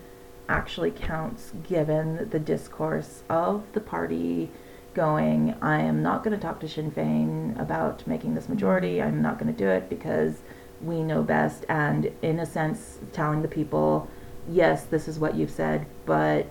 actually 0.50 0.92
counts 0.92 1.54
given 1.68 2.28
the 2.32 2.40
discourse 2.40 3.24
of 3.30 3.64
the 3.74 3.80
party 3.80 4.50
going, 4.96 5.56
I 5.62 5.80
am 5.82 6.02
not 6.02 6.24
going 6.24 6.36
to 6.36 6.42
talk 6.42 6.60
to 6.62 6.68
Sinn 6.68 6.92
Féin 6.92 7.58
about 7.62 8.06
making 8.08 8.34
this 8.36 8.50
majority, 8.50 9.02
I'm 9.02 9.22
not 9.22 9.38
going 9.40 9.54
to 9.54 9.58
do 9.58 9.70
it 9.70 9.88
because 9.90 10.40
we 10.82 11.04
know 11.04 11.22
best, 11.22 11.66
and 11.70 12.12
in 12.22 12.40
a 12.40 12.46
sense, 12.46 12.98
telling 13.14 13.42
the 13.44 13.48
people, 13.48 14.10
yes, 14.50 14.84
this 14.86 15.08
is 15.08 15.20
what 15.20 15.36
you've 15.36 15.52
said, 15.52 15.86
but 16.06 16.48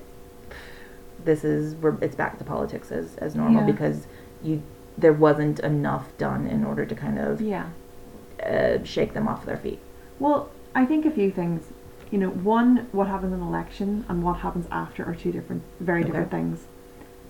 this 1.25 1.43
is 1.45 1.75
we're, 1.75 1.97
it's 2.01 2.15
back 2.15 2.39
to 2.39 2.45
politics 2.45 2.93
as, 2.93 3.17
as 3.17 3.35
normal 3.35 3.67
Yeah. 3.67 3.73
because 3.73 4.07
you 4.43 4.63
there 4.97 5.13
wasn't 5.13 5.61
enough 5.61 6.17
done 6.19 6.47
in 6.47 6.65
order 6.65 6.85
to 6.85 6.95
kind 6.95 7.19
of 7.19 7.41
Yeah. 7.41 7.67
uh, 8.45 8.83
shake 8.85 9.15
them 9.15 9.29
off 9.29 9.45
their 9.45 9.57
feet. 9.57 9.79
Well, 10.19 10.49
I 10.75 10.85
think 10.87 11.07
a 11.07 11.11
few 11.11 11.31
things. 11.31 11.73
You 12.11 12.19
know, 12.19 12.31
one, 12.31 12.89
what 12.93 13.07
happens 13.07 13.33
in 13.33 13.41
an 13.41 13.47
election 13.47 14.05
and 14.09 14.23
what 14.23 14.39
happens 14.39 14.67
after 14.71 15.05
are 15.05 15.15
two 15.15 15.33
different, 15.33 15.63
very 15.81 16.01
Okay. 16.01 16.09
different 16.09 16.31
things. 16.31 16.67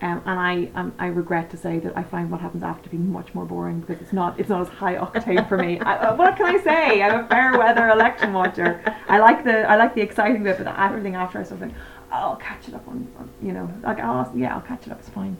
Um, 0.01 0.23
and 0.27 0.38
I, 0.38 0.71
um, 0.79 0.93
I 1.01 1.07
regret 1.07 1.51
to 1.51 1.57
say 1.57 1.81
that 1.81 1.97
I 1.97 2.05
find 2.05 2.31
what 2.31 2.41
happens 2.41 2.62
after 2.62 2.85
to 2.85 2.91
be 2.91 2.99
much 2.99 3.35
more 3.35 3.45
boring 3.45 3.81
because 3.81 4.01
it's 4.01 4.12
not, 4.12 4.38
it's 4.38 4.49
not 4.49 4.61
as 4.61 4.69
high 4.69 4.95
octane 4.95 5.49
for 5.49 5.59
me. 5.59 5.81
I, 5.81 5.97
uh, 5.97 6.17
what 6.17 6.37
can 6.37 6.47
I 6.47 6.62
say? 6.62 7.03
I'm 7.03 7.25
a 7.25 7.29
fair 7.29 7.59
weather 7.59 7.88
election 7.88 8.33
watcher. 8.33 8.81
I 9.09 9.19
like 9.19 9.43
the, 9.43 9.69
I 9.69 9.75
like 9.75 9.97
the 9.97 10.01
exciting 10.03 10.45
bit, 10.45 10.59
but 10.59 10.69
everything 10.79 11.17
after 11.17 11.41
I 11.41 11.43
sort 11.43 11.55
of 11.55 11.69
think, 11.69 11.75
oh, 12.12 12.17
I'll 12.17 12.37
catch 12.37 12.69
it 12.69 12.75
up 12.75 12.87
on, 12.87 13.09
on 13.19 13.29
you 13.43 13.53
know, 13.53 13.69
like, 13.83 13.99
I'll, 13.99 14.31
yeah, 14.37 14.55
I'll 14.55 14.61
catch 14.61 14.87
it 14.87 14.93
up. 14.93 15.01
It's 15.01 15.09
fine. 15.09 15.37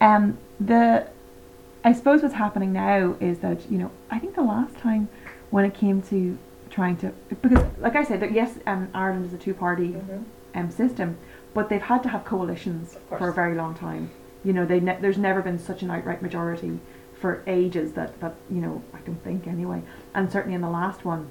Um, 0.00 0.38
the, 0.58 1.06
I 1.84 1.92
suppose 1.92 2.22
what's 2.22 2.34
happening 2.34 2.72
now 2.72 3.16
is 3.20 3.38
that 3.38 3.70
you 3.70 3.78
know 3.78 3.90
I 4.10 4.18
think 4.18 4.34
the 4.34 4.42
last 4.42 4.76
time 4.76 5.08
when 5.50 5.64
it 5.64 5.74
came 5.74 6.02
to 6.02 6.36
trying 6.70 6.96
to 6.98 7.12
because 7.28 7.64
like 7.78 7.96
I 7.96 8.04
said 8.04 8.20
that 8.20 8.32
yes 8.32 8.58
um, 8.66 8.88
Ireland 8.94 9.26
is 9.26 9.32
a 9.32 9.38
two 9.38 9.54
party 9.54 9.96
um, 10.54 10.70
system 10.70 11.18
but 11.52 11.68
they've 11.68 11.82
had 11.82 12.02
to 12.04 12.08
have 12.08 12.24
coalitions 12.24 12.96
for 13.18 13.28
a 13.28 13.32
very 13.32 13.54
long 13.56 13.74
time. 13.74 14.10
You 14.44 14.52
know 14.52 14.64
they 14.64 14.80
ne- 14.80 14.98
there's 15.00 15.18
never 15.18 15.42
been 15.42 15.58
such 15.58 15.82
an 15.82 15.90
outright 15.90 16.22
majority 16.22 16.78
for 17.20 17.42
ages 17.46 17.92
that 17.92 18.18
that 18.20 18.34
you 18.48 18.60
know 18.60 18.82
I 18.94 18.98
can 18.98 19.16
think 19.16 19.46
anyway. 19.46 19.82
And 20.14 20.30
certainly 20.30 20.54
in 20.54 20.60
the 20.62 20.70
last 20.70 21.04
one 21.04 21.28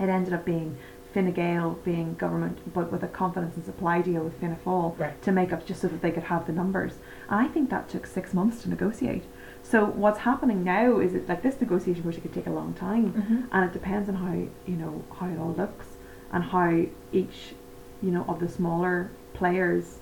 it 0.00 0.08
ended 0.08 0.32
up 0.32 0.44
being 0.44 0.76
Fine 1.12 1.32
Gael 1.32 1.78
being 1.84 2.14
government 2.14 2.58
but 2.74 2.90
with 2.90 3.02
a 3.04 3.06
confidence 3.08 3.54
and 3.56 3.64
supply 3.64 4.00
deal 4.00 4.22
with 4.24 4.40
Fianna 4.40 4.56
Fáil 4.64 4.98
Right. 4.98 5.22
to 5.22 5.30
make 5.30 5.52
up 5.52 5.64
just 5.66 5.82
so 5.82 5.88
that 5.88 6.00
they 6.02 6.10
could 6.10 6.24
have 6.24 6.46
the 6.46 6.52
numbers. 6.52 6.94
And 7.28 7.38
I 7.40 7.48
think 7.48 7.70
that 7.70 7.88
took 7.88 8.06
six 8.06 8.32
months 8.34 8.62
to 8.62 8.70
negotiate 8.70 9.24
so 9.70 9.86
what's 9.86 10.20
happening 10.20 10.62
now 10.62 10.98
is 11.00 11.14
it 11.14 11.28
like 11.28 11.42
this 11.42 11.58
negotiation 11.60 12.04
which 12.04 12.18
it 12.18 12.20
could 12.22 12.34
take 12.34 12.46
a 12.46 12.50
long 12.60 12.72
time. 12.74 13.12
Mhm. 13.14 13.48
and 13.50 13.64
it 13.64 13.72
depends 13.72 14.08
on 14.10 14.14
how 14.16 14.32
you 14.70 14.76
know 14.76 15.02
how 15.18 15.26
it 15.26 15.38
all 15.38 15.54
looks 15.56 15.96
and 16.32 16.44
how 16.44 16.68
each 17.12 17.54
you 18.02 18.10
know 18.10 18.24
of 18.28 18.38
the 18.40 18.48
smaller 18.48 19.10
players 19.32 19.98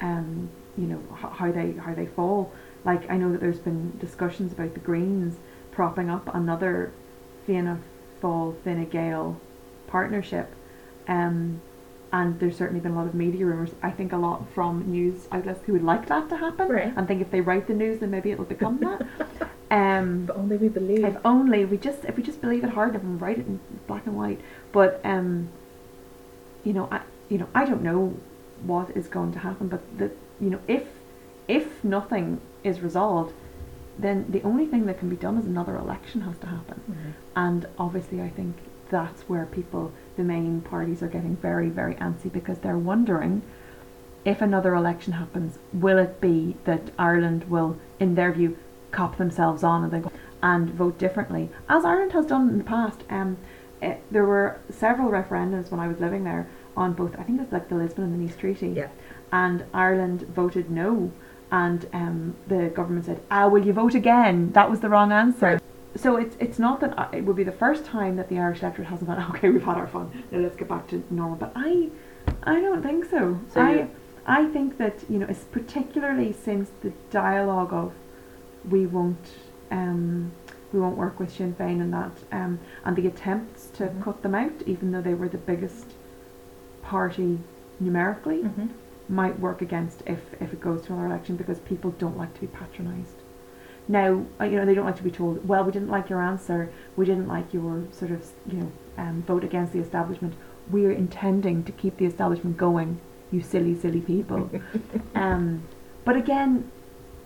um 0.00 0.48
you 0.78 0.86
know 0.86 1.00
h- 1.20 1.32
how 1.40 1.50
they 1.52 1.72
how 1.72 1.92
they 1.94 2.06
fall. 2.06 2.52
Like 2.84 3.10
I 3.10 3.16
know 3.16 3.30
that 3.32 3.40
there's 3.40 3.58
been 3.60 3.96
discussions 3.98 4.52
about 4.52 4.74
the 4.74 4.80
Greens 4.80 5.36
propping 5.72 6.08
up 6.08 6.32
another 6.34 6.92
Fianna 7.46 7.78
Fáil 8.22 8.54
Fine 8.64 8.88
Gael 8.88 9.36
partnership. 9.88 10.48
Um 11.08 11.60
and 12.12 12.38
there's 12.40 12.56
certainly 12.56 12.80
been 12.80 12.92
a 12.92 12.94
lot 12.94 13.06
of 13.06 13.14
media 13.14 13.44
rumours 13.46 13.70
I 13.82 13.90
think 13.90 14.12
a 14.12 14.16
lot 14.16 14.46
from 14.54 14.90
news 14.90 15.26
outlets 15.32 15.60
who 15.64 15.72
would 15.72 15.82
like 15.84 16.06
that 16.08 16.28
to 16.30 16.36
happen 16.36 16.68
Right. 16.68 16.92
and 16.96 17.06
think 17.08 17.20
if 17.22 17.30
they 17.30 17.40
write 17.40 17.66
the 17.66 17.74
news 17.74 18.00
then 18.00 18.10
maybe 18.10 18.30
it'll 18.32 18.44
become 18.44 18.78
that 18.80 19.00
um 19.70 20.26
But 20.26 20.36
only 20.36 20.56
we 20.58 20.68
believe. 20.68 21.04
if 21.04 21.16
only 21.24 21.64
we 21.64 21.76
just 21.78 22.04
if 22.04 22.16
we 22.16 22.22
just 22.22 22.40
believe 22.40 22.64
it 22.64 22.70
hard 22.70 22.90
enough 22.90 23.02
and 23.02 23.20
write 23.20 23.38
it 23.38 23.46
in 23.46 23.60
black 23.86 24.06
and 24.06 24.16
white. 24.16 24.40
But 24.72 25.00
um, 25.04 25.48
you 26.64 26.72
know, 26.72 26.88
I 26.90 27.00
you 27.28 27.38
know 27.38 27.48
I 27.54 27.64
don't 27.64 27.82
know 27.82 28.14
what 28.64 28.90
is 28.96 29.08
going 29.08 29.32
to 29.32 29.38
happen, 29.38 29.68
but 29.68 29.80
the 29.98 30.10
you 30.40 30.50
know 30.50 30.60
if 30.68 30.84
if 31.48 31.82
nothing 31.84 32.40
is 32.62 32.80
resolved, 32.80 33.32
then 33.98 34.26
the 34.28 34.42
only 34.42 34.66
thing 34.66 34.86
that 34.86 34.98
can 34.98 35.08
be 35.08 35.16
done 35.16 35.36
is 35.38 35.46
another 35.46 35.76
election 35.76 36.20
has 36.22 36.38
to 36.38 36.46
happen. 36.46 36.80
Mhm. 36.90 37.12
And 37.36 37.66
obviously, 37.78 38.20
I 38.22 38.28
think 38.28 38.54
that's 38.90 39.22
where 39.28 39.46
people, 39.46 39.92
the 40.16 40.22
main 40.22 40.60
parties, 40.60 41.02
are 41.02 41.08
getting 41.08 41.36
very, 41.36 41.68
very 41.68 41.94
antsy 41.96 42.30
because 42.32 42.58
they're 42.58 42.78
wondering 42.78 43.42
if 44.24 44.40
another 44.40 44.74
election 44.74 45.14
happens, 45.14 45.58
will 45.72 45.98
it 45.98 46.20
be 46.20 46.56
that 46.64 46.90
Ireland 46.98 47.50
will, 47.50 47.76
in 47.98 48.14
their 48.14 48.32
view, 48.32 48.56
cop 48.92 49.16
themselves 49.16 49.64
on 49.64 49.82
and 49.84 49.92
then 49.92 50.02
go 50.02 50.12
and 50.42 50.70
vote 50.70 50.98
differently, 50.98 51.50
as 51.68 51.84
Ireland 51.84 52.12
has 52.12 52.26
done 52.26 52.48
in 52.48 52.58
the 52.58 52.64
past. 52.64 53.00
Um, 53.10 53.36
eh, 53.80 53.96
there 54.10 54.24
were 54.24 54.58
several 54.70 55.08
referendums 55.10 55.70
when 55.70 55.80
I 55.80 55.88
was 55.88 55.98
living 56.00 56.24
there 56.24 56.48
on 56.76 56.92
both. 56.92 57.18
I 57.18 57.22
think 57.22 57.40
it 57.40 57.44
was 57.44 57.52
like 57.52 57.68
the 57.68 57.74
Lisbon 57.74 58.04
and 58.04 58.14
the 58.14 58.18
Nice 58.18 58.36
Treaty 58.36 58.68
Yeah. 58.68 58.88
and 59.32 59.64
Ireland 59.72 60.22
voted 60.22 60.70
no, 60.70 61.10
and 61.50 61.86
um, 61.92 62.34
the 62.48 62.68
government 62.74 63.06
said, 63.06 63.20
"Ah, 63.30 63.46
will 63.48 63.64
you 63.64 63.72
vote 63.72 63.94
again? 63.94 64.52
That 64.52 64.70
was 64.70 64.80
the 64.80 64.88
wrong 64.88 65.12
answer." 65.12 65.46
Right. 65.46 65.62
So 65.96 66.16
it's 66.16 66.36
it's 66.40 66.58
not 66.58 66.80
that 66.80 66.98
I, 66.98 67.08
it 67.18 67.24
would 67.24 67.36
be 67.36 67.44
the 67.44 67.52
first 67.52 67.84
time 67.84 68.16
that 68.16 68.28
the 68.28 68.38
Irish 68.38 68.62
electorate 68.62 68.88
hasn't 68.88 69.08
gone, 69.08 69.22
"Okay, 69.36 69.50
we've 69.50 69.62
had 69.64 69.76
our 69.76 69.86
fun. 69.86 70.10
Now 70.30 70.38
let's 70.38 70.56
get 70.56 70.68
back 70.68 70.86
to 70.88 71.02
normal." 71.10 71.36
But 71.36 71.52
I, 71.54 71.90
I 72.44 72.60
don't 72.60 72.82
think 72.82 73.04
so. 73.04 73.38
So 73.52 73.60
I 73.60 73.88
I 74.26 74.46
think 74.46 74.78
that 74.78 75.04
you 75.10 75.18
know, 75.18 75.26
it's 75.28 75.44
particularly 75.44 76.32
since 76.32 76.70
the 76.82 76.92
dialogue 77.10 77.72
of 77.72 77.92
we 78.70 78.86
won't 78.86 79.32
um, 79.70 80.32
we 80.72 80.80
won't 80.80 80.96
work 80.96 81.20
with 81.20 81.30
Sinn 81.30 81.54
Féin 81.54 81.80
and 81.82 81.92
that 81.92 82.12
um, 82.32 82.58
and 82.84 82.96
the 82.96 83.06
attempts 83.06 83.66
to 83.78 83.84
Mhm. 83.88 84.02
cut 84.02 84.22
them 84.22 84.34
out, 84.34 84.52
even 84.66 84.92
though 84.92 85.02
they 85.02 85.14
were 85.14 85.28
the 85.28 85.38
biggest 85.38 85.86
party 86.82 87.38
numerically 87.80 88.42
Mhm. 88.42 88.68
might 89.08 89.38
work 89.38 89.60
against 89.60 90.02
if, 90.06 90.20
if 90.40 90.52
it 90.52 90.60
goes 90.60 90.82
to 90.82 90.92
another 90.92 91.06
election 91.08 91.36
because 91.36 91.58
people 91.60 91.90
don't 91.98 92.16
like 92.16 92.32
to 92.34 92.40
be 92.40 92.46
patronised. 92.46 93.21
Now, 93.88 94.24
uh, 94.40 94.44
you 94.44 94.56
know, 94.56 94.64
they 94.64 94.74
don't 94.74 94.86
like 94.86 94.96
to 94.96 95.02
be 95.02 95.10
told, 95.10 95.46
well, 95.46 95.64
we 95.64 95.72
didn't 95.72 95.88
like 95.88 96.08
your 96.08 96.22
answer, 96.22 96.72
we 96.96 97.04
didn't 97.04 97.28
like 97.28 97.52
your 97.52 97.84
sort 97.90 98.10
of, 98.10 98.26
you 98.46 98.58
know, 98.58 98.72
um, 98.96 99.22
vote 99.22 99.44
against 99.44 99.72
the 99.72 99.80
establishment. 99.80 100.34
We're 100.70 100.92
intending 100.92 101.64
to 101.64 101.72
keep 101.72 101.96
the 101.96 102.06
establishment 102.06 102.56
going, 102.56 103.00
you 103.30 103.42
silly, 103.42 103.76
silly 103.76 104.00
people. 104.00 104.50
um, 105.14 105.64
but 106.04 106.16
again, 106.16 106.70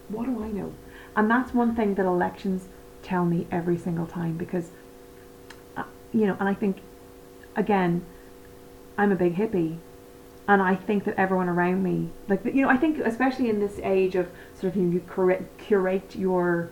what 0.08 0.26
do 0.26 0.42
I 0.42 0.48
know? 0.48 0.72
And 1.14 1.30
that's 1.30 1.52
one 1.52 1.74
thing 1.74 1.94
that 1.96 2.06
elections 2.06 2.68
tell 3.02 3.24
me 3.24 3.46
every 3.50 3.76
single 3.76 4.06
time 4.06 4.36
because, 4.36 4.70
uh, 5.76 5.84
you 6.12 6.26
know, 6.26 6.36
and 6.40 6.48
I 6.48 6.54
think, 6.54 6.78
again, 7.54 8.04
I'm 8.98 9.12
a 9.12 9.16
big 9.16 9.36
hippie 9.36 9.78
and 10.48 10.62
I 10.62 10.74
think 10.76 11.04
that 11.04 11.14
everyone 11.18 11.48
around 11.48 11.82
me, 11.82 12.08
like 12.28 12.44
you 12.44 12.62
know, 12.62 12.68
I 12.68 12.76
think 12.76 12.98
especially 12.98 13.50
in 13.50 13.58
this 13.58 13.80
age 13.82 14.14
of 14.14 14.28
sort 14.54 14.74
of 14.74 14.80
you, 14.80 14.88
you 14.88 15.00
curate, 15.00 15.46
curate 15.58 16.14
your, 16.16 16.70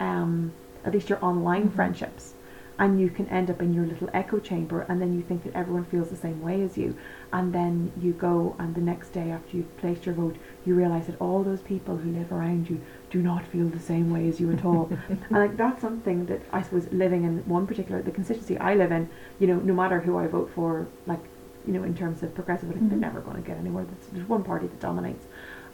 um, 0.00 0.52
at 0.84 0.92
least 0.92 1.08
your 1.08 1.24
online 1.24 1.68
Mhm. 1.68 1.72
friendships, 1.72 2.34
and 2.78 3.00
you 3.00 3.08
can 3.08 3.26
end 3.28 3.50
up 3.50 3.62
in 3.62 3.72
your 3.72 3.86
little 3.86 4.10
echo 4.12 4.38
chamber, 4.40 4.84
and 4.88 5.00
then 5.00 5.14
you 5.14 5.22
think 5.22 5.44
that 5.44 5.54
everyone 5.54 5.84
feels 5.84 6.10
the 6.10 6.16
same 6.16 6.42
way 6.42 6.60
as 6.62 6.76
you, 6.76 6.94
and 7.32 7.52
then 7.52 7.92
you 8.00 8.12
go 8.12 8.54
and 8.58 8.74
the 8.74 8.80
next 8.80 9.10
day 9.10 9.30
after 9.30 9.56
you've 9.56 9.76
placed 9.78 10.04
your 10.04 10.14
vote, 10.14 10.36
you 10.66 10.74
realize 10.74 11.06
that 11.06 11.18
all 11.20 11.42
those 11.42 11.62
people 11.62 11.96
who 11.96 12.10
live 12.10 12.30
around 12.32 12.68
you 12.68 12.78
do 13.10 13.22
not 13.22 13.46
feel 13.46 13.68
the 13.68 13.78
same 13.78 14.10
way 14.10 14.28
as 14.28 14.38
you 14.40 14.50
at 14.50 14.64
all, 14.66 14.90
and 15.08 15.30
like 15.30 15.56
that's 15.56 15.80
something 15.80 16.26
that 16.26 16.42
I 16.52 16.60
suppose 16.62 16.88
living 16.92 17.24
in 17.24 17.38
one 17.46 17.66
particular 17.66 18.02
the 18.02 18.10
constituency 18.10 18.58
I 18.58 18.74
live 18.74 18.92
in, 18.92 19.08
you 19.38 19.46
know, 19.46 19.56
no 19.60 19.72
matter 19.72 20.00
who 20.00 20.18
I 20.18 20.26
vote 20.26 20.50
for, 20.54 20.86
like 21.06 21.20
you 21.66 21.72
know, 21.72 21.82
in 21.82 21.94
terms 21.94 22.22
of 22.22 22.34
progressive 22.34 22.68
voting, 22.68 22.88
they're 22.88 22.98
never 22.98 23.20
going 23.20 23.36
to 23.36 23.42
get 23.42 23.56
anywhere. 23.56 23.84
There's, 23.84 24.06
there's 24.12 24.28
one 24.28 24.44
party 24.44 24.66
that 24.66 24.80
dominates. 24.80 25.24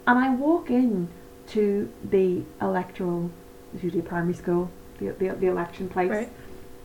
And 0.07 0.17
I 0.17 0.29
walk 0.33 0.69
in 0.69 1.09
to 1.49 1.91
the 2.09 2.43
electoral, 2.61 3.29
it's 3.73 3.83
usually 3.83 3.99
a 4.01 4.03
primary 4.07 4.33
school, 4.33 4.69
the, 4.99 5.09
the, 5.11 5.29
the 5.35 5.47
election 5.47 5.89
place, 5.89 6.09
Right. 6.11 6.29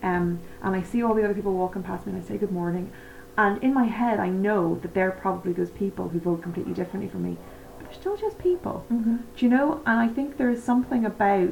um, 0.02 0.40
and 0.62 0.74
I 0.74 0.82
see 0.82 1.02
all 1.02 1.14
the 1.14 1.24
other 1.24 1.34
people 1.34 1.52
walking 1.54 1.82
past 1.82 2.06
me 2.06 2.12
and 2.14 2.22
I 2.22 2.26
say 2.26 2.36
good 2.36 2.52
morning. 2.52 2.90
And 3.38 3.62
in 3.62 3.74
my 3.74 3.84
head, 3.84 4.18
I 4.18 4.28
know 4.30 4.76
that 4.82 4.94
they're 4.94 5.10
probably 5.10 5.52
those 5.52 5.70
people 5.70 6.08
who 6.08 6.18
vote 6.18 6.42
completely 6.42 6.72
differently 6.72 7.08
from 7.08 7.22
me. 7.22 7.36
But 7.78 7.84
they're 7.90 8.00
still 8.00 8.16
just 8.16 8.38
people. 8.38 8.84
Mhm. 8.90 9.18
Do 9.36 9.44
you 9.44 9.50
know? 9.50 9.82
And 9.86 10.00
I 10.00 10.08
think 10.08 10.36
there 10.38 10.48
is 10.50 10.62
something 10.62 11.04
about, 11.04 11.50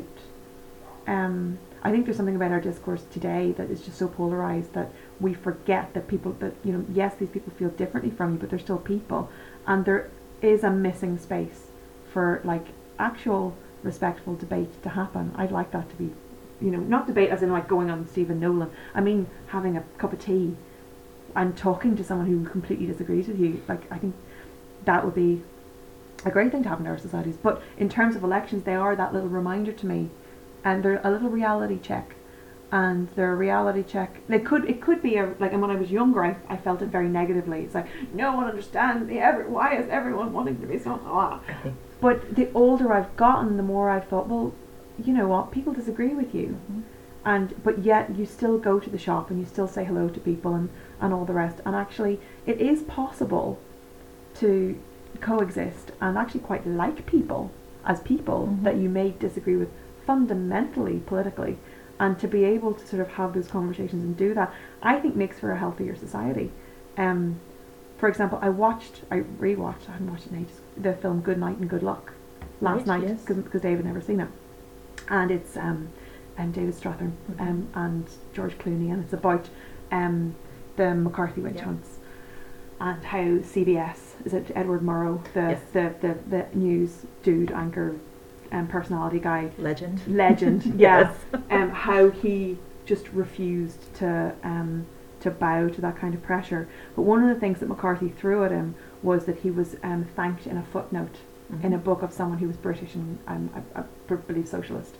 um, 1.06 1.58
I 1.82 1.90
think 1.90 2.06
there's 2.06 2.16
something 2.16 2.36
about 2.36 2.50
our 2.52 2.60
discourse 2.60 3.04
today 3.10 3.52
that 3.58 3.70
is 3.70 3.82
just 3.82 3.98
so 3.98 4.08
polarized 4.08 4.72
that 4.72 4.90
we 5.20 5.34
forget 5.34 5.94
that 5.94 6.08
people, 6.08 6.32
that, 6.40 6.54
you 6.64 6.72
know, 6.72 6.84
yes, 6.92 7.14
these 7.14 7.28
people 7.28 7.52
feel 7.56 7.70
differently 7.70 8.10
from 8.10 8.32
you, 8.32 8.38
but 8.38 8.50
they're 8.50 8.58
still 8.58 8.78
people. 8.78 9.30
And 9.66 9.84
there 9.84 10.10
is 10.42 10.64
a 10.64 10.70
missing 10.70 11.18
space 11.18 11.68
for 12.12 12.40
like 12.44 12.66
actual 12.98 13.56
respectful 13.82 14.34
debate 14.34 14.82
to 14.82 14.90
happen. 14.90 15.32
I'd 15.36 15.52
like 15.52 15.70
that 15.72 15.88
to 15.90 15.96
be, 15.96 16.12
you 16.60 16.70
know, 16.70 16.78
not 16.78 17.06
debate 17.06 17.30
as 17.30 17.42
in 17.42 17.52
like 17.52 17.68
going 17.68 17.90
on 17.90 18.08
Stephen 18.08 18.40
Nolan. 18.40 18.70
I 18.94 19.00
mean, 19.00 19.28
having 19.48 19.76
a 19.76 19.84
cup 19.98 20.12
of 20.12 20.20
tea 20.20 20.56
and 21.36 21.56
talking 21.56 21.96
to 21.96 22.04
someone 22.04 22.26
who 22.26 22.44
completely 22.48 22.86
disagrees 22.86 23.28
with 23.28 23.38
you. 23.38 23.62
Like, 23.68 23.90
I 23.90 23.98
think 23.98 24.14
that 24.84 25.04
would 25.04 25.14
be 25.14 25.42
a 26.24 26.30
great 26.30 26.52
thing 26.52 26.62
to 26.62 26.68
have 26.68 26.80
in 26.80 26.86
our 26.86 26.98
societies. 26.98 27.36
But 27.36 27.62
in 27.76 27.88
terms 27.88 28.16
of 28.16 28.22
elections, 28.22 28.64
they 28.64 28.74
are 28.74 28.96
that 28.96 29.12
little 29.12 29.28
reminder 29.28 29.72
to 29.72 29.86
me, 29.86 30.10
and 30.64 30.82
they're 30.82 31.00
a 31.02 31.10
little 31.10 31.28
reality 31.28 31.78
check. 31.80 32.14
And 32.74 33.06
they're 33.14 33.32
a 33.32 33.36
reality 33.36 33.84
check. 33.84 34.10
They 34.26 34.40
could 34.40 34.64
it 34.68 34.80
could 34.82 35.00
be 35.00 35.16
a 35.16 35.32
like 35.38 35.52
and 35.52 35.62
when 35.62 35.70
I 35.70 35.76
was 35.76 35.92
younger 35.92 36.24
I, 36.24 36.36
I 36.48 36.56
felt 36.56 36.82
it 36.82 36.88
very 36.88 37.08
negatively. 37.08 37.60
It's 37.60 37.74
like 37.74 37.86
no 38.12 38.34
one 38.34 38.46
understands 38.48 39.06
me 39.08 39.20
every 39.20 39.46
why 39.46 39.76
is 39.76 39.88
everyone 39.88 40.32
wanting 40.32 40.58
to 40.60 40.66
be 40.66 40.78
so 40.78 40.96
blah. 40.96 41.40
But 42.00 42.34
the 42.34 42.48
older 42.52 42.92
I've 42.92 43.16
gotten, 43.16 43.56
the 43.56 43.62
more 43.62 43.88
I've 43.88 44.08
thought, 44.08 44.26
well, 44.28 44.52
you 45.02 45.14
know 45.14 45.28
what, 45.28 45.52
people 45.52 45.72
disagree 45.72 46.14
with 46.20 46.34
you. 46.34 46.48
Mhm. 46.70 46.82
And 47.24 47.54
but 47.62 47.76
yet 47.90 48.16
you 48.18 48.26
still 48.26 48.58
go 48.58 48.80
to 48.80 48.90
the 48.90 48.98
shop 49.06 49.30
and 49.30 49.38
you 49.38 49.46
still 49.46 49.68
say 49.68 49.84
hello 49.84 50.08
to 50.08 50.20
people 50.30 50.52
and, 50.58 50.68
and 51.00 51.14
all 51.14 51.24
the 51.24 51.32
rest. 51.44 51.60
And 51.64 51.76
actually 51.76 52.20
it 52.44 52.60
is 52.60 52.82
possible 52.82 53.60
to 54.40 54.50
coexist 55.20 55.92
and 56.00 56.18
actually 56.18 56.40
quite 56.50 56.66
like 56.66 57.06
people 57.06 57.52
as 57.86 58.00
people 58.00 58.40
Mhm. 58.48 58.62
that 58.64 58.76
you 58.82 58.88
may 58.88 59.08
disagree 59.26 59.56
with 59.62 59.70
fundamentally 60.08 60.98
politically 61.06 61.56
and 62.00 62.18
to 62.18 62.26
be 62.28 62.44
able 62.44 62.72
to 62.74 62.86
sort 62.86 63.00
of 63.00 63.08
have 63.12 63.34
those 63.34 63.48
conversations 63.48 64.02
and 64.04 64.16
do 64.16 64.34
that 64.34 64.52
I 64.82 64.98
think 65.00 65.14
makes 65.16 65.38
for 65.38 65.52
a 65.52 65.58
healthier 65.58 65.94
society. 65.96 66.50
Um, 66.96 67.40
for 67.98 68.08
example, 68.08 68.38
I 68.42 68.48
watched, 68.50 69.02
I 69.10 69.20
rewatched, 69.20 69.88
I 69.88 69.92
haven't 69.92 70.10
watched 70.10 70.26
it 70.26 70.32
in 70.32 70.40
ages, 70.40 70.60
the 70.76 70.92
film 70.94 71.20
Good 71.20 71.38
Night 71.38 71.56
and 71.58 71.70
Good 71.70 71.82
Luck 71.82 72.12
last 72.60 72.86
night 72.86 73.02
yes. 73.04 73.22
because 73.24 73.60
David 73.62 73.84
never 73.84 74.00
seen 74.00 74.20
it, 74.20 74.28
and 75.08 75.30
it's 75.30 75.56
um, 75.56 75.88
and 76.36 76.52
David 76.52 76.74
Strathairn 76.74 77.12
Mhm. 77.32 77.40
um, 77.40 77.68
and 77.74 78.06
George 78.32 78.58
Clooney, 78.58 78.92
and 78.92 79.04
it's 79.04 79.12
about 79.12 79.48
um, 79.92 80.34
the 80.76 80.94
McCarthy 80.94 81.40
witch 81.40 81.54
Yeah. 81.56 81.64
hunts 81.66 81.98
and 82.80 83.04
how 83.04 83.20
CBS 83.38 84.14
is 84.24 84.34
it 84.34 84.50
Edward 84.54 84.82
Murrow, 84.82 85.22
the 85.32 85.40
Yes. 85.50 85.60
the, 85.72 85.94
the 86.00 86.16
the 86.28 86.46
news 86.58 87.06
dude 87.22 87.52
anchor, 87.52 87.94
um, 88.54 88.66
personality 88.68 89.18
guy, 89.18 89.50
Legend. 89.58 90.00
legend, 90.06 90.64
yeah, 90.78 91.00
Yes. 91.00 91.42
um, 91.50 91.70
how 91.70 92.10
he 92.10 92.58
just 92.86 93.06
refused 93.12 93.82
to 94.00 94.34
um, 94.42 94.86
to 95.20 95.30
bow 95.30 95.68
to 95.68 95.80
that 95.80 95.96
kind 95.96 96.14
of 96.14 96.22
pressure. 96.22 96.68
But 96.94 97.02
one 97.02 97.22
of 97.22 97.28
the 97.34 97.40
things 97.40 97.58
that 97.60 97.68
McCarthy 97.68 98.08
threw 98.10 98.44
at 98.44 98.50
him 98.50 98.74
was 99.02 99.24
that 99.24 99.38
he 99.44 99.50
was 99.50 99.76
um, 99.82 100.04
thanked 100.16 100.46
in 100.46 100.56
a 100.56 100.62
footnote 100.72 101.16
in 101.62 101.72
a 101.72 101.78
book 101.78 102.02
of 102.02 102.12
someone 102.12 102.38
who 102.38 102.48
was 102.48 102.56
British 102.56 102.94
and 102.94 103.18
um, 103.26 103.50
I, 103.76 103.80
I 103.80 104.14
believe 104.14 104.48
socialist. 104.48 104.94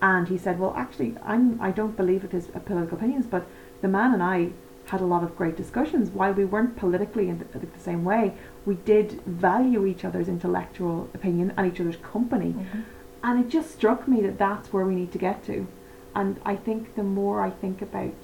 And 0.00 0.28
he 0.28 0.38
said, 0.38 0.58
"Well, 0.58 0.74
actually, 0.76 1.14
I'm 1.24 1.60
I 1.60 1.70
don't 1.70 1.96
believe 1.96 2.22
with 2.22 2.32
his 2.32 2.46
political 2.66 2.96
opinions, 2.98 3.26
but 3.26 3.46
the 3.82 3.88
man 3.88 4.12
and 4.14 4.22
I 4.22 4.50
had 4.92 5.00
a 5.00 5.06
lot 5.06 5.24
of 5.24 5.34
great 5.34 5.56
discussions. 5.56 6.10
While 6.10 6.34
we 6.34 6.44
weren't 6.44 6.76
politically 6.76 7.30
in 7.30 7.38
the, 7.38 7.58
the 7.58 7.78
same 7.78 8.04
way, 8.04 8.34
we 8.66 8.74
did 8.74 9.22
value 9.22 9.86
each 9.86 10.04
other's 10.04 10.28
intellectual 10.28 11.08
opinion 11.14 11.54
and 11.56 11.66
each 11.66 11.80
other's 11.80 11.96
company. 11.96 12.52
Mhm. 12.52 12.82
And 13.24 13.40
it 13.42 13.48
just 13.48 13.70
struck 13.70 14.06
me 14.06 14.20
that 14.26 14.36
that's 14.36 14.70
where 14.70 14.84
we 14.84 14.94
need 14.94 15.10
to 15.12 15.18
get 15.18 15.42
to. 15.44 15.66
And 16.14 16.38
I 16.44 16.56
think 16.56 16.94
the 16.94 17.02
more 17.02 17.40
I 17.40 17.50
think 17.62 17.80
about 17.80 18.18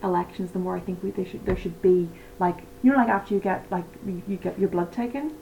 elections, 0.00 0.52
the 0.52 0.60
more 0.60 0.76
I 0.76 0.80
think 0.86 1.02
we 1.02 1.10
they 1.10 1.24
should 1.30 1.44
there 1.44 1.56
should 1.62 1.82
be 1.82 2.08
like 2.38 2.58
you 2.82 2.92
know 2.92 2.98
like 3.02 3.08
after 3.18 3.34
you 3.34 3.40
get 3.40 3.60
like 3.76 3.88
you, 4.06 4.22
you 4.28 4.36
get 4.36 4.60
your 4.60 4.68
blood 4.68 4.92
taken, 4.92 5.32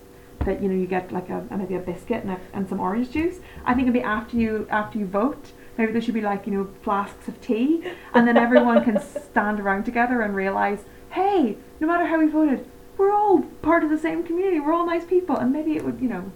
that 0.46 0.62
you 0.62 0.68
know 0.70 0.78
you 0.82 0.86
get 0.86 1.12
like 1.18 1.28
a 1.28 1.38
maybe 1.60 1.74
a 1.74 1.84
biscuit 1.92 2.20
and, 2.24 2.32
a, 2.36 2.38
and 2.54 2.66
some 2.70 2.80
orange 2.80 3.10
juice. 3.10 3.38
I 3.66 3.74
think 3.74 3.84
it'd 3.86 4.00
be 4.02 4.08
after 4.18 4.36
you 4.38 4.66
after 4.70 4.96
you 4.98 5.06
vote. 5.22 5.52
Maybe 5.78 5.92
there 5.92 6.02
should 6.02 6.14
be 6.14 6.20
like 6.20 6.44
you 6.46 6.52
know 6.52 6.68
flasks 6.82 7.28
of 7.28 7.40
tea, 7.40 7.84
and 8.12 8.26
then 8.26 8.36
everyone 8.36 8.84
can 8.84 9.00
stand 9.00 9.60
around 9.60 9.84
together 9.84 10.20
and 10.22 10.34
realize, 10.34 10.80
hey, 11.10 11.56
no 11.80 11.86
matter 11.86 12.04
how 12.04 12.18
we 12.18 12.26
voted, 12.26 12.66
we're 12.98 13.12
all 13.12 13.42
part 13.62 13.84
of 13.84 13.90
the 13.90 13.96
same 13.98 14.24
community. 14.24 14.58
We're 14.58 14.72
all 14.72 14.84
nice 14.84 15.04
people, 15.04 15.36
and 15.36 15.52
maybe 15.52 15.76
it 15.76 15.84
would 15.84 16.00
you 16.00 16.08
know. 16.08 16.30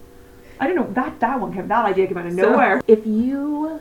I 0.61 0.69
don't 0.69 0.77
know 0.77 0.93
that 0.93 1.19
that 1.19 1.41
one 1.41 1.53
came 1.53 1.67
that 1.69 1.85
idea 1.85 2.07
came 2.07 2.17
out 2.19 2.27
of 2.27 2.33
So, 2.35 2.51
nowhere. 2.53 2.81
if 2.87 3.05
you 3.05 3.81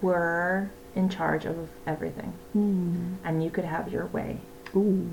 were 0.00 0.70
in 0.94 1.08
charge 1.10 1.44
of 1.44 1.68
everything 1.86 2.32
Mm. 2.56 3.16
and 3.24 3.44
you 3.44 3.50
could 3.50 3.64
have 3.66 3.92
your 3.92 4.06
way 4.06 4.38
Ooh. 4.74 5.06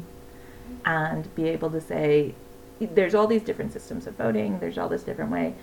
and 0.86 1.34
be 1.36 1.50
able 1.50 1.70
to 1.72 1.82
say, 1.82 2.34
there's 2.80 3.14
all 3.14 3.28
these 3.28 3.42
different 3.42 3.74
systems 3.74 4.08
of 4.08 4.16
voting, 4.16 4.60
there's 4.60 4.78
all 4.78 4.88
this 4.88 5.04
different 5.04 5.32
way, 5.32 5.54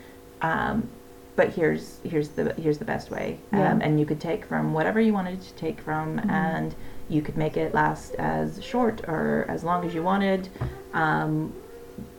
um, 0.43 0.89
but 1.37 1.51
here's 1.51 1.99
here's 2.05 2.29
the 2.31 2.53
here's 2.55 2.79
the 2.79 2.85
best 2.85 3.11
way, 3.11 3.39
Yeah. 3.53 3.73
um, 3.73 3.81
and 3.81 3.99
you 3.99 4.07
could 4.07 4.21
take 4.21 4.45
from 4.45 4.73
whatever 4.75 5.01
you 5.01 5.13
wanted 5.13 5.41
to 5.43 5.55
take 5.55 5.81
from, 5.81 6.19
Mhm. 6.19 6.31
and 6.31 6.75
you 7.09 7.23
could 7.23 7.37
make 7.37 7.57
it 7.57 7.75
last 7.75 8.15
as 8.17 8.63
short 8.63 9.03
or 9.09 9.45
as 9.49 9.65
long 9.65 9.85
as 9.85 9.95
you 9.95 10.03
wanted. 10.03 10.49
Um, 10.95 11.53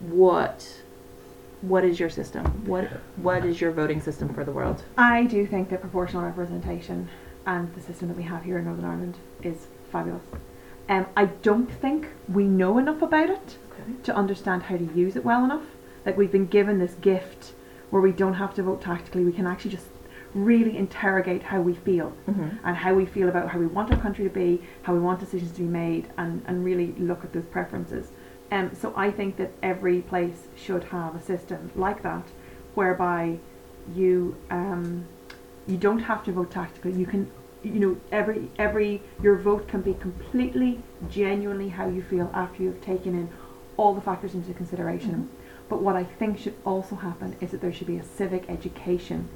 what 0.09 0.79
what 1.61 1.83
is 1.85 1.99
your 1.99 2.09
system? 2.09 2.45
What 2.65 2.89
what 3.17 3.45
is 3.45 3.61
your 3.61 3.71
voting 3.71 4.01
system 4.01 4.33
for 4.33 4.43
the 4.43 4.51
world? 4.51 4.83
I 4.97 5.23
do 5.25 5.45
think 5.45 5.69
that 5.69 5.81
proportional 5.81 6.23
representation 6.23 7.07
and 7.45 7.73
the 7.75 7.81
system 7.81 8.07
that 8.09 8.17
we 8.17 8.23
have 8.23 8.43
here 8.43 8.57
in 8.57 8.65
Northern 8.65 8.85
Ireland 8.85 9.17
is 9.41 9.67
fabulous. 9.91 10.23
Um, 10.89 11.05
I 11.15 11.25
don't 11.25 11.69
think 11.71 12.07
we 12.31 12.43
know 12.45 12.77
enough 12.77 13.01
about 13.01 13.29
it 13.29 13.57
to 14.03 14.15
understand 14.15 14.63
how 14.63 14.77
to 14.77 14.83
use 14.93 15.15
it 15.15 15.23
well 15.23 15.43
enough. 15.45 15.63
Like 16.05 16.17
we've 16.17 16.31
been 16.31 16.47
given 16.47 16.79
this 16.79 16.95
gift 16.95 17.53
where 17.93 18.01
we 18.01 18.11
don't 18.11 18.33
have 18.33 18.55
to 18.55 18.63
vote 18.63 18.81
tactically. 18.81 19.23
We 19.23 19.31
can 19.39 19.45
actually 19.45 19.69
just 19.69 19.85
really 20.33 20.75
interrogate 20.75 21.43
how 21.43 21.61
we 21.61 21.75
feel 21.75 22.11
Mm-hmm. 22.27 22.65
and 22.67 22.75
how 22.75 22.95
we 22.95 23.05
feel 23.05 23.29
about 23.29 23.49
how 23.51 23.59
we 23.59 23.67
want 23.67 23.91
our 23.91 23.99
country 24.05 24.23
to 24.23 24.33
be, 24.43 24.63
how 24.81 24.93
we 24.93 24.99
want 24.99 25.19
decisions 25.19 25.51
to 25.51 25.61
be 25.61 25.67
made, 25.67 26.07
and, 26.17 26.41
and 26.47 26.65
really 26.65 26.87
look 27.09 27.23
at 27.23 27.31
those 27.33 27.45
preferences. 27.45 28.07
Um, 28.51 28.71
so 28.73 28.93
I 28.95 29.11
think 29.11 29.37
that 29.37 29.51
every 29.61 30.01
place 30.01 30.39
should 30.55 30.85
have 30.85 31.15
a 31.15 31.21
system 31.21 31.69
like 31.75 32.01
that, 32.01 32.25
whereby 32.73 33.37
you 33.95 34.35
um, 34.49 35.05
you 35.67 35.77
don't 35.77 35.99
have 35.99 36.23
to 36.25 36.31
vote 36.31 36.49
tactically. 36.49 36.93
You 36.93 37.05
can, 37.05 37.29
you 37.61 37.79
know, 37.83 37.97
every 38.11 38.49
every 38.57 39.03
your 39.21 39.37
vote 39.37 39.67
can 39.67 39.81
be 39.81 39.93
completely, 40.07 40.81
genuinely 41.11 41.69
how 41.69 41.87
you 41.87 42.01
feel 42.01 42.31
after 42.33 42.63
you've 42.63 42.81
taken 42.81 43.13
in 43.13 43.29
all 43.77 43.93
the 43.93 44.01
factors 44.01 44.33
into 44.33 44.51
consideration. 44.53 45.29
But 45.69 45.81
what 45.81 45.95
I 45.95 46.03
think 46.03 46.39
should 46.39 46.55
also 46.65 46.95
happen 46.95 47.35
is 47.41 47.51
that 47.51 47.61
there 47.61 47.73
should 47.73 47.87
be 47.87 47.97
a 47.97 48.03
civic 48.03 48.49
education 48.49 49.29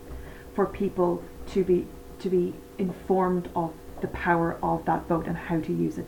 for 0.54 0.66
people 0.66 1.24
to 1.48 1.64
be 1.64 1.88
to 2.20 2.30
be 2.30 2.54
informed 2.78 3.50
of 3.56 3.74
the 4.02 4.08
power 4.08 4.58
of 4.64 4.86
that 4.86 5.08
vote 5.08 5.28
and 5.28 5.38
how 5.38 5.60
to 5.60 5.74
use 5.74 5.98
it 5.98 6.08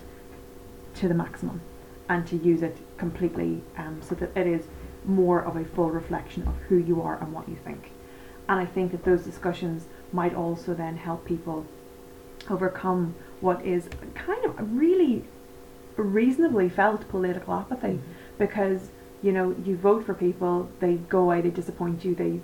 to 0.95 1.07
the 1.07 1.13
maximum 1.13 1.61
and 2.09 2.25
to 2.27 2.35
use 2.37 2.63
it 2.63 2.77
completely 2.97 3.61
um, 3.77 4.01
so 4.01 4.15
that 4.15 4.35
it 4.35 4.47
is 4.47 4.65
more 5.05 5.39
of 5.39 5.55
a 5.55 5.63
full 5.63 5.89
reflection 5.89 6.47
of 6.47 6.55
who 6.67 6.77
you 6.77 7.01
are 7.01 7.21
and 7.21 7.31
what 7.31 7.47
you 7.47 7.55
think. 7.63 7.91
And 8.47 8.59
I 8.59 8.65
think 8.65 8.91
that 8.91 9.05
those 9.05 9.21
discussions 9.21 9.85
might 10.11 10.33
also 10.33 10.73
then 10.73 10.97
help 10.97 11.25
people 11.25 11.65
overcome 12.49 13.13
what 13.41 13.63
is 13.63 13.87
kind 14.15 14.43
of 14.45 14.75
really 14.75 15.23
reasonably 15.95 16.69
felt 16.69 17.07
political 17.09 17.53
apathy 17.53 17.99
because 18.37 18.89
you 19.21 19.31
know 19.31 19.55
you 19.65 19.75
vote 19.75 20.05
for 20.05 20.13
people 20.13 20.69
they 20.79 20.95
go 20.95 21.19
away 21.21 21.41
they 21.41 21.49
disappoint 21.49 22.03
you 22.05 22.15
they 22.15 22.39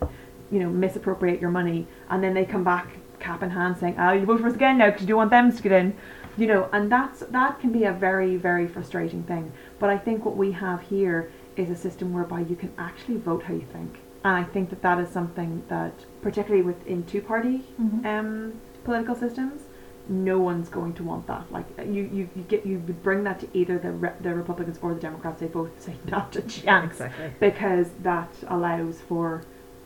you 0.51 0.59
know 0.59 0.69
misappropriate 0.69 1.39
your 1.41 1.49
money 1.51 1.87
and 2.09 2.23
then 2.23 2.33
they 2.33 2.45
come 2.45 2.63
back 2.63 2.97
cap 3.19 3.41
in 3.41 3.49
hand 3.49 3.77
saying 3.77 3.95
oh 3.97 4.11
you 4.11 4.25
vote 4.25 4.41
for 4.41 4.47
us 4.47 4.55
again 4.55 4.77
now 4.77 4.87
because 4.87 5.01
you 5.01 5.07
don't 5.07 5.17
want 5.17 5.29
them 5.29 5.51
to 5.55 5.63
get 5.63 5.71
in 5.71 5.95
you 6.37 6.45
know 6.47 6.69
and 6.73 6.91
that's 6.91 7.19
that 7.21 7.59
can 7.59 7.71
be 7.71 7.85
a 7.85 7.91
very 7.91 8.35
very 8.35 8.67
frustrating 8.67 9.23
thing 9.23 9.51
but 9.79 9.89
i 9.89 9.97
think 9.97 10.25
what 10.25 10.35
we 10.35 10.51
have 10.51 10.81
here 10.81 11.31
is 11.55 11.69
a 11.69 11.75
system 11.75 12.11
whereby 12.13 12.41
you 12.41 12.55
can 12.55 12.71
actually 12.77 13.15
vote 13.17 13.43
how 13.43 13.53
you 13.53 13.65
think 13.71 13.99
and 14.25 14.35
i 14.35 14.43
think 14.43 14.69
that 14.69 14.81
that 14.81 14.99
is 14.99 15.09
something 15.09 15.63
that 15.69 15.93
particularly 16.21 16.61
within 16.63 17.03
two 17.05 17.21
party 17.21 17.63
Mhm. 17.81 18.05
um, 18.05 18.53
political 18.83 19.15
systems 19.15 19.61
no 20.07 20.39
one's 20.39 20.69
going 20.69 20.93
to 20.93 21.03
want 21.03 21.25
that. 21.27 21.51
Like 21.51 21.65
you, 21.79 22.09
you, 22.13 22.29
you 22.35 22.43
get 22.47 22.65
you 22.65 22.77
bring 22.77 23.23
that 23.23 23.39
to 23.41 23.47
either 23.53 23.77
the 23.79 23.91
re- 23.91 24.13
the 24.21 24.33
Republicans 24.35 24.77
or 24.81 24.93
the 24.93 24.99
Democrats. 25.01 25.39
They 25.39 25.47
both 25.47 25.81
say 25.83 25.95
not 26.07 26.35
a 26.35 26.41
chance 26.41 26.93
Exactly. 26.93 27.31
because 27.39 27.87
that 28.03 28.29
allows 28.47 29.01
for, 29.01 29.41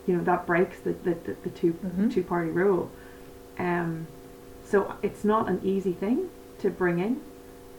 you 0.06 0.16
know, 0.16 0.24
that 0.24 0.46
breaks 0.46 0.80
the 0.80 0.92
the, 0.92 1.14
the, 1.24 1.36
the 1.44 1.50
two 1.50 1.72
Mhm. 1.72 2.12
two 2.12 2.22
party 2.22 2.50
rule. 2.50 2.90
Um, 3.58 4.06
so 4.64 4.94
it's 5.02 5.24
not 5.24 5.48
an 5.48 5.60
easy 5.64 5.92
thing 5.92 6.28
to 6.60 6.70
bring 6.70 6.98
in, 6.98 7.20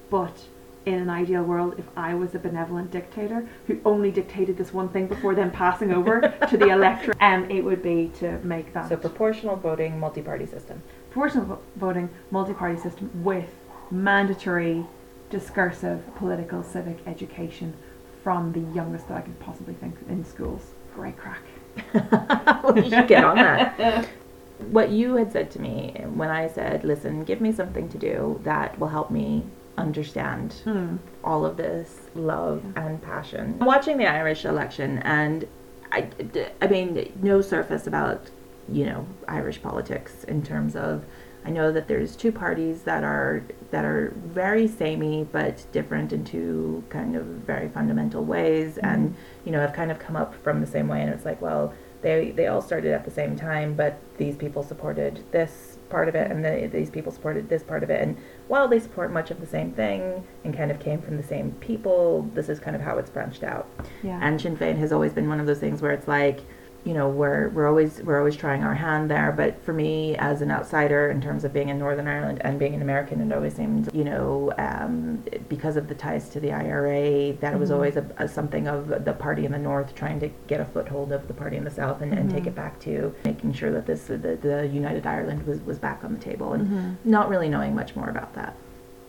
but 0.10 0.46
in 0.86 0.96
an 0.96 1.10
ideal 1.12 1.44
world, 1.44 1.76
if 1.78 1.86
I 1.96 2.16
was 2.16 2.34
a 2.34 2.40
benevolent 2.40 2.90
dictator 2.90 3.48
who 3.68 3.80
only 3.86 4.10
dictated 4.12 4.58
this 4.58 4.74
one 4.74 4.90
thing 4.90 5.06
before 5.06 5.36
then 5.36 5.52
passing 5.52 5.94
over 5.94 6.22
to 6.50 6.58
the 6.58 6.70
electorate, 6.70 7.18
um, 7.22 7.50
it 7.52 7.64
would 7.64 7.84
be 7.84 8.12
to 8.16 8.40
make 8.40 8.74
that 8.74 8.90
So 8.90 8.98
proportional 8.98 9.56
voting, 9.56 10.00
multi-party 10.00 10.48
system. 10.48 10.82
Proportional 11.12 11.62
voting 11.76 12.10
multi-party 12.32 12.80
system 12.80 13.12
with 13.24 13.50
mandatory 13.92 14.86
discursive 15.30 16.02
political 16.16 16.64
civic 16.64 16.98
education 17.06 17.74
from 18.24 18.54
the 18.54 18.62
youngest 18.74 19.08
that 19.10 19.18
I 19.18 19.22
can 19.22 19.34
possibly 19.36 19.74
think 19.74 19.96
in 20.08 20.24
schools. 20.24 20.72
Great 20.96 21.16
crack. 21.18 21.42
we 22.76 22.90
should 22.90 23.08
get 23.08 23.24
on 23.24 23.36
that. 23.36 24.08
What 24.70 24.90
you 24.90 25.16
had 25.16 25.32
said 25.32 25.50
to 25.52 25.62
me 25.62 25.94
when 26.14 26.30
I 26.30 26.48
said, 26.48 26.84
"Listen, 26.84 27.24
give 27.24 27.42
me 27.42 27.52
something 27.52 27.90
to 27.90 27.98
do 27.98 28.40
that 28.44 28.78
will 28.80 28.90
help 28.90 29.10
me 29.10 29.44
understand 29.78 30.54
Hmm. 30.66 30.98
all 31.24 31.46
of 31.46 31.58
this 31.58 32.02
love 32.14 32.64
and 32.76 33.02
passion." 33.02 33.58
I'm 33.60 33.66
watching 33.66 33.98
the 33.98 34.06
Irish 34.08 34.46
election, 34.46 35.00
and 35.00 35.48
I, 35.92 36.08
I 36.62 36.68
mean, 36.68 37.12
no 37.22 37.42
surface 37.42 37.88
about 37.88 38.30
you 38.72 38.86
know, 38.86 39.06
Irish 39.28 39.62
politics 39.62 40.24
in 40.26 40.44
terms 40.44 40.76
of 40.76 41.06
I 41.44 41.50
know 41.50 41.72
that 41.72 41.88
there's 41.88 42.16
two 42.16 42.32
parties 42.32 42.84
that 42.84 43.04
are 43.04 43.44
that 43.72 43.84
are 43.84 44.14
very 44.16 44.68
samey 44.68 45.28
but 45.32 45.66
different 45.72 46.14
in 46.14 46.24
two 46.24 46.84
kind 46.90 47.16
of 47.16 47.26
very 47.26 47.70
fundamental 47.70 48.24
ways, 48.24 48.76
mm-hmm. 48.76 48.86
and 48.86 49.16
you 49.44 49.52
know 49.52 49.60
have 49.60 49.74
kind 49.74 49.92
of 49.92 50.00
come 50.00 50.16
up 50.16 50.36
from 50.36 50.62
the 50.62 50.68
same 50.68 50.88
way. 50.88 51.02
And 51.02 51.10
it's 51.10 51.26
like, 51.26 51.42
well, 51.42 51.74
they 52.02 52.32
they 52.32 52.48
all 52.48 52.62
started 52.62 52.94
at 52.94 53.06
the 53.06 53.12
same 53.12 53.36
time, 53.36 53.74
but 53.74 54.00
these 54.18 54.36
people 54.36 54.62
supported 54.62 55.24
this 55.32 55.78
part 55.90 56.08
of 56.08 56.16
it, 56.16 56.30
and 56.30 56.46
the, 56.46 56.70
these 56.72 56.92
people 56.92 57.12
supported 57.12 57.50
this 57.50 57.64
part 57.64 57.84
of 57.84 57.90
it. 57.90 58.02
And 58.02 58.18
while 58.48 58.68
they 58.68 58.80
support 58.80 59.12
much 59.12 59.32
of 59.32 59.42
the 59.42 59.48
same 59.48 59.72
thing 59.72 60.24
and 60.44 60.56
kind 60.56 60.70
of 60.70 60.80
came 60.80 61.02
from 61.02 61.18
the 61.18 61.24
same 61.24 61.54
people, 61.54 62.30
this 62.36 62.50
is 62.50 62.60
kind 62.60 62.76
of 62.76 62.82
how 62.84 62.98
it's 63.00 63.10
branched 63.10 63.44
out. 63.44 63.68
Yeah. 64.04 64.20
And 64.22 64.40
Sinn 64.40 64.56
Féin 64.58 64.78
has 64.78 64.92
always 64.92 65.12
been 65.12 65.28
one 65.28 65.40
of 65.40 65.48
those 65.48 65.60
things 65.60 65.82
where 65.82 65.92
it's 65.92 66.08
like 66.08 66.42
you 66.84 66.94
know 66.94 67.08
we're 67.08 67.50
we're 67.50 67.68
always 67.68 68.02
we're 68.02 68.18
always 68.18 68.36
trying 68.36 68.64
our 68.64 68.74
hand 68.74 69.10
there 69.10 69.32
but 69.32 69.64
for 69.64 69.74
me 69.74 70.16
as 70.18 70.42
an 70.42 70.50
outsider 70.50 71.12
in 71.12 71.22
terms 71.22 71.44
of 71.44 71.54
being 71.54 71.70
in 71.70 71.78
northern 71.78 72.08
ireland 72.08 72.42
and 72.44 72.58
being 72.58 72.74
an 72.74 72.82
american 72.82 73.22
it 73.22 73.36
always 73.36 73.56
seemed 73.56 73.94
you 73.94 74.04
know 74.04 74.52
um, 74.58 75.24
because 75.48 75.78
of 75.78 75.88
the 75.88 75.96
ties 75.96 76.30
to 76.30 76.40
the 76.40 76.52
ira 76.52 77.34
that 77.34 77.40
mm-hmm. 77.40 77.56
it 77.56 77.60
was 77.60 77.70
mm-hmm. 77.70 77.76
always 77.76 77.98
a, 77.98 78.06
a, 78.18 78.28
something 78.28 78.68
of 78.68 79.06
the 79.06 79.14
party 79.14 79.46
in 79.46 79.52
the 79.52 79.58
north 79.58 79.94
trying 79.94 80.20
to 80.20 80.30
get 80.48 80.60
a 80.60 80.66
foothold 80.66 81.12
of 81.12 81.28
the 81.28 81.34
party 81.34 81.58
in 81.58 81.64
the 81.64 81.72
south 81.72 82.02
and, 82.02 82.12
mm-hmm. 82.12 82.22
and 82.22 82.32
take 82.32 82.48
it 82.48 82.56
back 82.56 82.80
to 82.80 83.14
making 83.26 83.54
sure 83.54 83.72
that 83.72 83.86
this 83.86 84.06
the, 84.06 84.18
the 84.18 84.68
united 84.72 85.06
ireland 85.06 85.46
was 85.46 85.62
was 85.62 85.78
back 85.78 86.04
on 86.04 86.14
the 86.14 86.20
table 86.20 86.54
and 86.54 86.68
mm-hmm. 86.68 87.10
not 87.10 87.30
really 87.30 87.50
knowing 87.50 87.76
much 87.76 87.96
more 87.96 88.10
about 88.10 88.34
that 88.34 88.56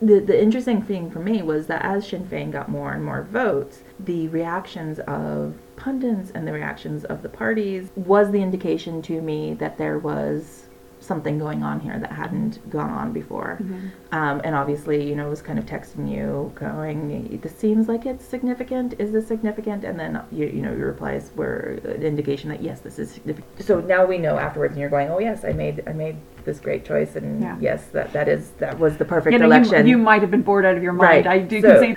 the, 0.03 0.19
the 0.19 0.41
interesting 0.41 0.83
thing 0.83 1.11
for 1.13 1.21
me 1.21 1.43
was 1.43 1.69
that 1.69 1.83
as 1.83 2.09
Sinn 2.09 2.27
Féin 2.27 2.51
got 2.51 2.69
more 2.69 2.93
and 2.93 3.05
more 3.05 3.23
votes, 3.23 3.85
the 4.01 4.27
reactions 4.29 4.99
of 5.07 5.55
pundits 5.83 6.31
and 6.31 6.47
the 6.47 6.53
reactions 6.53 7.05
of 7.05 7.23
the 7.23 7.29
parties 7.29 7.91
was 7.97 8.31
the 8.31 8.41
indication 8.41 9.03
to 9.03 9.21
me 9.21 9.55
that 9.55 9.77
there 9.79 9.99
was 9.99 10.67
something 11.01 11.37
going 11.37 11.65
on 11.65 11.81
here 11.81 11.99
that 11.99 12.13
hadn't 12.13 12.71
gone 12.71 12.91
on 12.91 13.13
before. 13.13 13.59
Mm-hmm. 13.61 13.89
Um, 14.13 14.41
and 14.45 14.55
obviously, 14.55 15.09
you 15.09 15.17
know, 15.17 15.29
was 15.29 15.43
kind 15.43 15.59
of 15.59 15.67
texting 15.67 16.09
you, 16.09 16.53
going, 16.55 17.41
"This 17.43 17.57
seems 17.57 17.89
like 17.89 18.07
it's 18.07 18.25
significant. 18.25 18.95
Is 19.01 19.11
this 19.11 19.27
significant?" 19.27 19.83
And 19.83 19.99
then 19.99 20.23
you, 20.31 20.47
you 20.47 20.63
know, 20.63 20.73
your 20.73 20.87
replies 20.87 21.33
were 21.35 21.81
an 21.85 22.03
indication 22.05 22.49
that 22.51 22.63
yes, 22.63 22.81
this 22.81 23.01
is 23.01 23.11
significant. 23.11 23.67
So 23.67 23.81
now 23.81 24.07
we 24.07 24.19
know 24.19 24.39
afterwards, 24.39 24.73
and 24.73 24.81
you're 24.81 24.91
going, 24.91 25.09
"Oh 25.09 25.19
yes, 25.19 25.45
I 25.45 25.53
made 25.53 25.83
I 25.89 25.93
made 25.93 26.17
this 26.45 26.61
great 26.61 26.85
choice, 26.85 27.17
and 27.17 27.43
yeah. 27.43 27.57
yes, 27.61 27.87
that 27.87 28.13
that 28.13 28.29
is 28.29 28.51
that 28.59 28.79
was 28.79 28.97
the 28.97 29.05
perfect 29.05 29.33
you 29.33 29.41
know, 29.41 29.47
election." 29.47 29.85
You, 29.87 29.97
you 29.97 29.99
might 29.99 30.23
have 30.23 30.31
been 30.31 30.43
bored 30.43 30.65
out 30.65 30.77
of 30.77 30.83
your 30.83 30.93
mind. 30.93 31.27
Right. 31.27 31.27
I 31.27 31.39
do 31.41 31.61
so, 31.61 31.97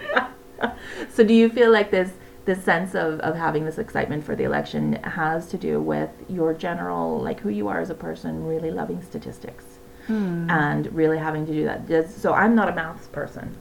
so 1.13 1.23
do 1.23 1.33
you 1.33 1.49
feel 1.49 1.71
like 1.71 1.91
this? 1.91 2.11
This 2.45 2.63
sense 2.63 2.95
of, 2.95 3.19
of 3.21 3.35
having 3.35 3.65
this 3.65 3.77
excitement 3.77 4.23
for 4.23 4.35
the 4.35 4.43
election 4.43 4.93
has 5.03 5.47
to 5.47 5.57
do 5.57 5.81
with 5.81 6.11
your 6.29 6.53
general 6.53 7.19
like 7.19 7.39
who 7.39 7.49
you 7.49 7.67
are 7.67 7.79
as 7.79 7.89
a 7.89 7.95
person 7.95 8.45
really 8.45 8.71
loving 8.71 9.01
statistics. 9.01 9.79
Hmm. 10.07 10.47
and 10.51 10.93
really 10.93 11.17
having 11.17 11.47
to 11.47 11.51
do 11.51 11.63
that. 11.63 12.11
So 12.11 12.31
i'm 12.33 12.53
not 12.53 12.69
a 12.69 12.75
maths 12.75 13.07
person. 13.07 13.57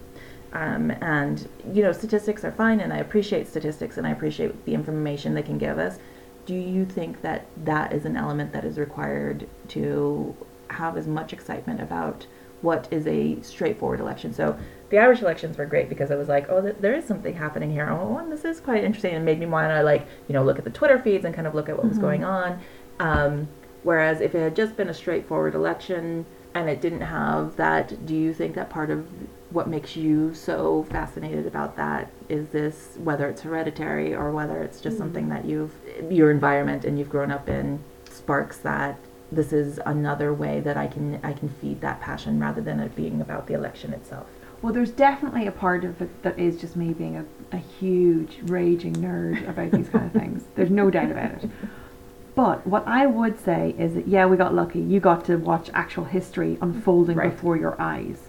Um, 0.52 0.90
and 1.00 1.48
you 1.72 1.82
know 1.82 1.92
statistics 1.92 2.44
are 2.44 2.52
fine 2.52 2.80
and 2.80 2.92
i 2.92 2.98
appreciate 2.98 3.48
statistics 3.48 3.96
and 3.96 4.06
i 4.06 4.10
appreciate 4.10 4.64
the 4.66 4.74
information 4.74 5.32
they 5.32 5.42
can 5.42 5.56
give 5.56 5.78
us. 5.78 5.98
Do 6.44 6.54
you 6.54 6.84
think 6.84 7.22
that 7.22 7.46
that 7.64 7.94
is 7.94 8.04
an 8.04 8.16
element 8.16 8.52
that 8.52 8.64
is 8.66 8.78
required 8.78 9.48
to 9.68 10.36
have 10.68 10.98
as 10.98 11.06
much 11.06 11.32
excitement 11.32 11.80
about 11.80 12.26
what 12.64 12.88
is 12.90 13.06
a 13.06 13.40
straightforward 13.42 14.00
election 14.00 14.32
so 14.32 14.58
the 14.94 15.00
Irish 15.00 15.22
elections 15.22 15.58
were 15.58 15.66
great 15.66 15.88
because 15.88 16.12
I 16.12 16.14
was 16.14 16.28
like, 16.28 16.48
oh, 16.48 16.62
th- 16.62 16.76
there 16.78 16.94
is 16.94 17.04
something 17.04 17.34
happening 17.34 17.72
here. 17.72 17.88
Oh, 17.90 18.24
this 18.30 18.44
is 18.44 18.60
quite 18.60 18.84
interesting, 18.84 19.14
and 19.14 19.24
made 19.24 19.40
me 19.40 19.46
want 19.46 19.70
to 19.70 19.82
like, 19.82 20.06
you 20.28 20.34
know, 20.34 20.44
look 20.44 20.56
at 20.56 20.64
the 20.64 20.70
Twitter 20.70 21.00
feeds 21.00 21.24
and 21.24 21.34
kind 21.34 21.48
of 21.48 21.54
look 21.54 21.68
at 21.68 21.76
what 21.76 21.86
mm-hmm. 21.86 21.88
was 21.88 21.98
going 21.98 22.22
on. 22.22 22.60
Um, 23.00 23.48
whereas 23.82 24.20
if 24.20 24.36
it 24.36 24.40
had 24.40 24.54
just 24.54 24.76
been 24.76 24.88
a 24.88 24.94
straightforward 24.94 25.56
election 25.56 26.26
and 26.54 26.70
it 26.70 26.80
didn't 26.80 27.00
have 27.00 27.56
that, 27.56 28.06
do 28.06 28.14
you 28.14 28.32
think 28.32 28.54
that 28.54 28.70
part 28.70 28.90
of 28.90 29.04
what 29.50 29.68
makes 29.68 29.96
you 29.96 30.32
so 30.32 30.84
fascinated 30.90 31.46
about 31.46 31.76
that 31.76 32.10
is 32.28 32.48
this, 32.50 32.96
whether 33.02 33.28
it's 33.28 33.42
hereditary 33.42 34.14
or 34.14 34.30
whether 34.30 34.62
it's 34.62 34.80
just 34.80 34.94
mm-hmm. 34.94 35.04
something 35.04 35.28
that 35.28 35.44
you've, 35.44 35.74
your 36.08 36.30
environment 36.30 36.84
and 36.84 37.00
you've 37.00 37.10
grown 37.10 37.32
up 37.32 37.48
in 37.48 37.82
sparks 38.08 38.58
that 38.58 38.96
this 39.34 39.52
is 39.52 39.80
another 39.84 40.32
way 40.32 40.60
that 40.60 40.76
I 40.76 40.86
can 40.86 41.20
I 41.22 41.32
can 41.32 41.48
feed 41.48 41.80
that 41.80 42.00
passion 42.00 42.40
rather 42.40 42.60
than 42.60 42.80
it 42.80 42.94
being 42.96 43.20
about 43.20 43.46
the 43.46 43.54
election 43.54 43.92
itself. 43.92 44.26
Well, 44.62 44.72
there's 44.72 44.90
definitely 44.90 45.46
a 45.46 45.52
part 45.52 45.84
of 45.84 46.00
it 46.00 46.22
that 46.22 46.38
is 46.38 46.58
just 46.58 46.74
me 46.74 46.94
being 46.94 47.16
a, 47.16 47.24
a 47.52 47.58
huge 47.58 48.38
raging 48.44 48.94
nerd 48.94 49.46
about 49.48 49.72
these 49.72 49.88
kind 49.90 50.06
of 50.06 50.12
things. 50.12 50.44
There's 50.54 50.70
no 50.70 50.90
doubt 50.90 51.10
about 51.10 51.32
it. 51.32 51.50
But 52.34 52.66
what 52.66 52.86
I 52.86 53.04
would 53.04 53.38
say 53.38 53.74
is 53.78 53.92
that 53.92 54.08
yeah, 54.08 54.24
we 54.24 54.38
got 54.38 54.54
lucky. 54.54 54.80
You 54.80 55.00
got 55.00 55.26
to 55.26 55.36
watch 55.36 55.68
actual 55.74 56.04
history 56.04 56.56
unfolding 56.62 57.16
right. 57.16 57.30
before 57.30 57.58
your 57.58 57.78
eyes. 57.80 58.28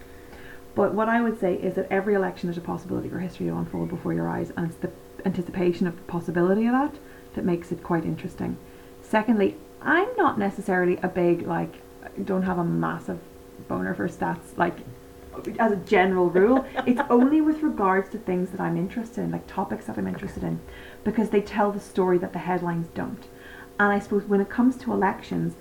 But 0.75 0.93
what 0.93 1.07
I 1.07 1.21
would 1.21 1.39
say 1.39 1.55
is 1.55 1.75
that 1.75 1.87
every 1.89 2.15
election 2.15 2.47
there's 2.47 2.57
a 2.57 2.61
possibility 2.61 3.07
for 3.07 3.19
history 3.19 3.45
to 3.47 3.55
unfold 3.55 3.87
before 3.87 4.13
your 4.13 4.27
eyes, 4.27 4.51
and 4.57 4.67
it's 4.67 4.75
the 4.75 4.91
anticipation 5.25 5.87
of 5.87 5.95
the 5.95 6.03
possibility 6.03 6.65
of 6.65 6.73
that 6.73 6.95
that 7.35 7.45
makes 7.45 7.71
it 7.71 7.81
quite 7.81 8.03
interesting. 8.03 8.57
Secondly, 9.01 9.55
I'm 9.86 10.09
not 10.17 10.38
necessarily 10.38 10.97
a 11.03 11.07
big 11.07 11.47
like 11.47 11.75
don't 12.23 12.43
have 12.43 12.57
a 12.57 12.63
massive 12.63 13.19
boner 13.67 13.93
for 13.93 14.07
stats 14.07 14.57
like 14.57 14.75
as 15.59 15.71
a 15.71 15.77
general 15.77 16.29
rule, 16.29 16.65
it's 16.86 17.01
only 17.09 17.41
with 17.41 17.61
regards 17.61 18.09
to 18.09 18.17
things 18.17 18.51
that 18.51 18.59
I'm 18.59 18.77
interested 18.77 19.23
in, 19.23 19.31
like 19.31 19.47
topics 19.47 19.86
that 19.86 19.97
I'm 19.97 20.07
interested 20.07 20.43
in, 20.43 20.59
because 21.03 21.29
they 21.29 21.41
tell 21.41 21.71
the 21.71 21.79
story 21.79 22.17
that 22.19 22.33
the 22.33 22.39
headlines 22.39 22.88
don't. 22.93 23.27
And 23.79 23.91
I 23.91 23.99
suppose 23.99 24.23
when 24.23 24.41
it 24.41 24.49
comes 24.49 24.77
to 24.77 24.93
elections, 24.93 25.55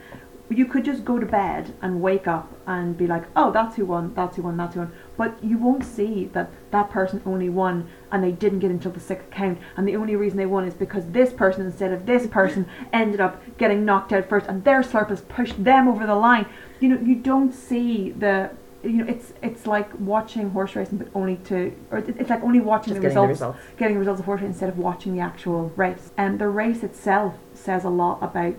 you 0.48 0.66
could 0.66 0.84
just 0.84 1.04
go 1.04 1.18
to 1.18 1.26
bed 1.26 1.74
and 1.80 2.02
wake 2.02 2.28
up 2.28 2.52
and 2.66 2.96
be 2.96 3.06
like, 3.06 3.24
oh, 3.34 3.50
that's 3.50 3.76
who 3.76 3.86
won, 3.86 4.14
that's 4.14 4.36
who 4.36 4.42
won, 4.42 4.56
that's 4.56 4.74
who 4.74 4.80
won. 4.80 4.92
But 5.16 5.42
you 5.42 5.58
won't 5.58 5.84
see 5.84 6.26
that 6.26 6.50
that 6.70 6.90
person 6.90 7.22
only 7.24 7.48
won 7.48 7.88
and 8.14 8.22
they 8.22 8.30
didn't 8.30 8.60
get 8.60 8.70
until 8.70 8.92
the 8.92 9.00
sixth 9.00 9.28
count. 9.32 9.58
And 9.76 9.88
the 9.88 9.96
only 9.96 10.14
reason 10.14 10.38
they 10.38 10.46
won 10.46 10.64
is 10.64 10.72
because 10.72 11.04
this 11.10 11.32
person 11.32 11.66
instead 11.66 11.92
of 11.92 12.06
this 12.06 12.28
person 12.28 12.66
ended 12.92 13.20
up 13.20 13.42
getting 13.58 13.84
knocked 13.84 14.12
out 14.12 14.28
first 14.28 14.46
and 14.46 14.62
their 14.62 14.84
surplus 14.84 15.20
pushed 15.22 15.64
them 15.64 15.88
over 15.88 16.06
the 16.06 16.14
line. 16.14 16.46
You 16.78 16.90
know, 16.90 17.00
you 17.00 17.16
don't 17.16 17.52
see 17.52 18.12
the 18.12 18.52
you 18.84 18.92
know, 18.92 19.06
it's 19.08 19.32
it's 19.42 19.66
like 19.66 19.90
watching 19.98 20.50
horse 20.50 20.76
racing, 20.76 20.98
but 20.98 21.08
only 21.12 21.36
to, 21.46 21.74
or 21.90 21.98
it's 21.98 22.30
like 22.30 22.42
only 22.44 22.60
watching 22.60 22.94
the 22.94 23.00
results, 23.00 23.40
the 23.40 23.46
results, 23.46 23.58
getting 23.78 23.94
the 23.94 24.00
results 24.00 24.20
of 24.20 24.26
horse 24.26 24.40
racing 24.40 24.52
instead 24.52 24.68
of 24.68 24.78
watching 24.78 25.14
the 25.16 25.20
actual 25.20 25.72
race. 25.74 26.12
And 26.16 26.38
the 26.38 26.48
race 26.48 26.84
itself 26.84 27.34
says 27.52 27.82
a 27.82 27.88
lot 27.88 28.22
about 28.22 28.54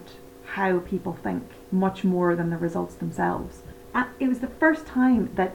how 0.46 0.80
people 0.80 1.14
think, 1.14 1.44
much 1.72 2.04
more 2.04 2.36
than 2.36 2.50
the 2.50 2.58
results 2.58 2.96
themselves. 2.96 3.62
And 3.94 4.08
it 4.20 4.28
was 4.28 4.40
the 4.40 4.48
first 4.48 4.86
time 4.86 5.30
that, 5.36 5.54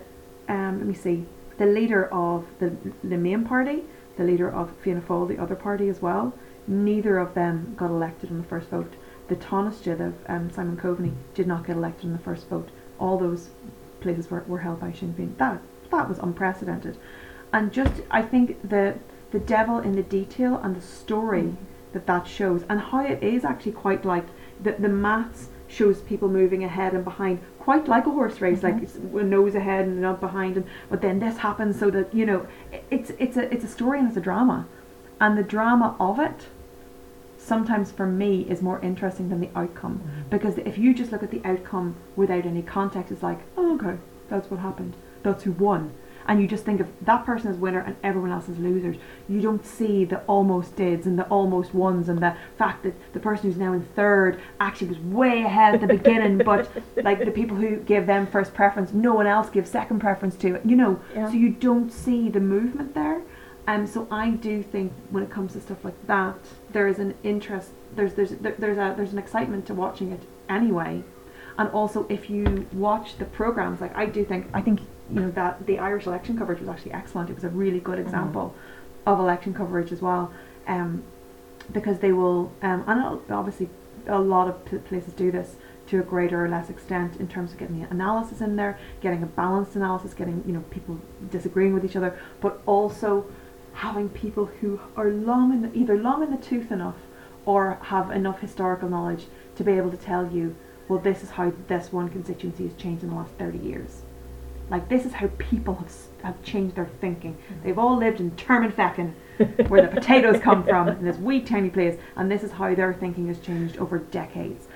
um, 0.48 0.78
let 0.78 0.86
me 0.86 0.94
see, 0.94 1.26
the 1.60 1.66
leader 1.66 2.06
of 2.06 2.46
the 2.58 2.72
the 3.04 3.18
main 3.18 3.44
party, 3.44 3.84
the 4.16 4.24
leader 4.24 4.50
of 4.50 4.74
Fianna 4.82 5.02
Fáil, 5.02 5.28
the 5.28 5.36
other 5.36 5.54
party 5.54 5.90
as 5.90 6.00
well, 6.00 6.32
neither 6.66 7.18
of 7.18 7.34
them 7.34 7.74
got 7.76 7.90
elected 7.90 8.30
in 8.30 8.38
the 8.38 8.48
first 8.48 8.70
vote. 8.70 8.94
The 9.28 9.36
Taoiseach 9.36 10.00
of 10.00 10.14
um, 10.26 10.50
Simon 10.50 10.78
Coveney 10.78 11.12
did 11.34 11.46
not 11.46 11.66
get 11.66 11.76
elected 11.76 12.06
in 12.06 12.12
the 12.14 12.18
first 12.18 12.48
vote. 12.48 12.70
All 12.98 13.18
those 13.18 13.50
places 14.00 14.30
were, 14.30 14.42
were 14.48 14.60
held 14.60 14.80
by 14.80 14.92
Sinn 14.92 15.12
Féin. 15.12 15.36
That 15.36 15.60
that 15.90 16.08
was 16.08 16.18
unprecedented, 16.18 16.96
and 17.52 17.70
just 17.70 18.00
I 18.10 18.22
think 18.22 18.66
the 18.66 18.94
the 19.30 19.38
devil 19.38 19.80
in 19.80 19.92
the 19.92 20.02
detail 20.02 20.56
and 20.56 20.74
the 20.74 20.80
story 20.80 21.42
mm. 21.42 21.56
that 21.92 22.06
that 22.06 22.26
shows, 22.26 22.64
and 22.70 22.80
how 22.80 23.04
it 23.04 23.22
is 23.22 23.44
actually 23.44 23.72
quite 23.72 24.06
like 24.06 24.28
the 24.62 24.72
the 24.72 24.88
maths 24.88 25.49
shows 25.70 26.00
people 26.00 26.28
moving 26.28 26.64
ahead 26.64 26.92
and 26.94 27.04
behind, 27.04 27.40
quite 27.58 27.88
like 27.88 28.06
a 28.06 28.10
horse 28.10 28.40
race, 28.40 28.60
mm-hmm. 28.60 29.16
like 29.16 29.24
nose 29.24 29.54
ahead 29.54 29.86
and 29.86 30.02
not 30.02 30.20
behind, 30.20 30.56
and 30.56 30.66
but 30.90 31.00
then 31.00 31.20
this 31.20 31.38
happens 31.38 31.78
so 31.78 31.90
that 31.90 32.12
you 32.12 32.26
know 32.26 32.46
it's 32.90 33.10
it's 33.18 33.36
a 33.36 33.52
it's 33.54 33.64
a 33.64 33.68
story 33.68 33.98
and 33.98 34.08
it's 34.08 34.16
a 34.16 34.20
drama, 34.20 34.66
and 35.20 35.38
the 35.38 35.42
drama 35.42 35.96
of 36.00 36.18
it 36.18 36.48
sometimes 37.38 37.90
for 37.90 38.06
me 38.06 38.42
is 38.42 38.60
more 38.60 38.80
interesting 38.80 39.28
than 39.30 39.40
the 39.40 39.48
outcome. 39.54 40.00
Mm-hmm. 40.00 40.28
because 40.28 40.58
if 40.58 40.76
you 40.76 40.92
just 40.92 41.10
look 41.12 41.22
at 41.22 41.30
the 41.30 41.42
outcome 41.44 41.96
without 42.14 42.44
any 42.44 42.62
context 42.62 43.10
it's 43.10 43.22
like 43.22 43.40
oh 43.56 43.76
okay 43.76 43.96
that's 44.28 44.50
what 44.50 44.60
happened. 44.60 44.94
That's 45.22 45.42
who 45.42 45.52
won 45.52 45.92
and 46.30 46.40
you 46.40 46.46
just 46.46 46.64
think 46.64 46.80
of 46.80 46.88
that 47.02 47.26
person 47.26 47.50
as 47.50 47.56
winner 47.56 47.80
and 47.80 47.96
everyone 48.04 48.30
else 48.30 48.48
as 48.48 48.56
losers 48.58 48.96
you 49.28 49.40
don't 49.40 49.66
see 49.66 50.04
the 50.04 50.20
almost 50.20 50.76
dids 50.76 51.04
and 51.04 51.18
the 51.18 51.24
almost 51.24 51.74
ones 51.74 52.08
and 52.08 52.20
the 52.20 52.34
fact 52.56 52.84
that 52.84 52.94
the 53.12 53.18
person 53.18 53.50
who's 53.50 53.58
now 53.58 53.72
in 53.72 53.82
third 53.96 54.40
actually 54.60 54.86
was 54.86 54.98
way 55.00 55.42
ahead 55.42 55.74
at 55.74 55.80
the 55.80 55.88
beginning 55.88 56.38
but 56.44 56.70
like 57.02 57.18
the 57.18 57.30
people 57.32 57.56
who 57.56 57.76
give 57.78 58.06
them 58.06 58.26
first 58.28 58.54
preference 58.54 58.92
no 58.92 59.12
one 59.12 59.26
else 59.26 59.50
gives 59.50 59.68
second 59.68 59.98
preference 59.98 60.36
to 60.36 60.54
it 60.54 60.62
you 60.64 60.76
know 60.76 61.00
yeah. 61.14 61.26
so 61.26 61.34
you 61.34 61.50
don't 61.50 61.92
see 61.92 62.28
the 62.28 62.40
movement 62.40 62.94
there 62.94 63.20
um, 63.66 63.86
so 63.86 64.08
I 64.10 64.30
do 64.30 64.62
think 64.62 64.92
when 65.10 65.22
it 65.22 65.30
comes 65.30 65.52
to 65.52 65.60
stuff 65.60 65.84
like 65.84 66.06
that, 66.08 66.34
there 66.72 66.88
is 66.88 66.98
an 66.98 67.14
interest. 67.22 67.70
There's 67.94 68.14
there's 68.14 68.30
there's 68.30 68.78
a 68.78 68.94
there's 68.96 69.12
an 69.12 69.18
excitement 69.18 69.66
to 69.66 69.74
watching 69.74 70.10
it 70.10 70.22
anyway, 70.48 71.04
and 71.56 71.68
also 71.70 72.04
if 72.08 72.28
you 72.28 72.66
watch 72.72 73.18
the 73.18 73.26
programs, 73.26 73.80
like 73.80 73.94
I 73.96 74.06
do 74.06 74.24
think 74.24 74.48
I 74.52 74.60
think 74.60 74.80
you 75.12 75.20
know 75.20 75.30
that 75.32 75.66
the 75.66 75.78
Irish 75.78 76.06
election 76.06 76.38
coverage 76.38 76.60
was 76.60 76.68
actually 76.68 76.92
excellent. 76.92 77.30
It 77.30 77.34
was 77.34 77.44
a 77.44 77.48
really 77.48 77.80
good 77.80 77.98
mm-hmm. 77.98 78.06
example 78.06 78.54
mm-hmm. 78.54 79.08
of 79.10 79.18
election 79.18 79.54
coverage 79.54 79.92
as 79.92 80.00
well, 80.00 80.32
um, 80.66 81.02
because 81.72 81.98
they 81.98 82.12
will 82.12 82.52
um, 82.62 82.84
and 82.86 83.20
obviously 83.30 83.68
a 84.06 84.18
lot 84.18 84.48
of 84.48 84.84
places 84.86 85.12
do 85.12 85.30
this 85.30 85.56
to 85.88 85.98
a 85.98 86.02
greater 86.02 86.44
or 86.44 86.48
less 86.48 86.70
extent 86.70 87.16
in 87.16 87.26
terms 87.26 87.52
of 87.52 87.58
getting 87.58 87.80
the 87.80 87.90
analysis 87.90 88.40
in 88.40 88.56
there, 88.56 88.78
getting 89.00 89.22
a 89.22 89.26
balanced 89.26 89.74
analysis, 89.74 90.14
getting 90.14 90.42
you 90.46 90.52
know 90.52 90.64
people 90.70 91.00
disagreeing 91.30 91.74
with 91.74 91.84
each 91.84 91.96
other, 91.96 92.18
but 92.40 92.62
also 92.66 93.26
having 93.72 94.08
people 94.08 94.46
who 94.46 94.80
are 94.96 95.10
long 95.10 95.52
in 95.52 95.62
the, 95.62 95.72
either 95.76 95.96
long 95.96 96.22
in 96.22 96.30
the 96.30 96.36
tooth 96.36 96.70
enough 96.70 96.96
or 97.46 97.78
have 97.82 98.10
enough 98.10 98.40
historical 98.40 98.88
knowledge 98.88 99.26
to 99.56 99.64
be 99.64 99.72
able 99.72 99.90
to 99.90 99.96
tell 99.96 100.30
you, 100.30 100.54
well, 100.88 100.98
this 100.98 101.22
is 101.22 101.30
how 101.30 101.52
this 101.68 101.92
one 101.92 102.08
constituency 102.08 102.64
has 102.64 102.76
changed 102.76 103.02
in 103.02 103.10
the 103.10 103.16
last 103.16 103.32
30 103.34 103.58
years. 103.58 104.02
Like, 104.70 104.88
this 104.88 105.04
is 105.04 105.12
how 105.12 105.28
people 105.38 105.74
have, 105.74 105.92
have 106.22 106.42
changed 106.42 106.76
their 106.76 106.88
thinking. 107.00 107.34
Mm-hmm. 107.34 107.62
They've 107.64 107.78
all 107.78 107.96
lived 107.96 108.20
in 108.20 108.30
Termonfeckin, 108.32 109.12
where 109.68 109.82
the 109.82 109.88
potatoes 110.00 110.40
come 110.40 110.64
from, 110.64 110.88
in 110.88 111.04
this 111.04 111.16
wee 111.16 111.40
tiny 111.40 111.70
place, 111.70 111.98
and 112.16 112.30
this 112.30 112.42
is 112.42 112.52
how 112.52 112.74
their 112.74 112.94
thinking 112.94 113.26
has 113.28 113.40
changed 113.40 113.76
over 113.78 113.98
decades. 113.98 114.68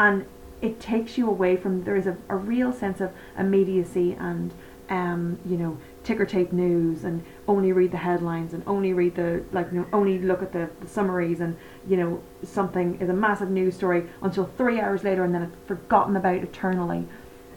And 0.00 0.26
it 0.62 0.80
takes 0.80 1.18
you 1.18 1.28
away 1.28 1.56
from, 1.56 1.84
there 1.84 1.96
is 1.96 2.06
a, 2.06 2.16
a 2.28 2.36
real 2.36 2.72
sense 2.72 3.00
of 3.00 3.12
immediacy 3.38 4.16
and, 4.18 4.54
um, 4.88 5.38
you 5.44 5.56
know, 5.56 5.76
ticker 6.04 6.26
tape 6.26 6.52
news 6.52 7.04
and 7.04 7.24
only 7.46 7.72
read 7.72 7.92
the 7.92 7.96
headlines 7.96 8.54
and 8.54 8.62
only 8.66 8.92
read 8.92 9.14
the 9.14 9.42
like 9.52 9.70
you 9.72 9.78
know 9.78 9.86
only 9.92 10.18
look 10.18 10.42
at 10.42 10.52
the, 10.52 10.68
the, 10.80 10.88
summaries 10.88 11.40
and 11.40 11.56
you 11.86 11.96
know 11.96 12.20
something 12.42 13.00
is 13.00 13.08
a 13.08 13.12
massive 13.12 13.50
news 13.50 13.74
story 13.74 14.04
until 14.22 14.44
three 14.56 14.80
hours 14.80 15.04
later 15.04 15.24
and 15.24 15.34
then 15.34 15.42
it's 15.42 15.56
forgotten 15.66 16.16
about 16.16 16.36
eternally 16.36 17.06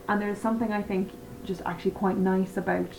and 0.07 0.21
there's 0.21 0.37
something 0.37 0.71
i 0.71 0.81
think 0.81 1.11
just 1.45 1.61
actually 1.65 1.91
quite 1.91 2.17
nice 2.17 2.57
about 2.57 2.93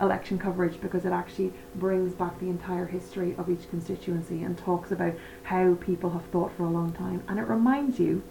election 0.00 0.38
coverage 0.38 0.80
because 0.80 1.04
it 1.04 1.12
actually 1.12 1.52
brings 1.74 2.12
back 2.14 2.38
the 2.38 2.48
entire 2.48 2.86
history 2.86 3.34
of 3.36 3.50
each 3.50 3.68
constituency 3.68 4.42
and 4.42 4.56
talks 4.56 4.92
about 4.92 5.14
how 5.42 5.74
people 5.74 6.10
have 6.10 6.24
thought 6.26 6.52
for 6.56 6.64
a 6.64 6.70
long 6.70 6.92
time. 6.92 7.22
And 7.28 7.38
it 7.38 7.48
reminds 7.48 7.98
you 7.98 8.22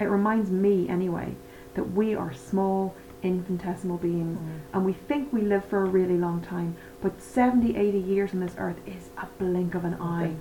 it 0.00 0.06
reminds 0.06 0.50
me 0.50 0.88
anyway 0.88 1.34
that 1.74 1.92
we 1.92 2.14
are 2.14 2.32
small 2.34 2.94
infinitesimal 3.22 3.96
beings 3.98 4.38
mm. 4.38 4.60
and 4.72 4.84
we 4.84 4.92
think 4.92 5.32
we 5.32 5.40
live 5.40 5.64
for 5.64 5.82
a 5.82 5.88
really 5.88 6.18
long 6.18 6.42
time 6.42 6.76
but 7.00 7.22
70 7.22 7.76
80 7.76 7.98
years 7.98 8.34
on 8.34 8.40
this 8.40 8.54
earth 8.58 8.76
is 8.86 9.10
a 9.18 9.26
blink 9.38 9.74
of 9.74 9.84
an 9.84 9.94
eye. 9.94 10.34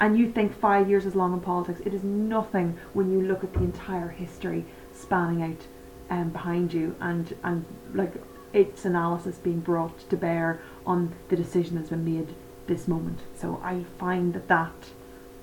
And 0.00 0.16
you 0.16 0.30
think 0.30 0.56
five 0.56 0.88
years 0.88 1.06
is 1.06 1.16
long 1.16 1.32
in 1.32 1.40
politics. 1.40 1.80
It 1.84 1.92
is 1.92 2.04
nothing 2.04 2.78
when 2.92 3.10
you 3.10 3.20
look 3.20 3.42
at 3.42 3.52
the 3.52 3.60
entire 3.60 4.08
history 4.08 4.64
spanning 4.92 5.42
out 5.42 5.66
um, 6.10 6.30
behind 6.30 6.72
you 6.72 6.96
and 7.00 7.34
and 7.42 7.64
like 7.94 8.12
its 8.52 8.84
analysis 8.84 9.36
being 9.36 9.60
brought 9.60 10.08
to 10.10 10.16
bear 10.16 10.60
on 10.86 11.14
the 11.28 11.36
decision 11.36 11.76
that's 11.76 11.90
been 11.90 12.04
made 12.04 12.34
this 12.66 12.88
moment 12.88 13.20
so 13.34 13.60
I 13.62 13.84
find 13.98 14.34
that 14.34 14.48
that 14.48 14.72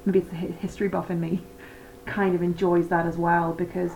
maybe 0.05 0.19
it's 0.19 0.29
the 0.29 0.35
history 0.35 0.87
buff 0.87 1.09
in 1.09 1.19
me 1.19 1.41
kind 2.05 2.35
of 2.35 2.41
enjoys 2.41 2.87
that 2.89 3.05
as 3.05 3.17
well 3.17 3.53
because 3.53 3.91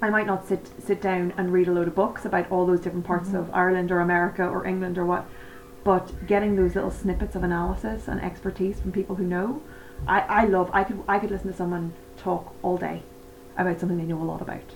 I 0.00 0.10
might 0.10 0.26
not 0.26 0.46
sit 0.46 0.70
sit 0.80 1.00
down 1.00 1.34
and 1.36 1.52
read 1.52 1.68
a 1.68 1.72
load 1.72 1.88
of 1.88 1.94
books 1.94 2.24
about 2.24 2.50
all 2.50 2.66
those 2.66 2.80
different 2.80 3.04
parts 3.04 3.28
mm-hmm. 3.28 3.38
of 3.38 3.50
Ireland 3.52 3.90
or 3.90 4.00
America 4.00 4.46
or 4.46 4.64
England 4.64 4.96
or 4.96 5.04
what, 5.04 5.26
but 5.82 6.26
getting 6.26 6.54
those 6.54 6.74
little 6.74 6.90
snippets 6.90 7.34
of 7.34 7.42
analysis 7.42 8.06
and 8.06 8.20
expertise 8.20 8.80
from 8.80 8.92
people 8.92 9.16
who 9.16 9.24
know, 9.24 9.60
I, 10.06 10.20
I 10.20 10.44
love. 10.44 10.70
I 10.72 10.84
could 10.84 11.02
I 11.08 11.18
could 11.18 11.30
listen 11.30 11.50
to 11.50 11.56
someone 11.56 11.94
talk 12.16 12.54
all 12.62 12.76
day 12.76 13.02
about 13.56 13.80
something 13.80 13.98
they 13.98 14.04
know 14.04 14.22
a 14.22 14.24
lot 14.24 14.40
about, 14.40 14.74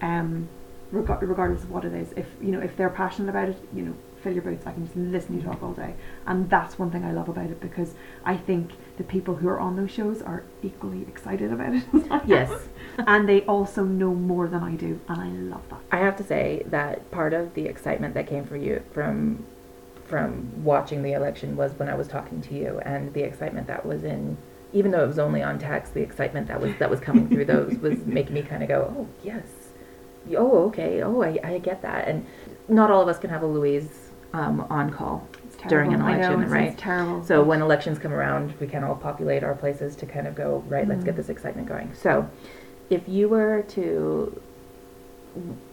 um, 0.00 0.48
reg- 0.90 1.22
regardless 1.22 1.62
of 1.62 1.70
what 1.70 1.84
it 1.84 1.92
is. 1.92 2.12
If 2.12 2.26
you 2.40 2.52
know 2.52 2.60
if 2.60 2.76
they're 2.76 2.90
passionate 2.90 3.30
about 3.30 3.48
it, 3.48 3.68
you 3.74 3.82
know, 3.82 3.94
fill 4.22 4.32
your 4.32 4.42
boots. 4.42 4.66
I 4.66 4.72
can 4.72 4.84
just 4.84 4.96
listen 4.96 5.36
to 5.36 5.42
you 5.42 5.48
talk 5.48 5.62
all 5.62 5.72
day, 5.72 5.94
and 6.26 6.48
that's 6.50 6.78
one 6.78 6.90
thing 6.90 7.04
I 7.04 7.12
love 7.12 7.28
about 7.28 7.50
it 7.50 7.60
because 7.60 7.94
I 8.24 8.36
think 8.36 8.72
the 8.96 9.04
people 9.04 9.36
who 9.36 9.48
are 9.48 9.60
on 9.60 9.76
those 9.76 9.90
shows 9.90 10.22
are 10.22 10.42
equally 10.62 11.02
excited 11.02 11.52
about 11.52 11.74
it. 11.74 11.84
yes. 12.26 12.50
and 12.98 13.28
they 13.28 13.42
also 13.42 13.84
know 13.84 14.14
more 14.14 14.48
than 14.48 14.62
I 14.62 14.74
do, 14.74 15.00
and 15.08 15.20
I 15.20 15.28
love 15.28 15.62
that. 15.70 15.80
I 15.92 15.98
have 15.98 16.16
to 16.16 16.24
say 16.24 16.62
that 16.66 17.10
part 17.10 17.32
of 17.32 17.54
the 17.54 17.66
excitement 17.66 18.14
that 18.14 18.26
came 18.26 18.44
for 18.44 18.56
you 18.56 18.82
from 18.92 19.44
from 20.04 20.62
watching 20.62 21.02
the 21.02 21.12
election 21.12 21.56
was 21.56 21.72
when 21.72 21.88
I 21.88 21.94
was 21.94 22.08
talking 22.08 22.40
to 22.42 22.54
you, 22.54 22.80
and 22.84 23.12
the 23.12 23.22
excitement 23.22 23.66
that 23.66 23.84
was 23.84 24.04
in, 24.04 24.36
even 24.72 24.90
though 24.92 25.02
it 25.02 25.08
was 25.08 25.18
only 25.18 25.42
on 25.42 25.58
text, 25.58 25.94
the 25.94 26.00
excitement 26.00 26.48
that 26.48 26.60
was 26.60 26.72
that 26.78 26.90
was 26.90 27.00
coming 27.00 27.28
through 27.28 27.44
those 27.44 27.76
was 27.78 27.98
making 28.06 28.34
me 28.34 28.42
kind 28.42 28.62
of 28.62 28.68
go, 28.68 28.94
oh 28.96 29.08
yes, 29.22 29.46
oh 30.36 30.66
okay, 30.68 31.02
oh 31.02 31.22
I, 31.22 31.38
I 31.44 31.58
get 31.58 31.82
that, 31.82 32.08
and 32.08 32.26
not 32.68 32.90
all 32.90 33.02
of 33.02 33.08
us 33.08 33.18
can 33.18 33.30
have 33.30 33.42
a 33.42 33.46
Louise 33.46 34.10
um, 34.32 34.66
on 34.70 34.90
call 34.90 35.26
during 35.68 35.92
an 35.92 36.00
election, 36.00 36.40
know, 36.40 36.46
right? 36.46 36.76
terrible. 36.78 37.24
So 37.24 37.42
when 37.42 37.60
elections 37.60 37.98
come 37.98 38.12
around, 38.12 38.54
we 38.60 38.66
can 38.66 38.84
all 38.84 38.94
populate 38.94 39.42
our 39.42 39.54
places 39.54 39.96
to 39.96 40.06
kind 40.06 40.26
of 40.26 40.34
go 40.34 40.62
right. 40.68 40.84
Mm. 40.84 40.90
Let's 40.90 41.04
get 41.04 41.14
mm. 41.14 41.18
this 41.18 41.28
excitement 41.28 41.68
going. 41.68 41.92
So, 41.94 42.28
if 42.90 43.08
you 43.08 43.28
were 43.28 43.62
to 43.62 44.40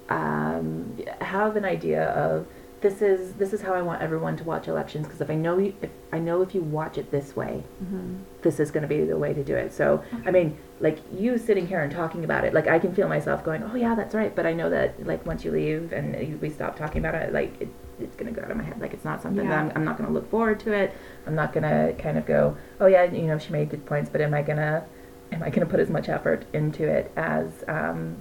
um, 0.10 0.98
have 1.22 1.56
an 1.56 1.66
idea 1.66 2.10
of 2.10 2.48
this 2.84 3.02
is 3.02 3.34
this 3.36 3.54
is 3.54 3.62
how 3.62 3.74
I 3.74 3.82
want 3.82 4.02
everyone 4.02 4.36
to 4.38 4.44
watch 4.44 4.68
elections 4.68 5.08
because 5.08 5.22
if 5.22 5.30
I 5.30 5.36
know 5.36 5.58
you, 5.58 5.74
if 5.82 5.90
I 6.12 6.20
know 6.20 6.42
if 6.42 6.54
you 6.54 6.62
watch 6.62 6.98
it 6.98 7.10
this 7.12 7.34
way, 7.34 7.64
mm-hmm. 7.82 8.18
this 8.42 8.60
is 8.60 8.72
going 8.72 8.82
to 8.82 8.88
be 8.90 9.06
the 9.06 9.18
way 9.18 9.34
to 9.34 9.42
do 9.42 9.56
it. 9.56 9.74
So 9.74 10.04
okay. 10.14 10.28
I 10.28 10.32
mean, 10.32 10.58
like 10.82 11.00
you 11.12 11.38
sitting 11.38 11.66
here 11.66 11.82
and 11.82 11.92
talking 11.92 12.26
about 12.26 12.44
it, 12.44 12.54
like 12.54 12.68
I 12.68 12.78
can 12.78 12.94
feel 12.94 13.08
myself 13.08 13.44
going, 13.44 13.64
oh 13.64 13.76
yeah, 13.76 13.96
that's 13.96 14.14
right. 14.14 14.36
But 14.36 14.46
I 14.46 14.52
know 14.52 14.70
that 14.70 15.08
like 15.08 15.26
once 15.26 15.46
you 15.46 15.52
leave 15.52 15.94
and 15.94 16.42
we 16.42 16.50
stop 16.50 16.76
talking 16.76 17.00
about 17.00 17.16
it, 17.16 17.34
like 17.34 17.60
it, 17.62 17.70
it's 18.02 18.18
going 18.18 18.32
to 18.34 18.38
go 18.38 18.46
out 18.46 18.52
of 18.52 18.58
my 18.58 18.64
head. 18.64 18.82
Like 18.82 18.94
it's 18.94 19.06
not 19.06 19.22
something 19.22 19.46
yeah. 19.46 19.52
that 19.52 19.60
I'm, 19.60 19.72
I'm 19.78 19.86
not 19.86 19.98
going 19.98 20.08
to 20.08 20.14
look 20.14 20.30
forward 20.30 20.60
to 20.62 20.74
it. 20.74 20.94
I'm 21.26 21.36
not 21.36 21.54
going 21.54 21.64
to 21.64 21.96
kind 22.02 22.18
of 22.18 22.26
go, 22.26 22.58
oh 22.82 22.88
yeah, 22.88 23.06
you 23.06 23.24
know, 23.24 23.40
she 23.40 23.54
made 23.54 23.70
good 23.70 23.86
points, 23.86 24.10
but 24.10 24.20
am 24.20 24.34
I 24.34 24.42
going 24.42 24.58
to, 24.58 24.84
am 25.32 25.42
I 25.42 25.50
going 25.50 25.62
to 25.62 25.72
put 25.72 25.80
as 25.80 25.90
much 25.90 26.10
effort 26.10 26.46
into 26.52 26.86
it 26.86 27.14
as, 27.16 27.64
um, 27.70 28.18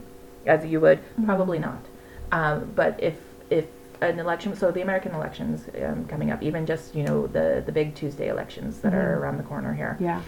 as 0.46 0.64
you 0.64 0.78
would? 0.80 0.98
Mm-hmm. 0.98 1.24
Probably 1.24 1.58
not. 1.58 1.84
Um, 2.30 2.72
but 2.76 3.02
if, 3.02 3.16
if 3.50 3.66
an 4.02 4.18
election, 4.18 4.54
so 4.56 4.70
the 4.70 4.82
American 4.82 5.12
elections 5.14 5.68
um, 5.84 6.04
coming 6.06 6.30
up, 6.30 6.42
even 6.42 6.66
just, 6.66 6.94
you 6.94 7.04
know, 7.04 7.26
the, 7.26 7.62
the 7.64 7.72
big 7.72 7.94
Tuesday 7.94 8.28
elections 8.28 8.80
that 8.80 8.92
mm-hmm. 8.92 9.00
are 9.00 9.20
around 9.20 9.36
the 9.38 9.44
corner 9.44 9.72
here. 9.74 9.96
Yeah. 10.00 10.20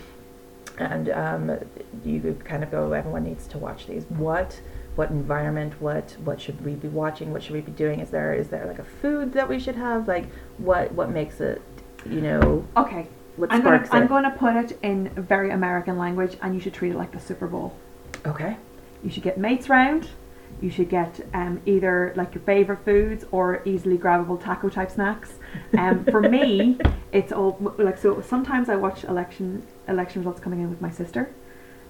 And 0.78 1.08
um, 1.10 1.58
you 2.04 2.36
kind 2.44 2.62
of 2.64 2.70
go, 2.70 2.92
everyone 2.92 3.24
needs 3.24 3.46
to 3.48 3.58
watch 3.58 3.86
these. 3.86 4.04
What 4.08 4.60
what 4.96 5.10
environment, 5.10 5.80
what 5.80 6.16
what 6.24 6.40
should 6.40 6.64
we 6.64 6.74
be 6.74 6.88
watching, 6.88 7.32
what 7.32 7.42
should 7.42 7.54
we 7.54 7.60
be 7.60 7.72
doing? 7.72 8.00
Is 8.00 8.10
there 8.10 8.32
is 8.34 8.48
there 8.48 8.66
like 8.66 8.78
a 8.78 8.84
food 8.84 9.32
that 9.34 9.48
we 9.48 9.58
should 9.60 9.76
have? 9.76 10.08
Like 10.08 10.26
what 10.58 10.92
what 10.92 11.10
makes 11.10 11.40
it, 11.40 11.62
you 12.06 12.20
know? 12.20 12.66
Okay. 12.76 13.08
What 13.36 13.52
I'm 13.52 13.62
gonna? 13.62 13.86
I'm 13.90 14.06
going 14.06 14.24
to 14.24 14.30
put 14.30 14.54
it 14.56 14.78
in 14.82 15.10
very 15.10 15.50
American 15.50 15.98
language, 15.98 16.36
and 16.42 16.54
you 16.54 16.60
should 16.60 16.74
treat 16.74 16.92
it 16.92 16.98
like 16.98 17.12
the 17.12 17.20
Super 17.20 17.48
Bowl. 17.48 17.76
Okay. 18.26 18.56
You 19.02 19.10
should 19.10 19.24
get 19.24 19.38
mates 19.38 19.68
round. 19.68 20.08
You 20.60 20.70
should 20.70 20.88
get 20.88 21.20
um, 21.34 21.60
either 21.66 22.12
like 22.16 22.34
your 22.34 22.42
favorite 22.44 22.84
foods 22.84 23.24
or 23.30 23.62
easily 23.64 23.98
grabbable 23.98 24.42
taco 24.42 24.68
type 24.68 24.90
snacks. 24.90 25.34
Um, 25.76 26.04
for 26.04 26.20
me, 26.20 26.78
it's 27.12 27.32
all 27.32 27.58
like 27.78 27.98
so. 27.98 28.20
Sometimes 28.20 28.68
I 28.68 28.76
watch 28.76 29.04
election 29.04 29.66
election 29.88 30.22
results 30.22 30.40
coming 30.40 30.60
in 30.60 30.70
with 30.70 30.80
my 30.80 30.90
sister, 30.90 31.32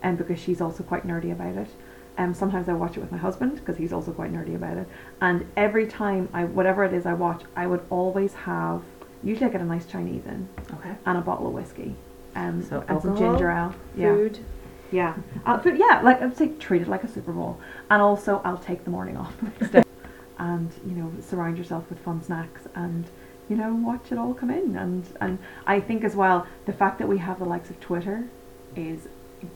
and 0.02 0.18
um, 0.18 0.26
because 0.26 0.42
she's 0.42 0.60
also 0.60 0.82
quite 0.82 1.06
nerdy 1.06 1.32
about 1.32 1.56
it. 1.56 1.68
Um, 2.16 2.32
sometimes 2.32 2.68
I 2.68 2.74
watch 2.74 2.96
it 2.96 3.00
with 3.00 3.10
my 3.10 3.18
husband 3.18 3.56
because 3.56 3.76
he's 3.76 3.92
also 3.92 4.12
quite 4.12 4.32
nerdy 4.32 4.54
about 4.54 4.76
it. 4.76 4.88
And 5.20 5.46
every 5.56 5.86
time 5.86 6.28
I, 6.32 6.44
whatever 6.44 6.84
it 6.84 6.92
is 6.92 7.06
I 7.06 7.14
watch, 7.14 7.42
I 7.56 7.66
would 7.66 7.84
always 7.90 8.34
have. 8.34 8.82
Usually, 9.22 9.46
I 9.46 9.52
get 9.52 9.60
a 9.60 9.64
nice 9.64 9.86
Chinese 9.86 10.24
in. 10.26 10.48
Okay. 10.74 10.94
And 11.06 11.18
a 11.18 11.20
bottle 11.20 11.48
of 11.48 11.54
whiskey. 11.54 11.96
Um, 12.36 12.62
so 12.62 12.80
and 12.80 12.90
alcohol, 12.90 13.16
some 13.16 13.32
ginger 13.32 13.50
ale. 13.50 13.74
Food. 13.96 14.38
Yeah. 14.38 14.44
Yeah. 14.94 15.16
Uh, 15.44 15.58
food. 15.58 15.76
Yeah. 15.76 16.00
Like 16.02 16.22
I'd 16.22 16.36
say, 16.36 16.48
treat 16.60 16.82
it 16.82 16.88
like 16.88 17.02
a 17.02 17.08
Super 17.08 17.32
Bowl. 17.32 17.58
And 17.90 18.00
also, 18.00 18.40
I'll 18.44 18.58
take 18.58 18.84
the 18.84 18.90
morning 18.90 19.16
off 19.16 19.36
the 19.40 19.46
next 19.46 19.72
day. 19.72 19.82
and 20.38 20.70
you 20.86 20.92
know, 20.92 21.12
surround 21.20 21.58
yourself 21.58 21.88
with 21.90 21.98
fun 21.98 22.22
snacks 22.22 22.62
and 22.74 23.04
you 23.48 23.56
know, 23.56 23.74
watch 23.74 24.10
it 24.10 24.18
all 24.18 24.32
come 24.32 24.50
in. 24.50 24.76
And 24.76 25.04
and 25.20 25.38
I 25.66 25.80
think 25.80 26.04
as 26.04 26.14
well, 26.14 26.46
the 26.66 26.72
fact 26.72 26.98
that 27.00 27.08
we 27.08 27.18
have 27.18 27.38
the 27.40 27.44
likes 27.44 27.70
of 27.70 27.80
Twitter 27.80 28.24
is 28.76 29.08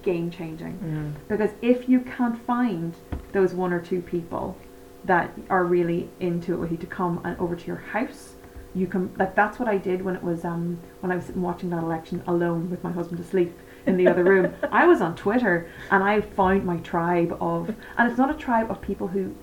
game 0.03 0.31
changing. 0.31 0.79
Mm. 0.79 1.29
Because 1.29 1.51
if 1.63 1.89
you 1.89 2.01
can't 2.01 2.39
find 2.45 2.95
those 3.33 3.55
one 3.55 3.73
or 3.73 3.81
two 3.81 4.03
people 4.03 4.57
that 5.05 5.31
are 5.49 5.65
really 5.65 6.11
into 6.19 6.53
it 6.53 6.57
with 6.57 6.73
you 6.73 6.77
to 6.79 6.87
come 6.87 7.21
and 7.25 7.39
over 7.39 7.55
to 7.55 7.67
your 7.67 7.77
house, 7.77 8.35
you 8.75 8.89
can 8.89 9.15
like 9.17 9.35
that's 9.37 9.59
what 9.59 9.69
I 9.69 9.79
did 9.79 10.03
when 10.03 10.17
it 10.17 10.23
was 10.23 10.45
um 10.45 10.79
when 11.01 11.13
I 11.13 11.17
was 11.17 11.27
sitting 11.27 11.43
watching 11.43 11.71
that 11.71 11.83
election 11.83 12.23
alone 12.27 12.71
with 12.71 12.83
my 12.83 12.93
husband 12.93 13.21
asleep 13.21 13.57
in 13.87 13.97
the 13.97 14.07
other 14.07 14.25
room. 14.25 14.55
I 14.71 14.87
was 14.87 15.01
on 15.01 15.17
Twitter 15.17 15.71
and 15.91 16.03
I 16.03 16.21
found 16.21 16.65
my 16.65 16.79
tribe 16.79 17.37
of 17.41 17.75
and 17.97 18.09
it's 18.09 18.19
not 18.19 18.31
a 18.31 18.39
tribe 18.39 18.71
of 18.71 18.81
people 18.81 19.09
who 19.09 19.35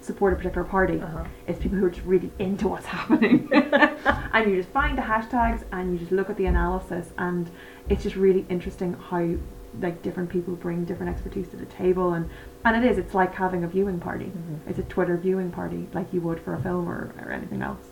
support 0.00 0.32
a 0.32 0.36
particular 0.36 0.66
party. 0.66 1.00
Uh-huh. 1.00 1.24
It's 1.46 1.58
people 1.58 1.78
who 1.78 1.86
are 1.86 1.90
just 1.90 2.06
really 2.06 2.30
into 2.38 2.68
what's 2.68 2.86
happening. 2.96 3.48
and 3.52 4.50
you 4.50 4.56
just 4.56 4.70
find 4.70 4.96
the 4.96 5.02
hashtags 5.02 5.64
and 5.72 5.92
you 5.92 5.98
just 5.98 6.12
look 6.12 6.30
at 6.30 6.36
the 6.36 6.46
analysis 6.46 7.12
and 7.18 7.50
it's 7.88 8.02
just 8.02 8.16
really 8.16 8.46
interesting 8.48 8.94
how 8.94 9.34
like 9.80 10.02
different 10.02 10.30
people 10.30 10.54
bring 10.54 10.84
different 10.84 11.12
expertise 11.12 11.48
to 11.48 11.56
the 11.56 11.66
table 11.66 12.14
and 12.14 12.30
and 12.64 12.82
it 12.82 12.90
is 12.90 12.96
it's 12.96 13.12
like 13.12 13.34
having 13.34 13.64
a 13.64 13.68
viewing 13.68 13.98
party 13.98 14.26
mm-hmm. 14.26 14.70
it's 14.70 14.78
a 14.78 14.82
twitter 14.84 15.18
viewing 15.18 15.50
party 15.50 15.86
like 15.92 16.10
you 16.14 16.20
would 16.20 16.40
for 16.40 16.54
a 16.54 16.62
film 16.62 16.88
or, 16.88 17.12
or 17.20 17.30
anything 17.30 17.60
else 17.60 17.88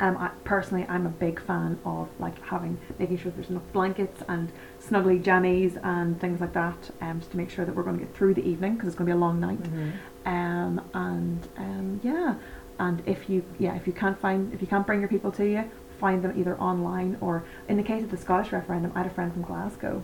um, 0.00 0.16
I, 0.16 0.30
personally 0.44 0.86
I'm 0.88 1.06
a 1.06 1.10
big 1.10 1.40
fan 1.40 1.78
of 1.84 2.08
like 2.18 2.40
having 2.42 2.78
making 2.98 3.18
sure 3.18 3.32
there's 3.32 3.50
enough 3.50 3.62
blankets 3.72 4.22
and 4.28 4.50
snuggly 4.80 5.22
jammies 5.22 5.78
and 5.84 6.20
things 6.20 6.40
like 6.40 6.52
that 6.52 6.90
um, 7.00 7.20
just 7.20 7.32
to 7.32 7.36
make 7.36 7.50
sure 7.50 7.64
that 7.64 7.74
we're 7.74 7.82
going 7.82 7.98
to 7.98 8.04
get 8.04 8.14
through 8.14 8.34
the 8.34 8.46
evening 8.46 8.74
because 8.74 8.88
it's 8.88 8.96
going 8.96 9.06
to 9.08 9.14
be 9.14 9.16
a 9.16 9.20
long 9.20 9.40
night 9.40 9.62
mm-hmm. 9.62 9.90
Um, 10.28 10.82
and 10.92 11.48
um, 11.56 12.00
yeah, 12.02 12.34
and 12.78 13.02
if 13.06 13.30
you 13.30 13.42
yeah 13.58 13.74
if 13.74 13.86
you 13.86 13.94
can't 13.94 14.20
find 14.20 14.52
if 14.52 14.60
you 14.60 14.66
can't 14.66 14.86
bring 14.86 15.00
your 15.00 15.08
people 15.08 15.32
to 15.32 15.46
you, 15.46 15.70
find 15.98 16.22
them 16.22 16.38
either 16.38 16.60
online 16.60 17.16
or 17.22 17.44
in 17.66 17.78
the 17.78 17.82
case 17.82 18.04
of 18.04 18.10
the 18.10 18.18
Scottish 18.18 18.52
referendum, 18.52 18.92
I 18.94 18.98
had 18.98 19.06
a 19.06 19.14
friend 19.14 19.32
from 19.32 19.42
Glasgow. 19.42 20.02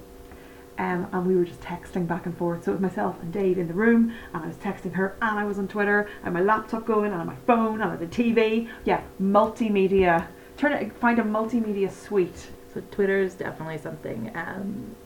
Um, 0.77 1.07
and 1.13 1.27
we 1.27 1.37
were 1.37 1.45
just 1.45 1.61
texting 1.61 2.07
back 2.07 2.27
and 2.27 2.37
forth. 2.37 2.65
So 2.65 2.73
it 2.73 2.75
was 2.75 2.81
myself 2.83 3.17
and 3.23 3.33
Dave 3.33 3.59
in 3.59 3.69
the 3.69 3.75
room, 3.75 4.13
and 4.33 4.43
I 4.43 4.47
was 4.49 4.57
texting 4.57 4.93
her, 4.95 5.15
and 5.23 5.39
I 5.39 5.45
was 5.45 5.59
on 5.59 5.69
Twitter, 5.69 6.09
and 6.25 6.35
my 6.35 6.41
laptop 6.41 6.85
going, 6.85 7.13
and 7.13 7.21
on 7.21 7.27
my 7.27 7.37
phone, 7.47 7.81
and 7.81 7.93
on 7.93 7.99
the 7.99 8.07
TV. 8.07 8.69
Yeah, 8.85 9.03
multimedia. 9.23 10.27
Turn 10.57 10.73
it, 10.73 10.93
find 10.97 11.19
a 11.19 11.23
multimedia 11.23 11.91
suite. 11.91 12.49
So 12.73 12.83
Twitter 12.91 13.19
is 13.19 13.35
definitely 13.35 13.79
something 13.79 14.33
um, 14.35 14.97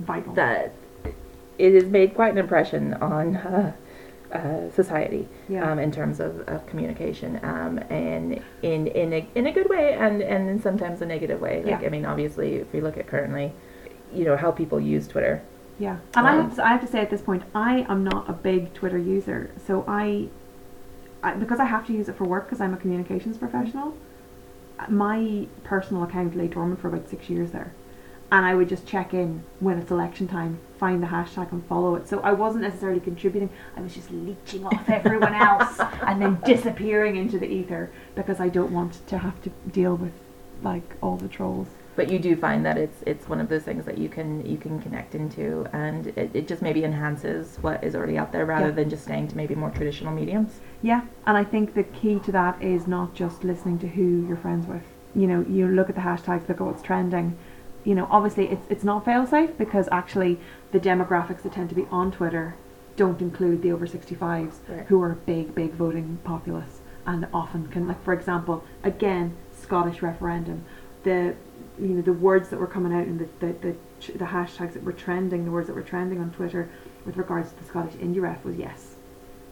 Vital. 0.00 0.32
that 0.34 0.74
it 1.58 1.74
has 1.74 1.84
made 1.84 2.14
quite 2.14 2.32
an 2.32 2.38
impression 2.38 2.94
on 2.94 3.36
uh, 3.36 3.72
uh, 4.32 4.70
society 4.70 5.28
Yeah. 5.48 5.70
um, 5.70 5.78
in 5.78 5.92
terms 5.92 6.20
of, 6.20 6.40
of 6.48 6.66
communication 6.66 7.38
um, 7.42 7.78
and 7.90 8.42
in 8.62 8.86
in 8.86 9.12
a, 9.12 9.28
in 9.34 9.46
a 9.46 9.52
good 9.52 9.68
way 9.68 9.92
and 9.92 10.22
and 10.22 10.48
in 10.48 10.60
sometimes 10.62 11.02
a 11.02 11.06
negative 11.06 11.40
way. 11.40 11.58
Like 11.62 11.82
Yeah. 11.82 11.86
I 11.86 11.90
mean, 11.90 12.06
obviously, 12.06 12.54
if 12.56 12.72
we 12.72 12.80
look 12.80 12.96
at 12.96 13.06
currently, 13.06 13.52
you 14.14 14.24
know 14.24 14.36
how 14.36 14.50
people 14.50 14.80
use 14.80 15.06
Twitter. 15.08 15.42
Yeah, 15.78 15.98
and 16.14 16.26
I 16.26 16.36
Um, 16.36 16.36
have 16.36 16.56
to, 16.56 16.64
I 16.64 16.68
have 16.68 16.80
to 16.82 16.86
say 16.86 17.00
at 17.00 17.10
this 17.10 17.22
point, 17.22 17.42
I 17.54 17.86
am 17.88 18.04
not 18.04 18.28
a 18.28 18.32
big 18.32 18.72
Twitter 18.74 18.98
user. 18.98 19.50
So 19.66 19.84
I, 19.88 20.28
I 21.22 21.34
because 21.34 21.60
I 21.60 21.64
have 21.66 21.86
to 21.86 21.92
use 21.92 22.08
it 22.08 22.16
for 22.16 22.24
work 22.24 22.46
because 22.46 22.60
I'm 22.60 22.74
a 22.74 22.76
communications 22.76 23.38
professional. 23.38 23.94
My 24.88 25.46
personal 25.64 26.02
account 26.02 26.36
lay 26.36 26.48
dormant 26.48 26.80
for 26.80 26.88
about 26.88 27.08
six 27.08 27.30
years 27.30 27.52
there, 27.52 27.72
and 28.32 28.44
I 28.44 28.54
would 28.54 28.68
just 28.68 28.86
check 28.86 29.14
in 29.14 29.44
when 29.60 29.78
it's 29.78 29.90
election 29.90 30.26
time, 30.28 30.58
find 30.78 31.02
the 31.02 31.06
hashtag 31.08 31.52
and 31.52 31.64
follow 31.66 31.94
it. 31.96 32.08
So 32.08 32.20
I 32.20 32.32
wasn't 32.32 32.64
necessarily 32.64 33.00
contributing. 33.00 33.50
I 33.76 33.80
was 33.80 33.94
just 33.94 34.10
leeching 34.10 34.66
off 34.66 34.88
everyone 34.88 35.34
else 35.34 35.78
and 36.06 36.20
then 36.20 36.40
disappearing 36.44 37.16
into 37.16 37.38
the 37.38 37.46
ether 37.46 37.90
because 38.16 38.40
I 38.40 38.48
don't 38.48 38.72
want 38.72 39.06
to 39.08 39.18
have 39.18 39.40
to 39.42 39.50
deal 39.70 39.96
with 39.96 40.12
like 40.62 40.96
all 41.00 41.16
the 41.16 41.28
trolls. 41.28 41.68
But 41.94 42.10
you 42.10 42.18
do 42.18 42.34
find 42.36 42.64
that 42.64 42.78
it's 42.78 43.02
it's 43.06 43.28
one 43.28 43.38
of 43.40 43.48
those 43.50 43.64
things 43.64 43.84
that 43.84 43.98
you 43.98 44.08
can 44.08 44.44
you 44.46 44.56
can 44.56 44.80
connect 44.80 45.14
into, 45.14 45.66
and 45.74 46.06
it, 46.08 46.30
it 46.34 46.48
just 46.48 46.62
maybe 46.62 46.84
enhances 46.84 47.58
what 47.60 47.84
is 47.84 47.94
already 47.94 48.16
out 48.16 48.32
there 48.32 48.46
rather 48.46 48.68
Yeah. 48.68 48.72
than 48.72 48.90
just 48.90 49.04
staying 49.04 49.28
to 49.28 49.36
maybe 49.36 49.54
more 49.54 49.70
traditional 49.70 50.12
mediums. 50.14 50.60
Yeah, 50.80 51.02
and 51.26 51.36
I 51.36 51.44
think 51.44 51.74
the 51.74 51.82
key 51.84 52.18
to 52.20 52.32
that 52.32 52.62
is 52.62 52.86
not 52.86 53.12
just 53.14 53.44
listening 53.44 53.78
to 53.80 53.88
who 53.88 54.26
you're 54.26 54.38
friends 54.38 54.66
with. 54.66 54.82
You 55.14 55.26
know, 55.26 55.44
you 55.46 55.68
look 55.68 55.90
at 55.90 55.94
the 55.94 56.00
hashtags, 56.00 56.48
look 56.48 56.60
at 56.62 56.66
what's 56.66 56.82
trending. 56.82 57.36
You 57.84 57.94
know, 57.94 58.08
obviously 58.10 58.48
it's 58.48 58.66
it's 58.70 58.84
not 58.84 59.04
fail 59.04 59.26
safe 59.26 59.58
because 59.58 59.86
actually 59.92 60.40
the 60.70 60.80
demographics 60.80 61.42
that 61.42 61.52
tend 61.52 61.68
to 61.68 61.74
be 61.74 61.86
on 61.90 62.10
Twitter 62.10 62.54
don't 62.96 63.20
include 63.20 63.60
the 63.62 63.72
over 63.72 63.86
65s 63.86 64.60
Right. 64.68 64.86
who 64.86 65.02
are 65.02 65.12
a 65.12 65.16
big, 65.16 65.54
big 65.54 65.72
voting 65.72 66.18
populace 66.24 66.80
and 67.06 67.26
often 67.34 67.66
can, 67.68 67.86
like 67.88 68.02
for 68.02 68.14
example, 68.14 68.64
again, 68.82 69.34
Scottish 69.52 70.00
referendum, 70.02 70.64
the 71.02 71.34
you 71.78 71.88
know 71.88 72.02
the 72.02 72.12
words 72.12 72.48
that 72.50 72.58
were 72.58 72.66
coming 72.66 72.92
out 72.92 73.06
and 73.06 73.20
the 73.20 73.28
the, 73.46 73.52
the, 73.60 74.18
the 74.18 74.24
hashtags 74.26 74.74
that 74.74 74.84
were 74.84 74.92
trending, 74.92 75.44
the 75.44 75.50
words 75.50 75.68
that 75.68 75.74
were 75.74 75.82
trending 75.82 76.20
on 76.20 76.30
Twitter 76.30 76.70
with 77.04 77.16
regards 77.16 77.50
to 77.50 77.58
the 77.58 77.64
Scottish 77.64 77.94
indie 77.94 78.20
ref 78.20 78.44
was 78.44 78.56
yes 78.56 78.96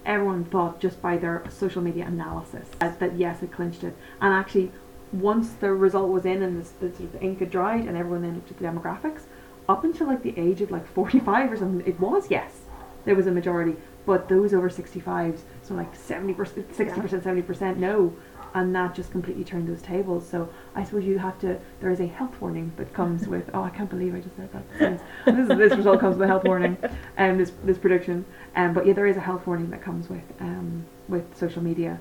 everyone 0.05 0.45
thought 0.45 0.81
just 0.81 1.01
by 1.03 1.16
their 1.16 1.43
social 1.51 1.83
media 1.83 2.07
analysis 2.07 2.68
that, 2.79 2.99
that 3.01 3.16
yes, 3.16 3.43
it 3.43 3.53
clinched 3.53 3.85
it. 3.85 3.97
And 4.21 4.33
actually, 4.33 4.73
once 5.12 5.51
the 5.53 5.73
result 5.73 6.11
was 6.11 6.25
in 6.25 6.43
and 6.43 6.62
the, 6.62 6.87
the 6.87 6.97
sort 6.97 7.01
of 7.01 7.12
the 7.12 7.23
ink 7.23 7.41
had 7.41 7.51
dried, 7.51 7.87
and 7.87 7.97
everyone 7.97 8.23
then 8.23 8.35
looked 8.35 8.51
at 8.51 8.59
the 8.59 8.64
demographics, 8.64 9.23
up 9.68 9.85
until 9.85 10.07
like 10.07 10.23
the 10.23 10.37
age 10.39 10.61
of 10.61 10.71
like 10.71 10.87
45 10.87 11.53
or 11.53 11.57
something, 11.57 11.87
it 11.87 12.01
was 12.01 12.31
yes, 12.31 12.62
there 13.05 13.14
was 13.14 13.27
a 13.27 13.31
majority. 13.31 13.77
But 14.07 14.29
those 14.29 14.55
over 14.55 14.71
65s, 14.71 15.41
so 15.62 15.75
like 15.75 15.97
70%, 15.97 16.35
60%, 16.35 17.23
70% 17.23 17.77
no. 17.77 18.14
And 18.53 18.74
that 18.74 18.94
just 18.94 19.12
completely 19.12 19.44
turned 19.44 19.68
those 19.68 19.80
tables. 19.82 20.26
So 20.28 20.48
I 20.74 20.82
suppose 20.84 21.05
you 21.05 21.18
have 21.18 21.38
to. 21.40 21.59
There 21.80 21.90
is 21.90 22.01
a 22.01 22.07
health 22.07 22.40
warning 22.40 22.72
that 22.76 22.92
comes 22.92 23.28
with. 23.28 23.48
Oh, 23.55 23.62
I 23.62 23.70
can't 23.70 23.88
believe 23.88 24.14
I 24.14 24.20
just 24.20 24.36
said 24.36 24.48
that. 24.53 25.01
This, 25.36 25.48
this, 25.48 25.76
result 25.76 26.01
comes 26.01 26.16
with 26.16 26.24
a 26.24 26.26
health 26.26 26.44
warning, 26.44 26.76
and 27.16 27.38
this 27.38 27.53
this 27.62 27.78
prediction. 27.78 28.24
Um, 28.57 28.74
but 28.74 28.86
yeah, 28.86 28.92
there 28.92 29.07
is 29.07 29.16
a 29.16 29.20
health 29.20 29.46
warning 29.46 29.70
that 29.70 29.82
comes 29.82 30.09
with 30.11 30.22
um, 30.40 30.84
with 31.09 31.24
social 31.36 31.62
media, 31.62 32.01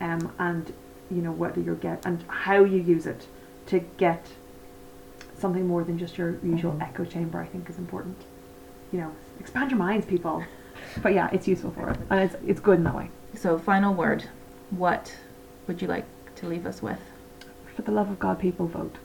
um, 0.00 0.30
and 0.38 0.72
you 1.10 1.22
know 1.22 1.32
whether 1.32 1.60
you 1.60 1.74
get 1.76 2.04
and 2.04 2.22
how 2.28 2.62
you 2.64 2.78
use 2.78 3.06
it 3.06 3.26
to 3.66 3.80
get 3.96 4.26
something 5.38 5.66
more 5.66 5.82
than 5.84 5.98
just 5.98 6.18
your 6.18 6.36
usual 6.42 6.72
Mhm. 6.72 6.82
echo 6.82 7.04
chamber. 7.04 7.40
I 7.40 7.46
think 7.46 7.70
is 7.70 7.78
important. 7.78 8.16
You 8.92 9.00
know, 9.00 9.12
expand 9.40 9.70
your 9.70 9.78
minds, 9.78 10.04
people. 10.06 10.44
But 11.02 11.14
yeah, 11.14 11.30
it's 11.32 11.48
useful 11.48 11.70
for 11.70 11.90
it, 11.90 11.98
and 12.10 12.20
it's 12.20 12.36
it's 12.46 12.60
good 12.60 12.78
in 12.78 12.84
that 12.84 12.94
way. 12.94 13.08
So, 13.34 13.58
final 13.58 13.94
word. 13.94 14.24
What 14.70 15.14
would 15.66 15.82
you 15.82 15.88
like 15.88 16.04
to 16.36 16.46
leave 16.46 16.66
us 16.66 16.82
with? 16.82 17.00
For 17.74 17.82
the 17.82 17.92
love 17.92 18.10
of 18.10 18.18
God, 18.18 18.38
people 18.38 18.66
vote. 18.66 18.96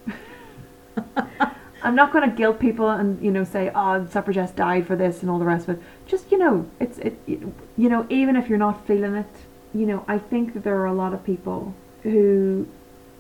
I'm 1.84 1.95
not 1.95 2.14
going 2.14 2.30
to 2.30 2.36
guilt 2.36 2.59
people 2.59 2.89
and 2.89 3.22
you 3.24 3.32
know 3.32 3.43
say, 3.43 3.72
"Oh, 3.74 4.05
suffragettes 4.05 4.51
died 4.51 4.86
for 4.86 4.95
this" 4.95 5.22
and 5.22 5.32
all 5.32 5.39
the 5.39 5.45
rest 5.45 5.68
of 5.68 5.78
it. 5.78 5.84
Just 6.05 6.32
you 6.32 6.38
know, 6.38 6.70
it's 6.80 6.97
it. 6.99 7.18
You 7.28 7.89
know, 7.89 8.05
even 8.09 8.36
if 8.36 8.47
you're 8.47 8.57
not 8.57 8.86
feeling 8.86 9.16
it, 9.16 9.26
you 9.74 9.86
know, 9.86 10.05
I 10.07 10.18
think 10.18 10.53
that 10.53 10.64
there 10.64 10.78
are 10.78 10.86
a 10.86 10.93
lot 10.93 11.14
of 11.14 11.24
people 11.24 11.74
who 12.03 12.68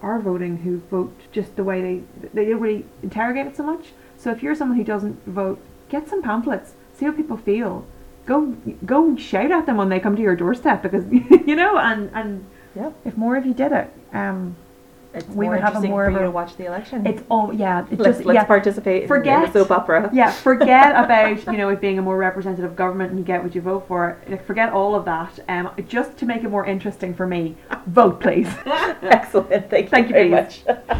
are 0.01 0.19
voting 0.19 0.57
who 0.57 0.79
vote 0.89 1.15
just 1.31 1.55
the 1.55 1.63
way 1.63 1.81
they 1.81 2.27
they 2.33 2.49
don't 2.49 2.59
really 2.59 2.85
interrogate 3.01 3.47
it 3.47 3.57
so 3.57 3.63
much. 3.63 3.93
So 4.17 4.31
if 4.31 4.43
you're 4.43 4.55
someone 4.55 4.77
who 4.77 4.83
doesn't 4.83 5.25
vote, 5.25 5.59
get 5.89 6.07
some 6.07 6.21
pamphlets, 6.21 6.73
see 6.93 7.05
how 7.05 7.11
people 7.11 7.37
feel. 7.37 7.85
Go 8.25 8.55
go 8.85 9.15
shout 9.17 9.51
at 9.51 9.65
them 9.65 9.77
when 9.77 9.89
they 9.89 9.99
come 9.99 10.15
to 10.15 10.21
your 10.21 10.35
doorstep 10.35 10.83
because 10.83 11.05
you 11.11 11.55
know, 11.55 11.77
and 11.77 12.11
and 12.13 12.45
Yep. 12.75 12.93
if 13.05 13.17
more 13.17 13.35
of 13.35 13.45
you 13.45 13.53
did 13.53 13.71
it, 13.71 13.89
um, 14.13 14.55
It's 15.13 15.27
We 15.27 15.49
would 15.49 15.59
have 15.59 15.75
a 15.75 15.81
more 15.81 16.05
for 16.05 16.09
of 16.09 16.13
you 16.13 16.19
to 16.21 16.31
watch 16.31 16.55
the 16.55 16.67
election. 16.67 17.05
it's 17.05 17.21
all 17.29 17.53
yeah. 17.53 17.81
It 17.91 17.99
let's 17.99 18.15
just 18.17 18.25
let's 18.25 18.35
yeah. 18.35 18.45
participate 18.45 18.95
in- 18.97 19.01
in 19.03 19.07
Forget- 19.09 19.51
the 19.51 19.59
soap 19.59 19.71
opera. 19.71 20.09
Yeah, 20.13 20.31
forget 20.31 20.95
about 21.03 21.45
you 21.47 21.57
know 21.57 21.67
it 21.67 21.81
being 21.81 21.99
a 21.99 22.01
more 22.01 22.15
representative 22.17 22.77
government 22.77 23.09
and 23.09 23.19
you 23.19 23.25
get 23.25 23.43
what 23.43 23.53
you 23.53 23.59
vote 23.61 23.85
for. 23.89 24.17
Like, 24.29 24.45
forget 24.45 24.71
all 24.71 24.95
of 24.95 25.03
that. 25.05 25.37
Um, 25.49 25.69
just 25.87 26.15
to 26.19 26.25
make 26.25 26.43
it 26.45 26.49
more 26.49 26.65
interesting 26.65 27.13
for 27.13 27.27
me, 27.27 27.57
vote 27.87 28.21
please. 28.21 28.47
Excellent. 29.01 29.69
Thank 29.69 29.85
you 29.87 29.89
Thank 29.89 30.07
you, 30.07 30.13
very 30.13 30.29
please. 30.29 30.63
much. 30.65 30.97